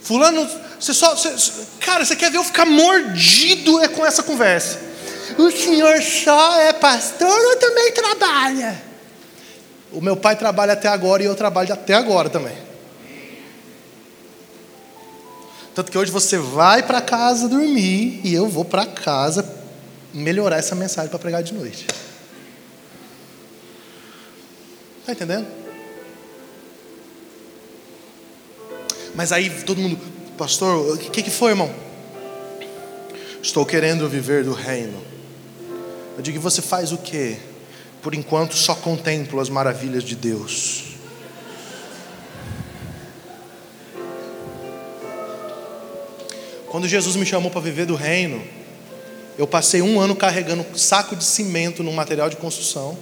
Fulano, 0.03 0.47
você 0.79 0.93
só. 0.93 1.15
Você, 1.15 1.35
cara, 1.81 2.05
você 2.05 2.15
quer 2.15 2.31
ver 2.31 2.39
eu 2.39 2.45
ficar 2.45 2.67
mordido 2.67 3.81
é 3.81 3.89
com 3.89 4.05
essa 4.05 4.23
conversa. 4.23 4.79
O 5.39 5.51
senhor 5.51 6.03
só 6.03 6.61
é 6.61 6.73
pastor 6.73 7.29
ou 7.29 7.57
também 7.57 7.93
trabalha? 7.93 8.83
O 9.91 10.01
meu 10.01 10.17
pai 10.17 10.37
trabalha 10.37 10.75
até 10.75 10.89
agora 10.89 11.23
e 11.23 11.27
eu 11.27 11.35
trabalho 11.35 11.73
até 11.73 11.95
agora 11.95 12.29
também. 12.29 12.57
Tanto 15.75 15.91
que 15.91 15.99
hoje 15.99 16.11
você 16.11 16.37
vai 16.39 16.83
para 16.83 17.01
casa 17.01 17.49
dormir 17.49 18.21
e 18.23 18.33
eu 18.35 18.49
vou 18.49 18.65
para 18.65 18.87
casa 18.87 19.43
melhorar 20.15 20.59
essa 20.59 20.77
mensagem 20.77 21.11
para 21.11 21.19
pregar 21.19 21.43
de 21.43 21.53
noite. 21.53 21.87
Está 25.01 25.13
entendendo? 25.13 25.47
Mas 29.15 29.33
aí 29.33 29.51
todo 29.65 29.81
mundo, 29.81 29.99
pastor, 30.39 30.95
o 30.95 30.99
que, 30.99 31.23
que 31.23 31.31
foi, 31.31 31.51
irmão? 31.51 31.75
Estou 33.43 33.67
querendo 33.67 34.09
viver 34.09 34.45
do 34.45 34.53
reino. 34.53 35.03
Eu 36.17 36.23
digo, 36.23 36.41
você 36.41 36.63
faz 36.63 36.93
o 36.93 36.99
quê? 36.99 37.37
Por 38.01 38.15
enquanto 38.15 38.55
só 38.55 38.75
contemplo 38.75 39.41
as 39.41 39.49
maravilhas 39.49 40.05
de 40.05 40.15
Deus. 40.15 40.95
Quando 46.69 46.89
Jesus 46.89 47.17
me 47.17 47.27
chamou 47.27 47.51
para 47.51 47.61
viver 47.61 47.87
do 47.87 47.95
reino, 47.95 48.43
eu 49.37 49.47
passei 49.47 49.83
um 49.83 49.99
ano 49.99 50.15
carregando 50.15 50.65
saco 50.79 51.17
de 51.17 51.25
cimento 51.25 51.83
no 51.83 51.93
material 51.93 52.31
de 52.31 52.37
construção. 52.37 52.97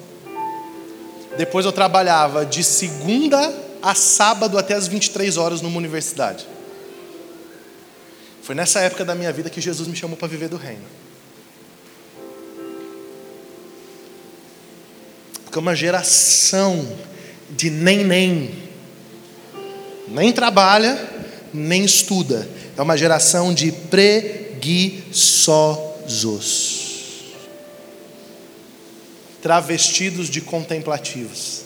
Depois 1.36 1.66
eu 1.66 1.72
trabalhava 1.72 2.46
de 2.46 2.64
segunda 2.64 3.52
a 3.82 3.94
sábado 3.94 4.56
até 4.56 4.74
as 4.74 4.88
23 4.88 5.36
horas 5.36 5.60
numa 5.60 5.76
universidade. 5.76 6.46
Foi 8.42 8.54
nessa 8.54 8.80
época 8.80 9.04
da 9.04 9.14
minha 9.14 9.30
vida 9.32 9.50
que 9.50 9.60
Jesus 9.60 9.86
me 9.86 9.94
chamou 9.94 10.16
para 10.16 10.28
viver 10.28 10.48
do 10.48 10.56
reino. 10.56 10.84
Porque 15.44 15.58
uma 15.58 15.76
geração 15.76 16.88
de 17.50 17.68
nem 17.68 18.02
nem, 18.04 18.54
nem 20.08 20.32
trabalha, 20.32 20.98
nem 21.52 21.84
estuda. 21.84 22.48
É 22.76 22.80
uma 22.80 22.96
geração 22.96 23.52
de 23.52 23.70
preguiçosos 23.70 25.91
preguiçosos, 26.02 27.32
travestidos 29.40 30.28
de 30.28 30.40
contemplativos. 30.40 31.64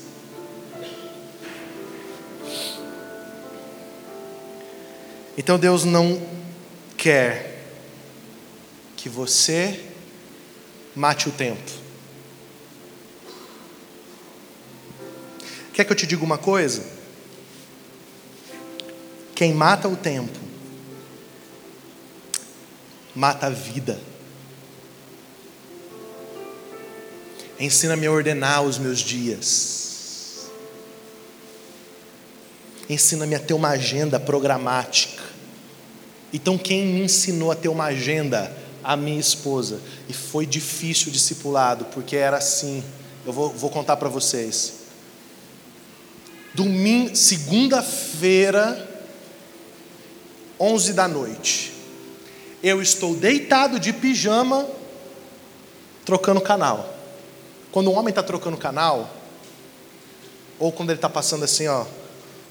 Então 5.36 5.58
Deus 5.58 5.84
não 5.84 6.20
quer 6.96 7.64
que 8.96 9.08
você 9.08 9.84
mate 10.94 11.28
o 11.28 11.32
tempo. 11.32 11.70
Quer 15.74 15.84
que 15.84 15.92
eu 15.92 15.96
te 15.96 16.06
diga 16.06 16.24
uma 16.24 16.38
coisa? 16.38 16.86
Quem 19.34 19.52
mata 19.52 19.86
o 19.86 19.94
tempo, 19.94 20.38
mata 23.14 23.48
a 23.48 23.50
vida. 23.50 24.00
Ensina-me 27.58 28.06
a 28.06 28.12
ordenar 28.12 28.62
os 28.62 28.78
meus 28.78 28.98
dias. 28.98 30.46
Ensina-me 32.88 33.34
a 33.34 33.40
ter 33.40 33.54
uma 33.54 33.70
agenda 33.70 34.20
programática. 34.20 35.22
Então, 36.32 36.58
quem 36.58 36.86
me 36.86 37.00
ensinou 37.02 37.50
a 37.50 37.56
ter 37.56 37.68
uma 37.68 37.84
agenda? 37.84 38.54
A 38.84 38.96
minha 38.96 39.18
esposa. 39.18 39.80
E 40.08 40.12
foi 40.12 40.46
difícil 40.46 41.08
o 41.08 41.10
discipulado, 41.10 41.86
porque 41.86 42.14
era 42.14 42.36
assim. 42.36 42.84
Eu 43.24 43.32
vou, 43.32 43.50
vou 43.50 43.70
contar 43.70 43.96
para 43.96 44.08
vocês. 44.08 44.74
Domingo, 46.54 47.16
segunda-feira, 47.16 48.88
11 50.60 50.92
da 50.92 51.08
noite. 51.08 51.72
Eu 52.62 52.80
estou 52.80 53.14
deitado 53.14 53.80
de 53.80 53.92
pijama 53.92 54.68
trocando 56.04 56.40
canal. 56.40 56.95
Quando 57.76 57.90
um 57.90 57.98
homem 57.98 58.08
está 58.08 58.22
trocando 58.22 58.56
canal, 58.56 59.14
ou 60.58 60.72
quando 60.72 60.88
ele 60.88 60.96
está 60.96 61.10
passando 61.10 61.44
assim, 61.44 61.68
ó, 61.68 61.84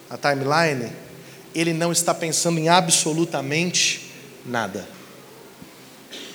a 0.08 0.16
timeline, 0.16 0.94
ele 1.56 1.74
não 1.74 1.92
está 1.92 2.14
pensando 2.14 2.60
em 2.60 2.70
absolutamente 2.70 4.12
nada. 4.46 4.88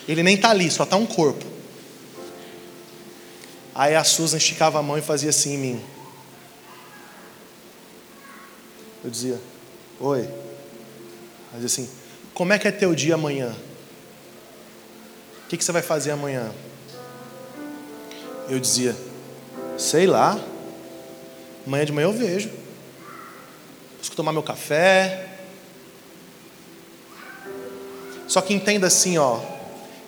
Ele 0.08 0.24
nem 0.24 0.34
está 0.34 0.50
ali, 0.50 0.68
só 0.68 0.82
está 0.82 0.96
um 0.96 1.06
corpo. 1.06 1.46
Aí 3.76 3.94
a 3.94 4.02
Susan 4.02 4.38
esticava 4.38 4.80
a 4.80 4.82
mão 4.82 4.98
e 4.98 5.02
fazia 5.02 5.30
assim 5.30 5.54
em 5.54 5.58
mim. 5.58 5.84
Eu 9.04 9.10
dizia, 9.10 9.40
oi. 10.00 10.28
Mas 11.52 11.64
assim, 11.64 11.88
como 12.34 12.52
é 12.52 12.58
que 12.58 12.66
é 12.66 12.72
teu 12.72 12.92
dia 12.92 13.14
amanhã? 13.14 13.54
O 15.44 15.48
que, 15.48 15.56
que 15.56 15.64
você 15.64 15.70
vai 15.70 15.80
fazer 15.80 16.10
amanhã? 16.10 16.52
Eu 18.50 18.58
dizia, 18.58 18.96
sei 19.78 20.08
lá. 20.08 20.36
Amanhã 21.64 21.84
de 21.84 21.92
manhã 21.92 22.06
eu 22.08 22.12
vejo. 22.12 22.50
Preciso 23.98 24.16
tomar 24.16 24.32
meu 24.32 24.42
café. 24.42 25.28
Só 28.26 28.40
que 28.40 28.52
entenda 28.52 28.88
assim, 28.88 29.16
ó. 29.18 29.40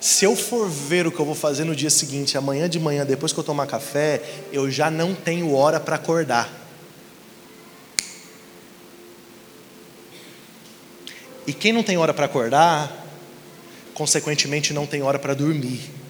Se 0.01 0.25
eu 0.25 0.35
for 0.35 0.69
ver 0.69 1.07
o 1.07 1.13
que 1.13 1.21
eu 1.21 1.25
vou 1.25 1.37
fazer 1.37 1.63
no 1.63 1.77
dia 1.77 1.89
seguinte, 1.89 2.37
amanhã 2.37 2.69
de 2.69 2.81
manhã, 2.81 3.07
depois 3.07 3.33
que 3.33 3.39
eu 3.39 3.45
tomar 3.45 3.69
café, 3.69 4.21
eu 4.53 4.69
já 4.69 4.91
não 4.91 5.15
tenho 5.15 5.55
hora 5.55 5.79
para 5.79 5.95
acordar. 5.95 6.53
E 11.47 11.53
quem 11.53 11.73
não 11.73 11.85
tem 11.85 11.97
hora 11.97 12.13
para 12.13 12.27
acordar, 12.27 13.07
consequentemente 13.95 14.75
não 14.75 14.85
tem 14.85 15.01
hora 15.01 15.21
para 15.21 15.33
dormir. 15.33 16.02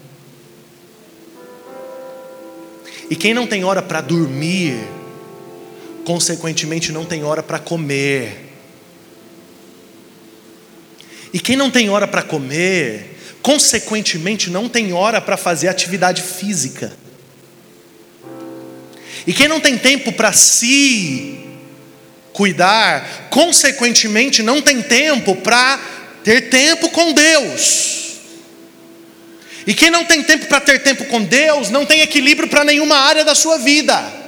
E 3.09 3.15
quem 3.15 3.33
não 3.33 3.45
tem 3.45 3.63
hora 3.63 3.81
para 3.81 4.01
dormir, 4.01 4.77
consequentemente 6.05 6.91
não 6.91 7.05
tem 7.05 7.23
hora 7.23 7.43
para 7.43 7.59
comer. 7.59 8.51
E 11.33 11.39
quem 11.39 11.55
não 11.55 11.71
tem 11.71 11.89
hora 11.89 12.07
para 12.07 12.21
comer, 12.21 13.17
consequentemente 13.41 14.49
não 14.49 14.69
tem 14.69 14.93
hora 14.93 15.19
para 15.19 15.35
fazer 15.35 15.67
atividade 15.67 16.21
física. 16.21 16.95
E 19.25 19.33
quem 19.33 19.47
não 19.47 19.59
tem 19.59 19.77
tempo 19.77 20.11
para 20.11 20.33
si 20.33 21.39
cuidar, 22.33 23.27
consequentemente 23.29 24.41
não 24.41 24.61
tem 24.61 24.81
tempo 24.81 25.35
para 25.35 25.79
ter 26.23 26.49
tempo 26.49 26.89
com 26.89 27.13
Deus. 27.13 28.02
E 29.65 29.73
quem 29.73 29.89
não 29.89 30.03
tem 30.05 30.21
tempo 30.23 30.45
para 30.47 30.59
ter 30.59 30.79
tempo 30.79 31.05
com 31.05 31.23
Deus, 31.23 31.69
não 31.69 31.85
tem 31.85 32.01
equilíbrio 32.01 32.49
para 32.49 32.63
nenhuma 32.63 32.97
área 32.97 33.23
da 33.23 33.33
sua 33.33 33.57
vida. 33.57 34.23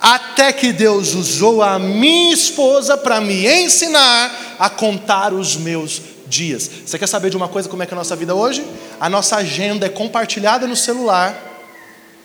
Até 0.00 0.52
que 0.52 0.70
Deus 0.72 1.14
usou 1.14 1.62
a 1.62 1.78
minha 1.78 2.34
esposa 2.34 2.96
para 2.96 3.22
me 3.22 3.46
ensinar 3.46 4.56
a 4.58 4.68
contar 4.68 5.32
os 5.32 5.56
meus 5.56 6.02
dias. 6.26 6.70
Você 6.84 6.98
quer 6.98 7.06
saber 7.06 7.30
de 7.30 7.36
uma 7.36 7.48
coisa 7.48 7.68
como 7.68 7.82
é 7.82 7.86
que 7.86 7.94
é 7.94 7.96
a 7.96 7.98
nossa 7.98 8.14
vida 8.14 8.34
hoje? 8.34 8.62
A 9.00 9.08
nossa 9.08 9.36
agenda 9.36 9.86
é 9.86 9.88
compartilhada 9.88 10.66
no 10.66 10.76
celular 10.76 11.34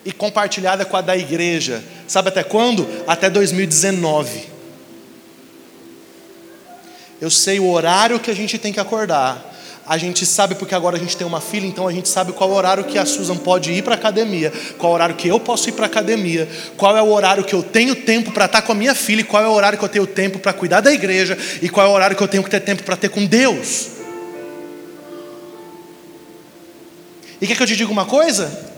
e 0.03 0.11
compartilhada 0.11 0.83
com 0.83 0.97
a 0.97 1.01
da 1.01 1.15
igreja. 1.15 1.81
Sabe 2.07 2.29
até 2.29 2.43
quando? 2.43 2.85
Até 3.07 3.29
2019. 3.29 4.58
Eu 7.21 7.29
sei 7.29 7.59
o 7.59 7.69
horário 7.69 8.19
que 8.19 8.31
a 8.31 8.35
gente 8.35 8.57
tem 8.57 8.71
que 8.71 8.79
acordar 8.79 9.49
a 9.89 9.97
gente 9.97 10.23
sabe 10.23 10.53
porque 10.53 10.75
agora 10.75 10.97
a 10.97 10.99
gente 10.99 11.17
tem 11.17 11.25
uma 11.25 11.41
filha, 11.41 11.65
então 11.65 11.87
a 11.87 11.91
gente 11.91 12.07
sabe 12.07 12.31
qual 12.31 12.51
horário 12.51 12.83
que 12.83 12.95
a 12.95 13.07
Susan 13.07 13.35
pode 13.35 13.71
ir 13.71 13.83
para 13.83 13.95
a 13.95 13.97
academia, 13.97 14.53
qual 14.77 14.93
horário 14.93 15.15
que 15.15 15.27
eu 15.27 15.39
posso 15.39 15.67
ir 15.67 15.71
para 15.71 15.85
a 15.85 15.87
academia, 15.87 16.47
qual 16.77 16.95
é 16.95 17.01
o 17.01 17.11
horário 17.11 17.43
que 17.43 17.55
eu 17.55 17.63
tenho 17.63 17.95
tempo 17.95 18.31
para 18.31 18.45
estar 18.45 18.61
com 18.61 18.71
a 18.71 18.75
minha 18.75 18.93
filha, 18.93 19.23
qual 19.23 19.43
é 19.43 19.47
o 19.47 19.51
horário 19.51 19.79
que 19.79 19.83
eu 19.83 19.89
tenho 19.89 20.05
tempo 20.05 20.37
para 20.37 20.53
cuidar 20.53 20.81
da 20.81 20.93
igreja, 20.93 21.35
e 21.59 21.67
qual 21.67 21.87
é 21.87 21.89
o 21.89 21.93
horário 21.93 22.15
que 22.15 22.21
eu 22.21 22.27
tenho 22.27 22.43
que 22.43 22.51
ter 22.51 22.59
tempo 22.59 22.83
para 22.83 22.95
ter 22.95 23.09
com 23.09 23.25
Deus. 23.25 23.87
E 27.41 27.47
quer 27.47 27.57
que 27.57 27.63
eu 27.63 27.67
te 27.67 27.75
diga 27.75 27.91
uma 27.91 28.05
coisa? 28.05 28.69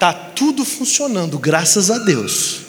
Tá 0.00 0.12
tudo 0.12 0.64
funcionando, 0.64 1.38
graças 1.38 1.92
a 1.92 1.98
Deus. 1.98 2.62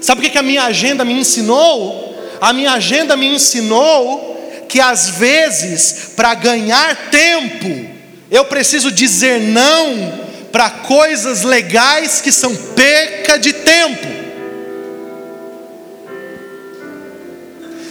Sabe 0.00 0.26
o 0.26 0.30
que 0.30 0.38
a 0.38 0.42
minha 0.42 0.64
agenda 0.64 1.04
me 1.04 1.12
ensinou? 1.12 2.11
A 2.42 2.52
minha 2.52 2.72
agenda 2.72 3.16
me 3.16 3.32
ensinou 3.32 4.66
que 4.68 4.80
às 4.80 5.10
vezes, 5.10 6.10
para 6.16 6.34
ganhar 6.34 7.08
tempo, 7.08 7.88
eu 8.28 8.44
preciso 8.46 8.90
dizer 8.90 9.38
não 9.38 10.26
para 10.50 10.68
coisas 10.68 11.42
legais 11.42 12.20
que 12.20 12.32
são 12.32 12.52
perca 12.74 13.38
de 13.38 13.52
tempo. 13.52 14.08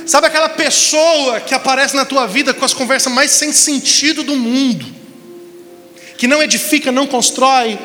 Sabe 0.05 0.27
aquela 0.27 0.49
pessoa 0.49 1.39
que 1.39 1.53
aparece 1.53 1.95
na 1.95 2.03
tua 2.03 2.27
vida 2.27 2.53
com 2.53 2.65
as 2.65 2.73
conversas 2.73 3.13
mais 3.13 3.31
sem 3.31 3.53
sentido 3.53 4.21
do 4.21 4.35
mundo, 4.35 4.85
que 6.17 6.27
não 6.27 6.43
edifica, 6.43 6.91
não 6.91 7.07
constrói, 7.07 7.79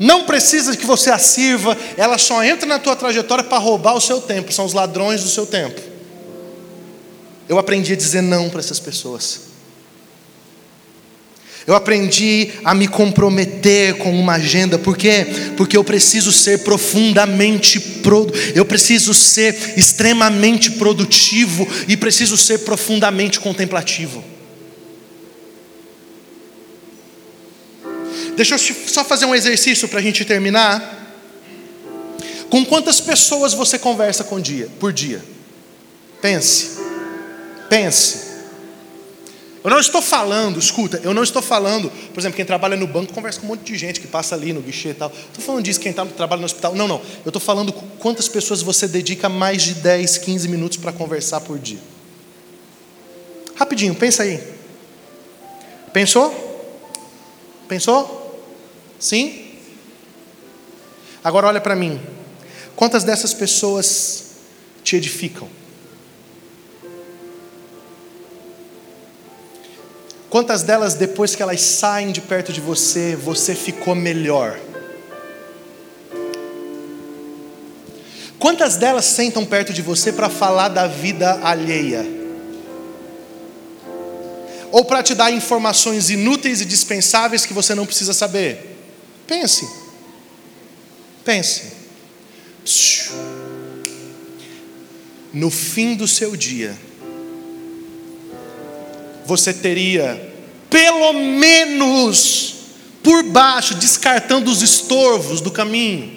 não 0.00 0.24
precisa 0.24 0.76
que 0.76 0.84
você 0.84 1.12
a 1.12 1.18
sirva, 1.18 1.78
ela 1.96 2.18
só 2.18 2.42
entra 2.42 2.66
na 2.66 2.80
tua 2.80 2.96
trajetória 2.96 3.44
para 3.44 3.58
roubar 3.58 3.94
o 3.94 4.00
seu 4.00 4.20
tempo, 4.20 4.52
são 4.52 4.64
os 4.64 4.72
ladrões 4.72 5.22
do 5.22 5.28
seu 5.28 5.46
tempo. 5.46 5.91
Eu 7.52 7.58
aprendi 7.58 7.92
a 7.92 7.96
dizer 7.96 8.22
não 8.22 8.48
para 8.48 8.60
essas 8.60 8.80
pessoas. 8.80 9.40
Eu 11.66 11.74
aprendi 11.74 12.50
a 12.64 12.74
me 12.74 12.88
comprometer 12.88 13.98
com 13.98 14.18
uma 14.18 14.36
agenda, 14.36 14.78
por 14.78 14.96
quê? 14.96 15.26
Porque 15.54 15.76
eu 15.76 15.84
preciso 15.84 16.32
ser 16.32 16.64
profundamente 16.64 17.78
eu 18.54 18.64
preciso 18.64 19.12
ser 19.12 19.74
extremamente 19.76 20.70
produtivo 20.70 21.68
e 21.86 21.94
preciso 21.94 22.38
ser 22.38 22.60
profundamente 22.60 23.38
contemplativo. 23.38 24.24
Deixa 28.34 28.54
eu 28.54 28.58
só 28.58 29.04
fazer 29.04 29.26
um 29.26 29.34
exercício 29.34 29.86
para 29.88 29.98
a 29.98 30.02
gente 30.02 30.24
terminar. 30.24 31.00
Com 32.48 32.64
quantas 32.64 32.98
pessoas 32.98 33.52
você 33.52 33.78
conversa 33.78 34.24
dia, 34.40 34.70
por 34.80 34.90
dia? 34.90 35.22
Pense. 36.22 36.81
Pense. 37.72 38.32
Eu 39.64 39.70
não 39.70 39.80
estou 39.80 40.02
falando, 40.02 40.58
escuta, 40.58 41.00
eu 41.02 41.14
não 41.14 41.22
estou 41.22 41.40
falando, 41.40 41.90
por 42.12 42.20
exemplo, 42.20 42.36
quem 42.36 42.44
trabalha 42.44 42.76
no 42.76 42.86
banco 42.86 43.14
conversa 43.14 43.40
com 43.40 43.46
um 43.46 43.48
monte 43.48 43.62
de 43.62 43.78
gente 43.78 43.98
que 43.98 44.06
passa 44.06 44.34
ali 44.34 44.52
no 44.52 44.60
guichê 44.60 44.90
e 44.90 44.94
tal. 44.94 45.10
Estou 45.10 45.42
falando 45.42 45.64
disso, 45.64 45.80
quem 45.80 45.90
tá, 45.90 46.04
trabalha 46.04 46.40
no 46.40 46.44
hospital. 46.44 46.74
Não, 46.74 46.86
não. 46.86 47.00
Eu 47.24 47.30
estou 47.30 47.40
falando 47.40 47.72
quantas 47.72 48.28
pessoas 48.28 48.60
você 48.60 48.86
dedica 48.86 49.26
mais 49.26 49.62
de 49.62 49.72
10, 49.76 50.18
15 50.18 50.48
minutos 50.48 50.76
para 50.76 50.92
conversar 50.92 51.40
por 51.40 51.58
dia. 51.58 51.78
Rapidinho, 53.54 53.94
pensa 53.94 54.24
aí. 54.24 54.38
Pensou? 55.94 56.30
Pensou? 57.66 58.44
Sim? 58.98 59.46
Agora 61.24 61.46
olha 61.46 61.60
para 61.60 61.74
mim. 61.74 61.98
Quantas 62.76 63.02
dessas 63.02 63.32
pessoas 63.32 64.24
te 64.84 64.94
edificam? 64.94 65.61
Quantas 70.32 70.62
delas, 70.62 70.94
depois 70.94 71.34
que 71.34 71.42
elas 71.42 71.60
saem 71.60 72.10
de 72.10 72.22
perto 72.22 72.54
de 72.54 72.60
você, 72.62 73.14
você 73.14 73.54
ficou 73.54 73.94
melhor? 73.94 74.58
Quantas 78.38 78.76
delas 78.76 79.04
sentam 79.04 79.44
perto 79.44 79.74
de 79.74 79.82
você 79.82 80.10
para 80.10 80.30
falar 80.30 80.70
da 80.70 80.86
vida 80.86 81.38
alheia? 81.42 82.06
Ou 84.70 84.86
para 84.86 85.02
te 85.02 85.14
dar 85.14 85.30
informações 85.30 86.08
inúteis 86.08 86.62
e 86.62 86.64
dispensáveis 86.64 87.44
que 87.44 87.52
você 87.52 87.74
não 87.74 87.84
precisa 87.84 88.14
saber? 88.14 88.78
Pense. 89.26 89.68
Pense. 91.22 91.72
No 95.30 95.50
fim 95.50 95.94
do 95.94 96.08
seu 96.08 96.34
dia, 96.34 96.74
você 99.26 99.52
teria, 99.52 100.32
pelo 100.68 101.12
menos, 101.12 102.54
por 103.02 103.22
baixo, 103.24 103.74
descartando 103.74 104.50
os 104.50 104.62
estorvos 104.62 105.40
do 105.40 105.50
caminho, 105.50 106.12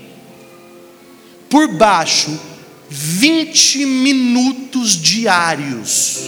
por 1.50 1.68
baixo, 1.68 2.40
20 2.90 3.86
minutos 3.86 4.92
diários, 4.92 6.20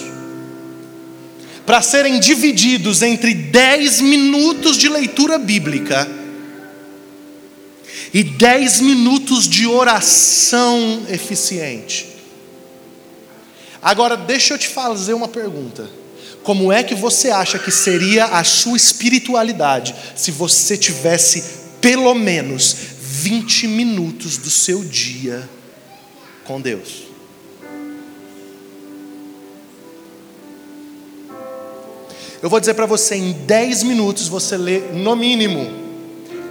para 1.65 1.81
serem 1.81 2.19
divididos 2.19 3.01
entre 3.01 3.33
10 3.33 4.01
minutos 4.01 4.77
de 4.77 4.89
leitura 4.89 5.37
bíblica 5.37 6.09
e 8.13 8.23
10 8.23 8.81
minutos 8.81 9.47
de 9.47 9.67
oração 9.67 11.05
eficiente. 11.09 12.07
Agora, 13.81 14.17
deixa 14.17 14.53
eu 14.53 14.57
te 14.57 14.67
fazer 14.67 15.13
uma 15.13 15.27
pergunta. 15.27 15.89
Como 16.47 16.71
é 16.71 16.81
que 16.81 16.95
você 16.95 17.29
acha 17.29 17.59
que 17.59 17.69
seria 17.69 18.23
a 18.23 18.41
sua 18.41 18.77
espiritualidade 18.77 19.93
se 20.15 20.31
você 20.31 20.77
tivesse 20.77 21.43
pelo 21.81 22.15
menos 22.15 22.73
20 23.01 23.67
minutos 23.67 24.37
do 24.37 24.49
seu 24.49 24.81
dia 24.81 25.49
com 26.45 26.61
Deus? 26.61 27.03
Eu 32.41 32.49
vou 32.49 32.61
dizer 32.61 32.75
para 32.75 32.85
você, 32.85 33.15
em 33.15 33.33
10 33.33 33.83
minutos 33.83 34.29
você 34.29 34.55
lê, 34.55 34.79
no 34.93 35.17
mínimo, 35.17 35.69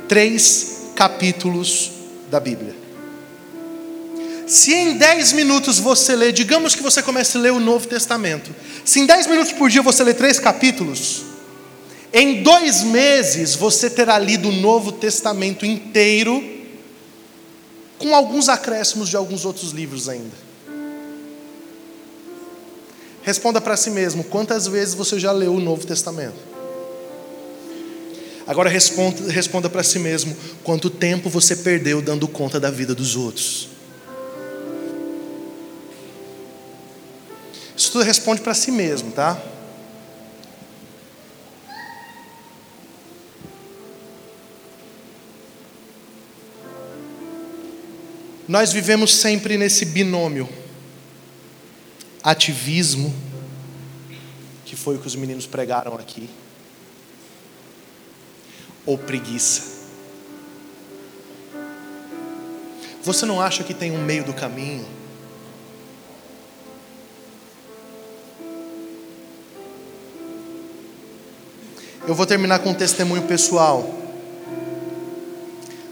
três 0.07 0.91
capítulos 0.95 1.91
da 2.31 2.39
Bíblia. 2.39 2.76
Se 4.47 4.73
em 4.73 4.97
10 4.97 5.33
minutos 5.33 5.81
você 5.81 6.15
lê, 6.15 6.31
digamos 6.31 6.75
que 6.75 6.83
você 6.83 7.03
comece 7.03 7.37
a 7.37 7.41
ler 7.41 7.53
o 7.53 7.59
Novo 7.59 7.89
Testamento, 7.89 8.55
se 8.85 9.01
em 9.01 9.07
10 9.07 9.27
minutos 9.27 9.53
por 9.53 9.69
dia 9.69 9.83
você 9.83 10.05
lê 10.05 10.15
três 10.15 10.39
capítulos, 10.39 11.25
em 12.13 12.45
dois 12.45 12.83
meses 12.83 13.57
você 13.57 13.91
terá 13.91 14.19
lido 14.19 14.49
o 14.49 14.53
Novo 14.53 14.93
Testamento 14.93 15.67
inteiro, 15.67 16.43
com 17.99 18.15
alguns 18.15 18.49
acréscimos 18.49 19.09
de 19.09 19.17
alguns 19.17 19.45
outros 19.45 19.73
livros 19.73 20.09
ainda. 20.09 20.47
Responda 23.23 23.61
para 23.61 23.77
si 23.77 23.91
mesmo: 23.91 24.23
quantas 24.23 24.69
vezes 24.69 24.95
você 24.95 25.19
já 25.19 25.33
leu 25.33 25.55
o 25.55 25.61
Novo 25.61 25.85
Testamento? 25.85 26.39
Agora 28.47 28.71
responda, 28.71 29.33
responda 29.33 29.69
para 29.69 29.83
si 29.83 29.99
mesmo: 29.99 30.37
quanto 30.63 30.89
tempo 30.89 31.29
você 31.29 31.57
perdeu 31.57 32.01
dando 32.01 32.29
conta 32.29 32.61
da 32.61 32.71
vida 32.71 32.95
dos 32.95 33.17
outros? 33.17 33.76
Isso 37.77 37.93
tudo 37.93 38.05
responde 38.05 38.41
para 38.41 38.55
si 38.55 38.71
mesmo, 38.71 39.13
tá? 39.13 39.39
Nós 48.49 48.73
vivemos 48.73 49.15
sempre 49.15 49.59
nesse 49.59 49.85
binômio 49.85 50.49
ativismo, 52.23 53.15
que 54.65 54.75
foi 54.75 54.97
o 54.97 54.99
que 54.99 55.07
os 55.07 55.15
meninos 55.15 55.47
pregaram 55.47 55.95
aqui, 55.95 56.31
ou 58.87 58.97
preguiça. 58.97 59.77
Você 63.03 63.27
não 63.27 63.41
acha 63.41 63.63
que 63.63 63.75
tem 63.75 63.91
um 63.93 64.03
meio 64.03 64.25
do 64.25 64.33
caminho? 64.33 64.87
Eu 72.07 72.15
vou 72.15 72.25
terminar 72.25 72.61
com 72.61 72.71
um 72.71 72.75
testemunho 72.75 73.23
pessoal. 73.23 73.93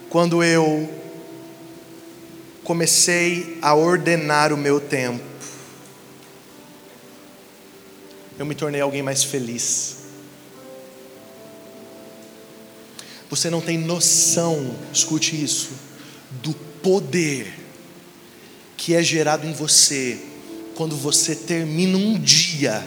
Quando 0.09 0.45
eu 0.45 0.89
comecei 2.63 3.59
a 3.61 3.75
ordenar 3.75 4.53
o 4.53 4.57
meu 4.57 4.79
tempo, 4.81 5.25
eu 8.39 8.47
me 8.47 8.55
tornei 8.55 8.81
alguém 8.81 9.03
mais 9.03 9.25
feliz. 9.25 9.97
Você 13.29 13.51
não 13.51 13.61
tem 13.61 13.77
noção, 13.77 14.73
escute 14.93 15.43
isso, 15.43 15.73
do 16.31 16.55
poder 16.81 17.53
que 18.77 18.95
é 18.95 19.03
gerado 19.03 19.49
em 19.49 19.53
você 19.53 20.21
quando 20.77 20.95
você 20.95 21.35
termina 21.35 21.99
um 21.99 22.17
dia 22.17 22.87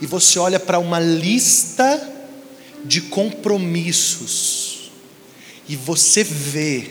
e 0.00 0.06
você 0.06 0.38
olha 0.38 0.60
para 0.60 0.78
uma 0.78 1.00
lista 1.00 2.11
de 2.84 3.00
compromissos 3.02 4.90
e 5.68 5.76
você 5.76 6.24
vê 6.24 6.90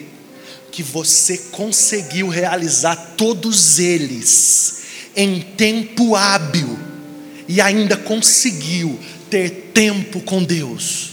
que 0.72 0.82
você 0.82 1.38
conseguiu 1.52 2.30
realizar 2.30 2.96
todos 3.18 3.78
eles 3.78 4.82
em 5.16 5.42
tempo 5.42 6.16
hábil 6.16 6.80
e 7.48 7.60
ainda 7.60 7.98
conseguiu 7.98 8.98
ter 9.30 9.72
tempo 9.74 10.22
com 10.22 10.44
Deus. 10.44 11.12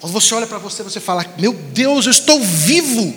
Quando 0.00 0.12
você 0.12 0.34
olha 0.34 0.46
para 0.46 0.58
você, 0.58 0.82
você 0.82 1.00
fala: 1.00 1.24
Meu 1.38 1.52
Deus, 1.52 2.06
eu 2.06 2.12
estou 2.12 2.40
vivo. 2.40 3.14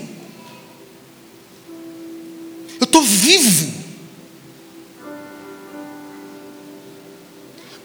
Eu 2.79 2.85
estou 2.85 3.03
vivo. 3.03 3.80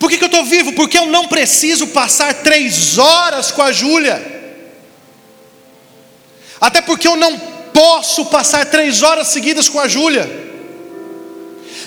Por 0.06 0.10
que, 0.10 0.18
que 0.18 0.24
eu 0.24 0.26
estou 0.26 0.44
vivo? 0.44 0.72
Porque 0.74 0.96
eu 0.96 1.06
não 1.06 1.26
preciso 1.26 1.88
passar 1.88 2.32
três 2.32 2.96
horas 2.96 3.50
com 3.50 3.60
a 3.60 3.72
Júlia. 3.72 4.24
Até 6.60 6.80
porque 6.80 7.08
eu 7.08 7.16
não 7.16 7.36
posso 7.74 8.26
passar 8.26 8.66
três 8.66 9.02
horas 9.02 9.26
seguidas 9.26 9.68
com 9.68 9.80
a 9.80 9.88
Júlia 9.88 10.45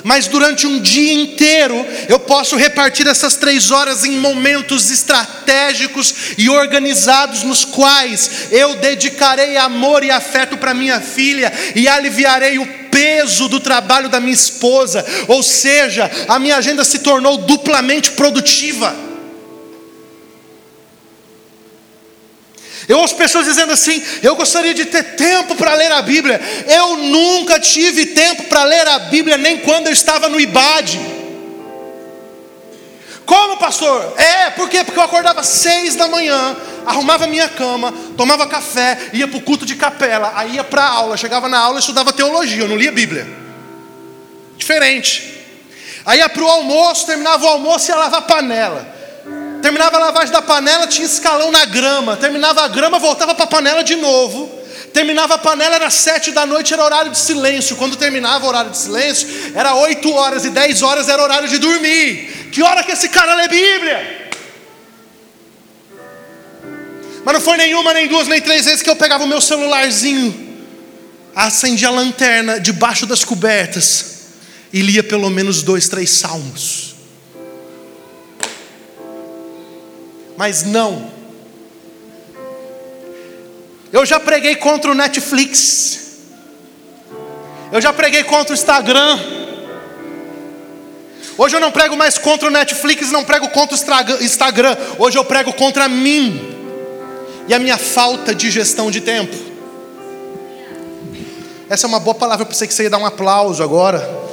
mas 0.03 0.27
durante 0.27 0.65
um 0.65 0.79
dia 0.79 1.13
inteiro 1.13 1.85
eu 2.07 2.19
posso 2.19 2.55
repartir 2.55 3.07
essas 3.07 3.35
três 3.35 3.71
horas 3.71 4.05
em 4.05 4.17
momentos 4.17 4.89
estratégicos 4.89 6.13
e 6.37 6.49
organizados, 6.49 7.43
nos 7.43 7.65
quais 7.65 8.47
eu 8.51 8.75
dedicarei 8.75 9.57
amor 9.57 10.03
e 10.03 10.11
afeto 10.11 10.57
para 10.57 10.73
minha 10.73 10.99
filha 10.99 11.51
e 11.75 11.87
aliviarei 11.87 12.59
o 12.59 12.79
peso 12.89 13.47
do 13.47 13.59
trabalho 13.59 14.09
da 14.09 14.19
minha 14.19 14.33
esposa, 14.33 15.05
ou 15.27 15.43
seja, 15.43 16.09
a 16.27 16.39
minha 16.39 16.57
agenda 16.57 16.83
se 16.83 16.99
tornou 16.99 17.37
duplamente 17.37 18.11
produtiva. 18.11 19.08
Eu 22.89 22.97
ouço 22.97 23.15
pessoas 23.15 23.45
dizendo 23.45 23.71
assim: 23.71 24.03
eu 24.23 24.35
gostaria 24.35 24.73
de 24.73 24.83
ter 24.85 25.15
tempo 25.15 25.55
para 25.55 25.75
ler 25.75 25.91
a 25.91 26.01
Bíblia. 26.01 26.41
Eu 26.67 26.97
nunca 26.97 27.59
tive 27.59 28.07
tempo 28.07 28.45
para 28.45 28.63
ler 28.63 28.87
a 28.87 28.97
Bíblia, 28.97 29.37
nem 29.37 29.59
quando 29.59 29.85
eu 29.85 29.93
estava 29.93 30.27
no 30.27 30.39
IBAD. 30.39 30.99
Como, 33.27 33.57
pastor? 33.57 34.15
É, 34.17 34.49
por 34.49 34.67
quê? 34.67 34.83
Porque 34.83 34.97
eu 34.97 35.03
acordava 35.03 35.43
seis 35.43 35.95
da 35.95 36.07
manhã, 36.07 36.57
arrumava 36.83 37.27
minha 37.27 37.47
cama, 37.47 37.93
tomava 38.17 38.47
café, 38.47 38.97
ia 39.13 39.27
para 39.27 39.37
o 39.37 39.41
culto 39.41 39.67
de 39.67 39.75
capela, 39.75 40.33
aí 40.35 40.55
ia 40.55 40.63
para 40.63 40.81
a 40.81 40.89
aula, 40.89 41.15
chegava 41.15 41.47
na 41.47 41.59
aula 41.59 41.77
e 41.77 41.81
estudava 41.81 42.11
teologia, 42.11 42.63
eu 42.63 42.67
não 42.67 42.75
lia 42.75 42.91
Bíblia. 42.91 43.27
Diferente. 44.57 45.43
Aí 46.03 46.17
ia 46.17 46.27
para 46.27 46.43
o 46.43 46.47
almoço, 46.47 47.05
terminava 47.05 47.45
o 47.45 47.49
almoço 47.49 47.91
e 47.91 47.93
ia 47.93 47.97
lavar 47.97 48.23
panela. 48.23 48.98
Terminava 49.61 49.97
a 49.97 49.99
lavagem 49.99 50.31
da 50.31 50.41
panela, 50.41 50.87
tinha 50.87 51.05
escalão 51.05 51.51
na 51.51 51.65
grama. 51.65 52.17
Terminava 52.17 52.61
a 52.63 52.67
grama, 52.67 52.99
voltava 52.99 53.35
para 53.35 53.45
a 53.45 53.47
panela 53.47 53.83
de 53.83 53.95
novo. 53.95 54.59
Terminava 54.93 55.35
a 55.35 55.37
panela, 55.37 55.75
era 55.75 55.89
sete 55.89 56.31
da 56.31 56.45
noite, 56.45 56.73
era 56.73 56.83
horário 56.83 57.11
de 57.11 57.17
silêncio. 57.17 57.75
Quando 57.75 57.95
terminava 57.95 58.45
o 58.45 58.47
horário 58.47 58.71
de 58.71 58.77
silêncio, 58.77 59.27
era 59.53 59.75
oito 59.75 60.11
horas 60.11 60.45
e 60.45 60.49
dez 60.49 60.81
horas 60.81 61.09
era 61.09 61.21
horário 61.21 61.47
de 61.47 61.57
dormir. 61.57 62.49
Que 62.51 62.63
hora 62.63 62.83
que 62.83 62.91
esse 62.91 63.09
cara 63.09 63.35
lê 63.35 63.47
Bíblia? 63.47 64.29
Mas 67.23 67.33
não 67.33 67.41
foi 67.41 67.57
nenhuma, 67.57 67.93
nem 67.93 68.07
duas, 68.07 68.27
nem 68.27 68.41
três 68.41 68.65
vezes 68.65 68.81
que 68.81 68.89
eu 68.89 68.95
pegava 68.95 69.23
o 69.23 69.27
meu 69.27 69.41
celularzinho, 69.41 70.57
acendia 71.35 71.89
a 71.89 71.91
lanterna 71.91 72.59
debaixo 72.59 73.05
das 73.05 73.23
cobertas 73.23 74.19
e 74.71 74.81
lia 74.81 75.03
pelo 75.03 75.29
menos 75.29 75.61
dois, 75.61 75.87
três 75.87 76.09
salmos. 76.11 76.88
Mas 80.39 80.63
não. 80.63 81.11
Eu 83.91 84.05
já 84.05 84.21
preguei 84.21 84.55
contra 84.55 84.89
o 84.89 84.95
Netflix. 84.95 85.99
Eu 87.69 87.81
já 87.81 87.91
preguei 87.91 88.23
contra 88.23 88.53
o 88.53 88.55
Instagram. 88.55 89.19
Hoje 91.37 91.57
eu 91.57 91.59
não 91.59 91.73
prego 91.73 91.97
mais 91.97 92.17
contra 92.17 92.47
o 92.47 92.51
Netflix, 92.51 93.11
não 93.11 93.25
prego 93.25 93.49
contra 93.49 93.75
o 93.75 94.23
Instagram. 94.23 94.77
Hoje 94.97 95.17
eu 95.17 95.25
prego 95.25 95.51
contra 95.51 95.89
mim 95.89 96.55
e 97.45 97.53
a 97.53 97.59
minha 97.59 97.77
falta 97.77 98.33
de 98.33 98.49
gestão 98.49 98.89
de 98.89 99.01
tempo. 99.01 99.35
Essa 101.69 101.85
é 101.85 101.89
uma 101.89 101.99
boa 101.99 102.15
palavra, 102.15 102.43
eu 102.43 102.47
pensei 102.47 102.65
que 102.65 102.73
você 102.73 102.83
ia 102.83 102.89
dar 102.89 102.97
um 102.97 103.05
aplauso 103.05 103.61
agora. 103.61 104.28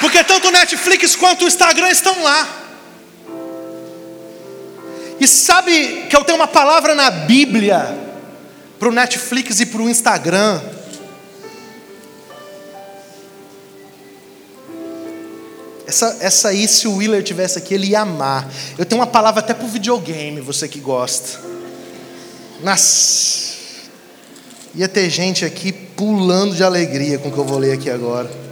Porque 0.00 0.22
tanto 0.22 0.48
o 0.48 0.50
Netflix 0.50 1.16
quanto 1.16 1.44
o 1.44 1.48
Instagram 1.48 1.90
estão 1.90 2.22
lá. 2.22 2.66
E 5.20 5.26
sabe 5.26 6.06
que 6.08 6.16
eu 6.16 6.22
tenho 6.22 6.38
uma 6.38 6.46
palavra 6.46 6.94
na 6.94 7.10
Bíblia 7.10 7.98
para 8.78 8.88
o 8.88 8.92
Netflix 8.92 9.58
e 9.60 9.66
para 9.66 9.82
o 9.82 9.90
Instagram. 9.90 10.60
Essa, 15.86 16.18
essa 16.20 16.48
aí, 16.48 16.68
se 16.68 16.86
o 16.86 16.96
Willer 16.96 17.22
tivesse 17.22 17.58
aqui, 17.58 17.74
ele 17.74 17.88
ia 17.88 18.00
amar. 18.00 18.48
Eu 18.76 18.84
tenho 18.84 19.00
uma 19.00 19.06
palavra 19.06 19.40
até 19.40 19.54
para 19.54 19.64
o 19.64 19.68
videogame, 19.68 20.40
você 20.40 20.68
que 20.68 20.78
gosta. 20.78 21.40
Nas... 22.62 23.56
Ia 24.74 24.86
ter 24.86 25.08
gente 25.10 25.44
aqui 25.44 25.72
pulando 25.72 26.54
de 26.54 26.62
alegria 26.62 27.18
com 27.18 27.30
o 27.30 27.32
que 27.32 27.38
eu 27.38 27.44
vou 27.44 27.58
ler 27.58 27.72
aqui 27.72 27.90
agora. 27.90 28.47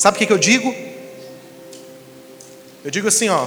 Sabe 0.00 0.16
o 0.16 0.26
que, 0.26 0.32
eu 0.32 0.38
digo? 0.38 0.74
Eu 2.82 2.90
digo 2.90 3.06
assim, 3.06 3.28
ó. 3.28 3.46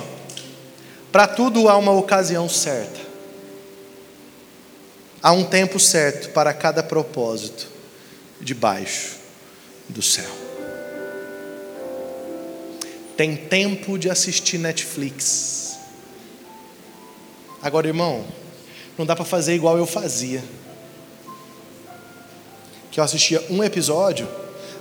Para 1.11 1.25
tudo 1.25 1.67
há 1.67 1.75
uma 1.75 1.91
ocasião 1.93 2.47
certa. 2.47 2.99
Há 5.19 5.31
um 5.31 5.45
tempo 5.45 5.79
certo 5.79 6.29
para 6.29 6.53
cada 6.53 6.83
propósito 6.83 7.67
debaixo 8.39 9.15
do 9.89 10.03
céu. 10.03 10.29
Tem 13.17 13.35
tempo 13.35 13.97
de 13.97 14.11
assistir 14.11 14.59
Netflix. 14.59 15.75
Agora, 17.63 17.87
irmão, 17.87 18.23
não 18.95 19.07
dá 19.07 19.15
para 19.15 19.25
fazer 19.25 19.55
igual 19.55 19.75
eu 19.75 19.87
fazia. 19.87 20.43
Que 22.91 22.99
eu 22.99 23.03
assistia 23.03 23.43
um 23.49 23.63
episódio, 23.63 24.29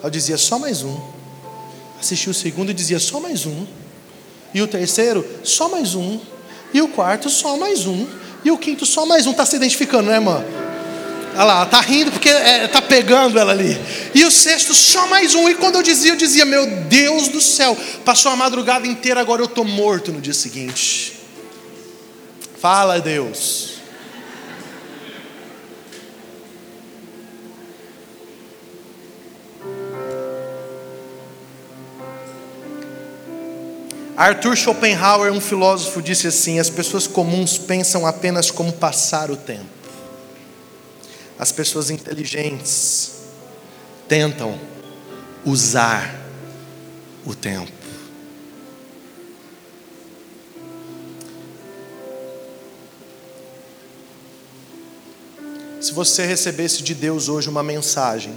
eu 0.04 0.10
dizia 0.10 0.36
só 0.36 0.58
mais 0.58 0.82
um. 0.82 1.21
Assistia 2.02 2.32
o 2.32 2.34
segundo 2.34 2.72
e 2.72 2.74
dizia 2.74 2.98
só 2.98 3.20
mais 3.20 3.46
um. 3.46 3.64
E 4.52 4.60
o 4.60 4.66
terceiro, 4.66 5.24
só 5.44 5.68
mais 5.68 5.94
um. 5.94 6.18
E 6.74 6.82
o 6.82 6.88
quarto, 6.88 7.30
só 7.30 7.56
mais 7.56 7.86
um. 7.86 8.08
E 8.44 8.50
o 8.50 8.58
quinto, 8.58 8.84
só 8.84 9.06
mais 9.06 9.24
um. 9.24 9.30
Está 9.30 9.46
se 9.46 9.54
identificando, 9.54 10.10
né, 10.10 10.16
irmã? 10.16 10.44
Olha 11.34 11.44
lá, 11.44 11.62
está 11.62 11.80
rindo 11.80 12.10
porque 12.10 12.28
é, 12.28 12.66
tá 12.66 12.82
pegando 12.82 13.38
ela 13.38 13.52
ali. 13.52 13.78
E 14.12 14.24
o 14.24 14.32
sexto, 14.32 14.74
só 14.74 15.06
mais 15.06 15.36
um. 15.36 15.48
E 15.48 15.54
quando 15.54 15.76
eu 15.76 15.82
dizia, 15.82 16.10
eu 16.10 16.16
dizia: 16.16 16.44
Meu 16.44 16.66
Deus 16.88 17.28
do 17.28 17.40
céu, 17.40 17.78
passou 18.04 18.32
a 18.32 18.36
madrugada 18.36 18.84
inteira, 18.84 19.20
agora 19.20 19.40
eu 19.40 19.46
estou 19.46 19.64
morto 19.64 20.10
no 20.10 20.20
dia 20.20 20.34
seguinte. 20.34 21.20
Fala, 22.58 23.00
Deus. 23.00 23.71
Arthur 34.22 34.54
Schopenhauer, 34.56 35.32
um 35.32 35.40
filósofo, 35.40 36.00
disse 36.00 36.28
assim: 36.28 36.60
as 36.60 36.70
pessoas 36.70 37.08
comuns 37.08 37.58
pensam 37.58 38.06
apenas 38.06 38.52
como 38.52 38.72
passar 38.72 39.32
o 39.32 39.36
tempo. 39.36 39.66
As 41.36 41.50
pessoas 41.50 41.90
inteligentes 41.90 43.14
tentam 44.06 44.56
usar 45.44 46.20
o 47.26 47.34
tempo. 47.34 47.72
Se 55.80 55.92
você 55.92 56.24
recebesse 56.24 56.80
de 56.84 56.94
Deus 56.94 57.28
hoje 57.28 57.48
uma 57.48 57.64
mensagem 57.64 58.32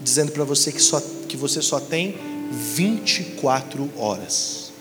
dizendo 0.00 0.32
para 0.32 0.42
você 0.42 0.72
que, 0.72 0.82
só, 0.82 1.00
que 1.28 1.36
você 1.36 1.62
só 1.62 1.78
tem 1.78 2.35
24 2.50 3.90
horas. 3.96 4.72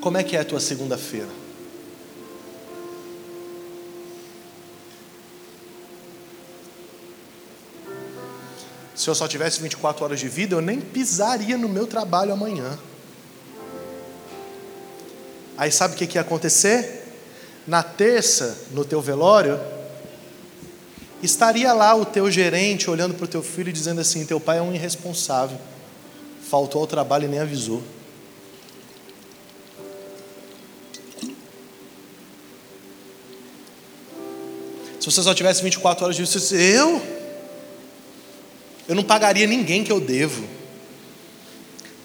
Como 0.00 0.16
é 0.16 0.22
que 0.24 0.36
é 0.36 0.40
a 0.40 0.44
tua 0.44 0.60
segunda-feira? 0.60 1.28
Se 8.94 9.08
eu 9.08 9.14
só 9.14 9.26
tivesse 9.26 9.60
24 9.62 10.04
horas 10.04 10.20
de 10.20 10.28
vida, 10.28 10.54
eu 10.54 10.60
nem 10.60 10.78
pisaria 10.78 11.56
no 11.56 11.68
meu 11.68 11.86
trabalho 11.86 12.32
amanhã. 12.32 12.78
Aí 15.56 15.72
sabe 15.72 15.94
o 15.94 15.96
que, 15.96 16.06
que 16.06 16.18
ia 16.18 16.22
acontecer? 16.22 17.06
Na 17.66 17.82
terça, 17.82 18.58
no 18.72 18.84
teu 18.84 19.00
velório, 19.00 19.58
estaria 21.22 21.72
lá 21.72 21.94
o 21.94 22.04
teu 22.04 22.30
gerente 22.30 22.88
olhando 22.88 23.14
para 23.14 23.24
o 23.24 23.28
teu 23.28 23.42
filho 23.42 23.68
e 23.68 23.72
dizendo 23.72 24.00
assim: 24.00 24.24
teu 24.24 24.40
pai 24.40 24.58
é 24.58 24.62
um 24.62 24.74
irresponsável, 24.74 25.58
faltou 26.48 26.80
ao 26.80 26.86
trabalho 26.86 27.24
e 27.24 27.28
nem 27.28 27.40
avisou. 27.40 27.82
Se 35.00 35.10
você 35.10 35.22
só 35.22 35.34
tivesse 35.34 35.62
24 35.62 36.04
horas 36.04 36.16
de 36.16 36.22
vida, 36.22 36.38
você 36.38 36.78
eu? 36.78 37.00
Eu 38.86 38.94
não 38.94 39.02
pagaria 39.02 39.46
ninguém 39.46 39.82
que 39.82 39.90
eu 39.90 39.98
devo. 39.98 40.44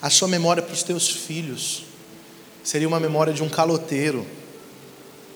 A 0.01 0.09
sua 0.09 0.27
memória 0.27 0.63
para 0.63 0.73
os 0.73 0.81
teus 0.81 1.09
filhos 1.09 1.83
seria 2.63 2.87
uma 2.87 2.99
memória 2.99 3.33
de 3.33 3.43
um 3.43 3.49
caloteiro 3.49 4.25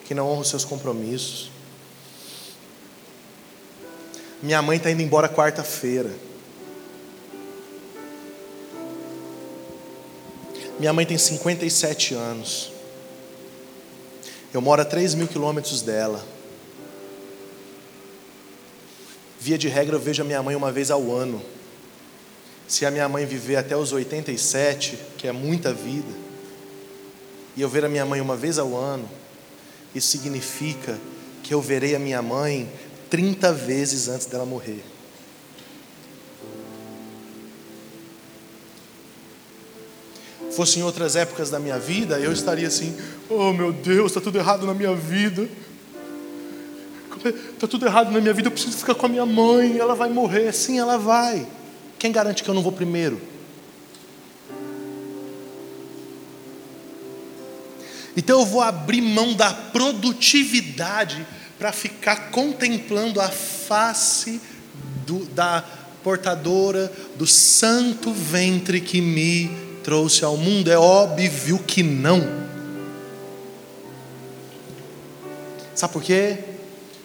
que 0.05 0.15
não 0.15 0.27
honra 0.27 0.41
os 0.41 0.49
seus 0.49 0.63
compromissos. 0.63 1.51
Minha 4.41 4.61
mãe 4.61 4.77
está 4.77 4.89
indo 4.89 5.01
embora 5.01 5.27
quarta-feira. 5.27 6.09
Minha 10.79 10.93
mãe 10.93 11.05
tem 11.05 11.17
57 11.17 12.13
anos. 12.13 12.71
Eu 14.53 14.61
moro 14.61 14.81
a 14.81 14.85
3 14.85 15.13
mil 15.13 15.27
quilômetros 15.27 15.81
dela. 15.81 16.25
Via 19.41 19.57
de 19.57 19.67
regra, 19.67 19.95
eu 19.95 19.99
vejo 19.99 20.21
a 20.21 20.25
minha 20.25 20.41
mãe 20.41 20.55
uma 20.55 20.71
vez 20.71 20.89
ao 20.89 21.11
ano. 21.13 21.41
Se 22.65 22.85
a 22.85 22.91
minha 22.91 23.09
mãe 23.09 23.25
viver 23.25 23.57
até 23.57 23.75
os 23.75 23.91
87, 23.91 24.97
que 25.17 25.27
é 25.27 25.31
muita 25.33 25.73
vida, 25.73 26.13
e 27.57 27.61
eu 27.61 27.67
ver 27.67 27.83
a 27.83 27.89
minha 27.89 28.05
mãe 28.05 28.21
uma 28.21 28.37
vez 28.37 28.57
ao 28.57 28.75
ano, 28.77 29.09
isso 29.93 30.07
significa 30.07 30.97
que 31.43 31.53
eu 31.53 31.61
verei 31.61 31.95
a 31.95 31.99
minha 31.99 32.21
mãe 32.21 32.71
30 33.09 33.51
vezes 33.53 34.07
antes 34.07 34.27
dela 34.27 34.45
morrer. 34.45 34.83
Fosse 40.51 40.79
em 40.79 40.83
outras 40.83 41.15
épocas 41.15 41.49
da 41.49 41.59
minha 41.59 41.79
vida, 41.79 42.19
eu 42.19 42.31
estaria 42.31 42.67
assim: 42.67 42.95
oh 43.29 43.53
meu 43.53 43.71
Deus, 43.71 44.11
está 44.11 44.21
tudo 44.21 44.37
errado 44.37 44.65
na 44.65 44.73
minha 44.73 44.93
vida. 44.95 45.47
Está 47.53 47.67
tudo 47.67 47.85
errado 47.85 48.11
na 48.11 48.21
minha 48.21 48.33
vida, 48.33 48.47
eu 48.47 48.51
preciso 48.51 48.77
ficar 48.77 48.95
com 48.95 49.05
a 49.05 49.09
minha 49.09 49.25
mãe, 49.25 49.77
ela 49.77 49.93
vai 49.93 50.09
morrer. 50.09 50.53
Sim, 50.53 50.79
ela 50.79 50.97
vai. 50.97 51.45
Quem 51.97 52.11
garante 52.11 52.43
que 52.43 52.49
eu 52.49 52.53
não 52.53 52.61
vou 52.61 52.71
primeiro? 52.71 53.19
Então 58.15 58.39
eu 58.39 58.45
vou 58.45 58.61
abrir 58.61 59.01
mão 59.01 59.33
da 59.33 59.53
produtividade 59.53 61.25
para 61.59 61.73
ficar 61.73 62.31
contemplando 62.31 63.19
a 63.19 63.27
face 63.27 64.41
do, 65.05 65.25
da 65.25 65.61
portadora 66.01 66.91
do 67.17 67.27
santo 67.27 68.13
ventre 68.13 68.79
que 68.79 69.01
me 69.01 69.51
trouxe 69.83 70.23
ao 70.23 70.37
mundo? 70.37 70.71
É 70.71 70.77
óbvio 70.77 71.59
que 71.59 71.83
não. 71.83 72.25
Sabe 75.75 75.93
por 75.93 76.01
quê? 76.01 76.37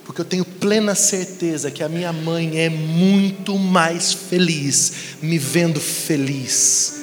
Porque 0.05 0.21
eu 0.21 0.25
tenho 0.25 0.45
plena 0.45 0.95
certeza 0.95 1.71
que 1.71 1.83
a 1.83 1.89
minha 1.89 2.13
mãe 2.13 2.61
é 2.61 2.69
muito 2.69 3.59
mais 3.59 4.13
feliz 4.13 5.17
me 5.21 5.39
vendo 5.39 5.81
feliz, 5.81 7.01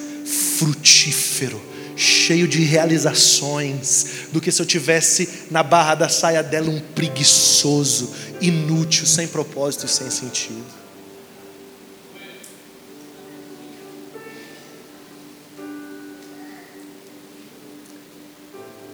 frutífero, 0.57 1.61
cheio 2.01 2.47
de 2.47 2.63
realizações, 2.63 4.27
do 4.31 4.41
que 4.41 4.51
se 4.51 4.61
eu 4.61 4.65
tivesse 4.65 5.45
na 5.51 5.61
barra 5.61 5.93
da 5.95 6.09
saia 6.09 6.41
dela 6.41 6.69
um 6.69 6.79
preguiçoso, 6.79 8.11
inútil, 8.41 9.05
sem 9.05 9.27
propósito 9.27 9.87
sem 9.87 10.09
sentido. 10.09 10.81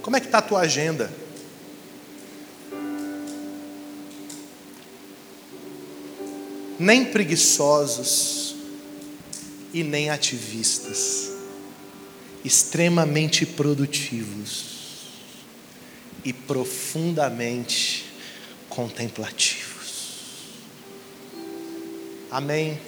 Como 0.02 0.16
é 0.16 0.20
que 0.20 0.26
está 0.26 0.40
a 0.40 0.42
tua 0.42 0.62
agenda? 0.62 1.12
Nem 6.80 7.06
preguiçosos 7.06 8.56
e 9.74 9.84
nem 9.84 10.10
ativistas 10.10 11.37
extremamente 12.48 13.46
produtivos 13.46 14.78
e 16.24 16.32
profundamente 16.32 18.06
contemplativos. 18.70 19.68
Amém. 22.32 22.80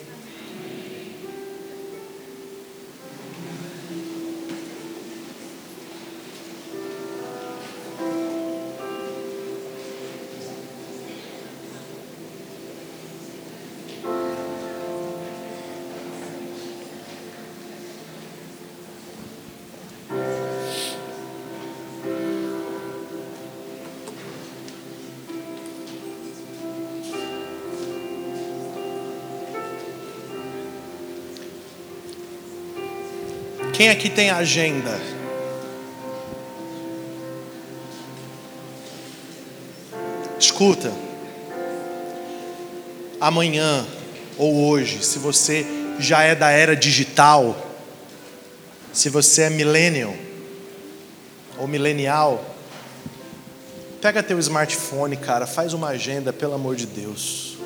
Quem 33.80 33.88
aqui 33.88 34.10
tem 34.10 34.28
agenda? 34.28 35.00
Escuta. 40.38 40.92
Amanhã 43.18 43.86
ou 44.36 44.68
hoje, 44.68 45.02
se 45.02 45.18
você 45.18 45.64
já 45.98 46.22
é 46.22 46.34
da 46.34 46.50
era 46.50 46.76
digital, 46.76 47.56
se 48.92 49.08
você 49.08 49.44
é 49.44 49.48
millennial 49.48 50.14
ou 51.56 51.66
milenial, 51.66 52.44
pega 53.98 54.22
teu 54.22 54.38
smartphone, 54.40 55.16
cara, 55.16 55.46
faz 55.46 55.72
uma 55.72 55.88
agenda, 55.88 56.34
pelo 56.34 56.52
amor 56.52 56.76
de 56.76 56.84
Deus. 56.84 57.56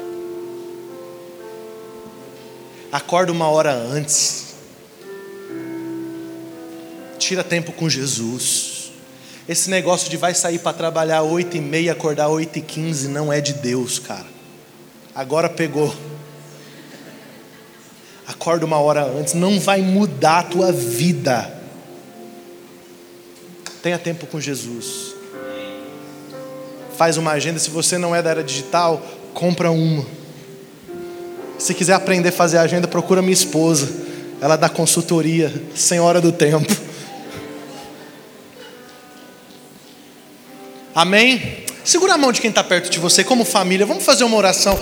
Acorda 2.93 3.33
uma 3.33 3.49
hora 3.49 3.73
antes. 3.73 4.44
Tira 7.25 7.43
tempo 7.43 7.73
com 7.73 7.89
Jesus. 7.89 8.93
Esse 9.49 9.71
negócio 9.71 10.11
de 10.11 10.17
vai 10.19 10.35
sair 10.35 10.59
para 10.59 10.75
trabalhar 10.75 11.23
oito 11.23 11.57
e 11.57 11.61
meia, 11.61 11.93
acordar 11.93 12.29
oito 12.29 12.59
e 12.59 12.61
quinze, 12.61 13.09
não 13.09 13.33
é 13.33 13.41
de 13.41 13.55
Deus, 13.55 13.99
cara. 13.99 14.27
Agora 15.15 15.49
pegou. 15.49 15.95
Acorda 18.27 18.67
uma 18.67 18.79
hora 18.79 19.07
antes, 19.07 19.33
não 19.33 19.59
vai 19.59 19.81
mudar 19.81 20.41
a 20.41 20.43
tua 20.43 20.71
vida. 20.71 21.51
Tenha 23.83 23.99
tempo 23.99 24.27
com 24.27 24.39
Jesus. 24.39 25.15
Faz 26.95 27.17
uma 27.17 27.31
agenda. 27.31 27.59
Se 27.59 27.71
você 27.71 27.97
não 27.97 28.15
é 28.15 28.21
da 28.21 28.33
era 28.33 28.45
digital, 28.45 29.03
compra 29.33 29.71
uma. 29.71 30.05
Se 31.59 31.73
quiser 31.73 31.95
aprender 31.95 32.29
a 32.29 32.33
fazer 32.33 32.59
agenda, 32.59 32.87
procura 32.87 33.23
minha 33.23 33.33
esposa. 33.33 33.89
Ela 34.43 34.57
dá 34.57 34.69
consultoria, 34.69 35.51
senhora 35.75 36.21
do 36.21 36.31
tempo. 36.31 36.85
Amém? 40.95 41.65
Segura 41.85 42.15
a 42.15 42.19
mão 42.19 42.31
de 42.31 42.41
quem 42.41 42.51
está 42.51 42.63
perto 42.63 42.89
de 42.89 43.01
você, 43.01 43.25
como 43.25 43.45
família. 43.45 43.85
Vamos 43.85 44.05
fazer 44.05 44.23
uma 44.25 44.37
oração. 44.37 44.79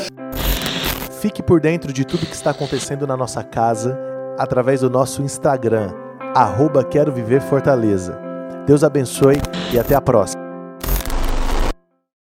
Fique 1.20 1.42
por 1.42 1.60
dentro 1.60 1.92
de 1.92 2.04
tudo 2.04 2.26
que 2.26 2.34
está 2.34 2.50
acontecendo 2.50 3.06
na 3.06 3.16
nossa 3.16 3.42
casa 3.42 3.98
através 4.38 4.80
do 4.80 4.90
nosso 4.90 5.22
Instagram, 5.22 5.92
arroba 6.34 6.84
Quero 6.84 7.12
Viver 7.12 7.40
Fortaleza. 7.40 8.18
Deus 8.66 8.84
abençoe 8.84 9.36
e 9.72 9.78
até 9.78 9.94
a 9.94 10.00
próxima. 10.00 10.51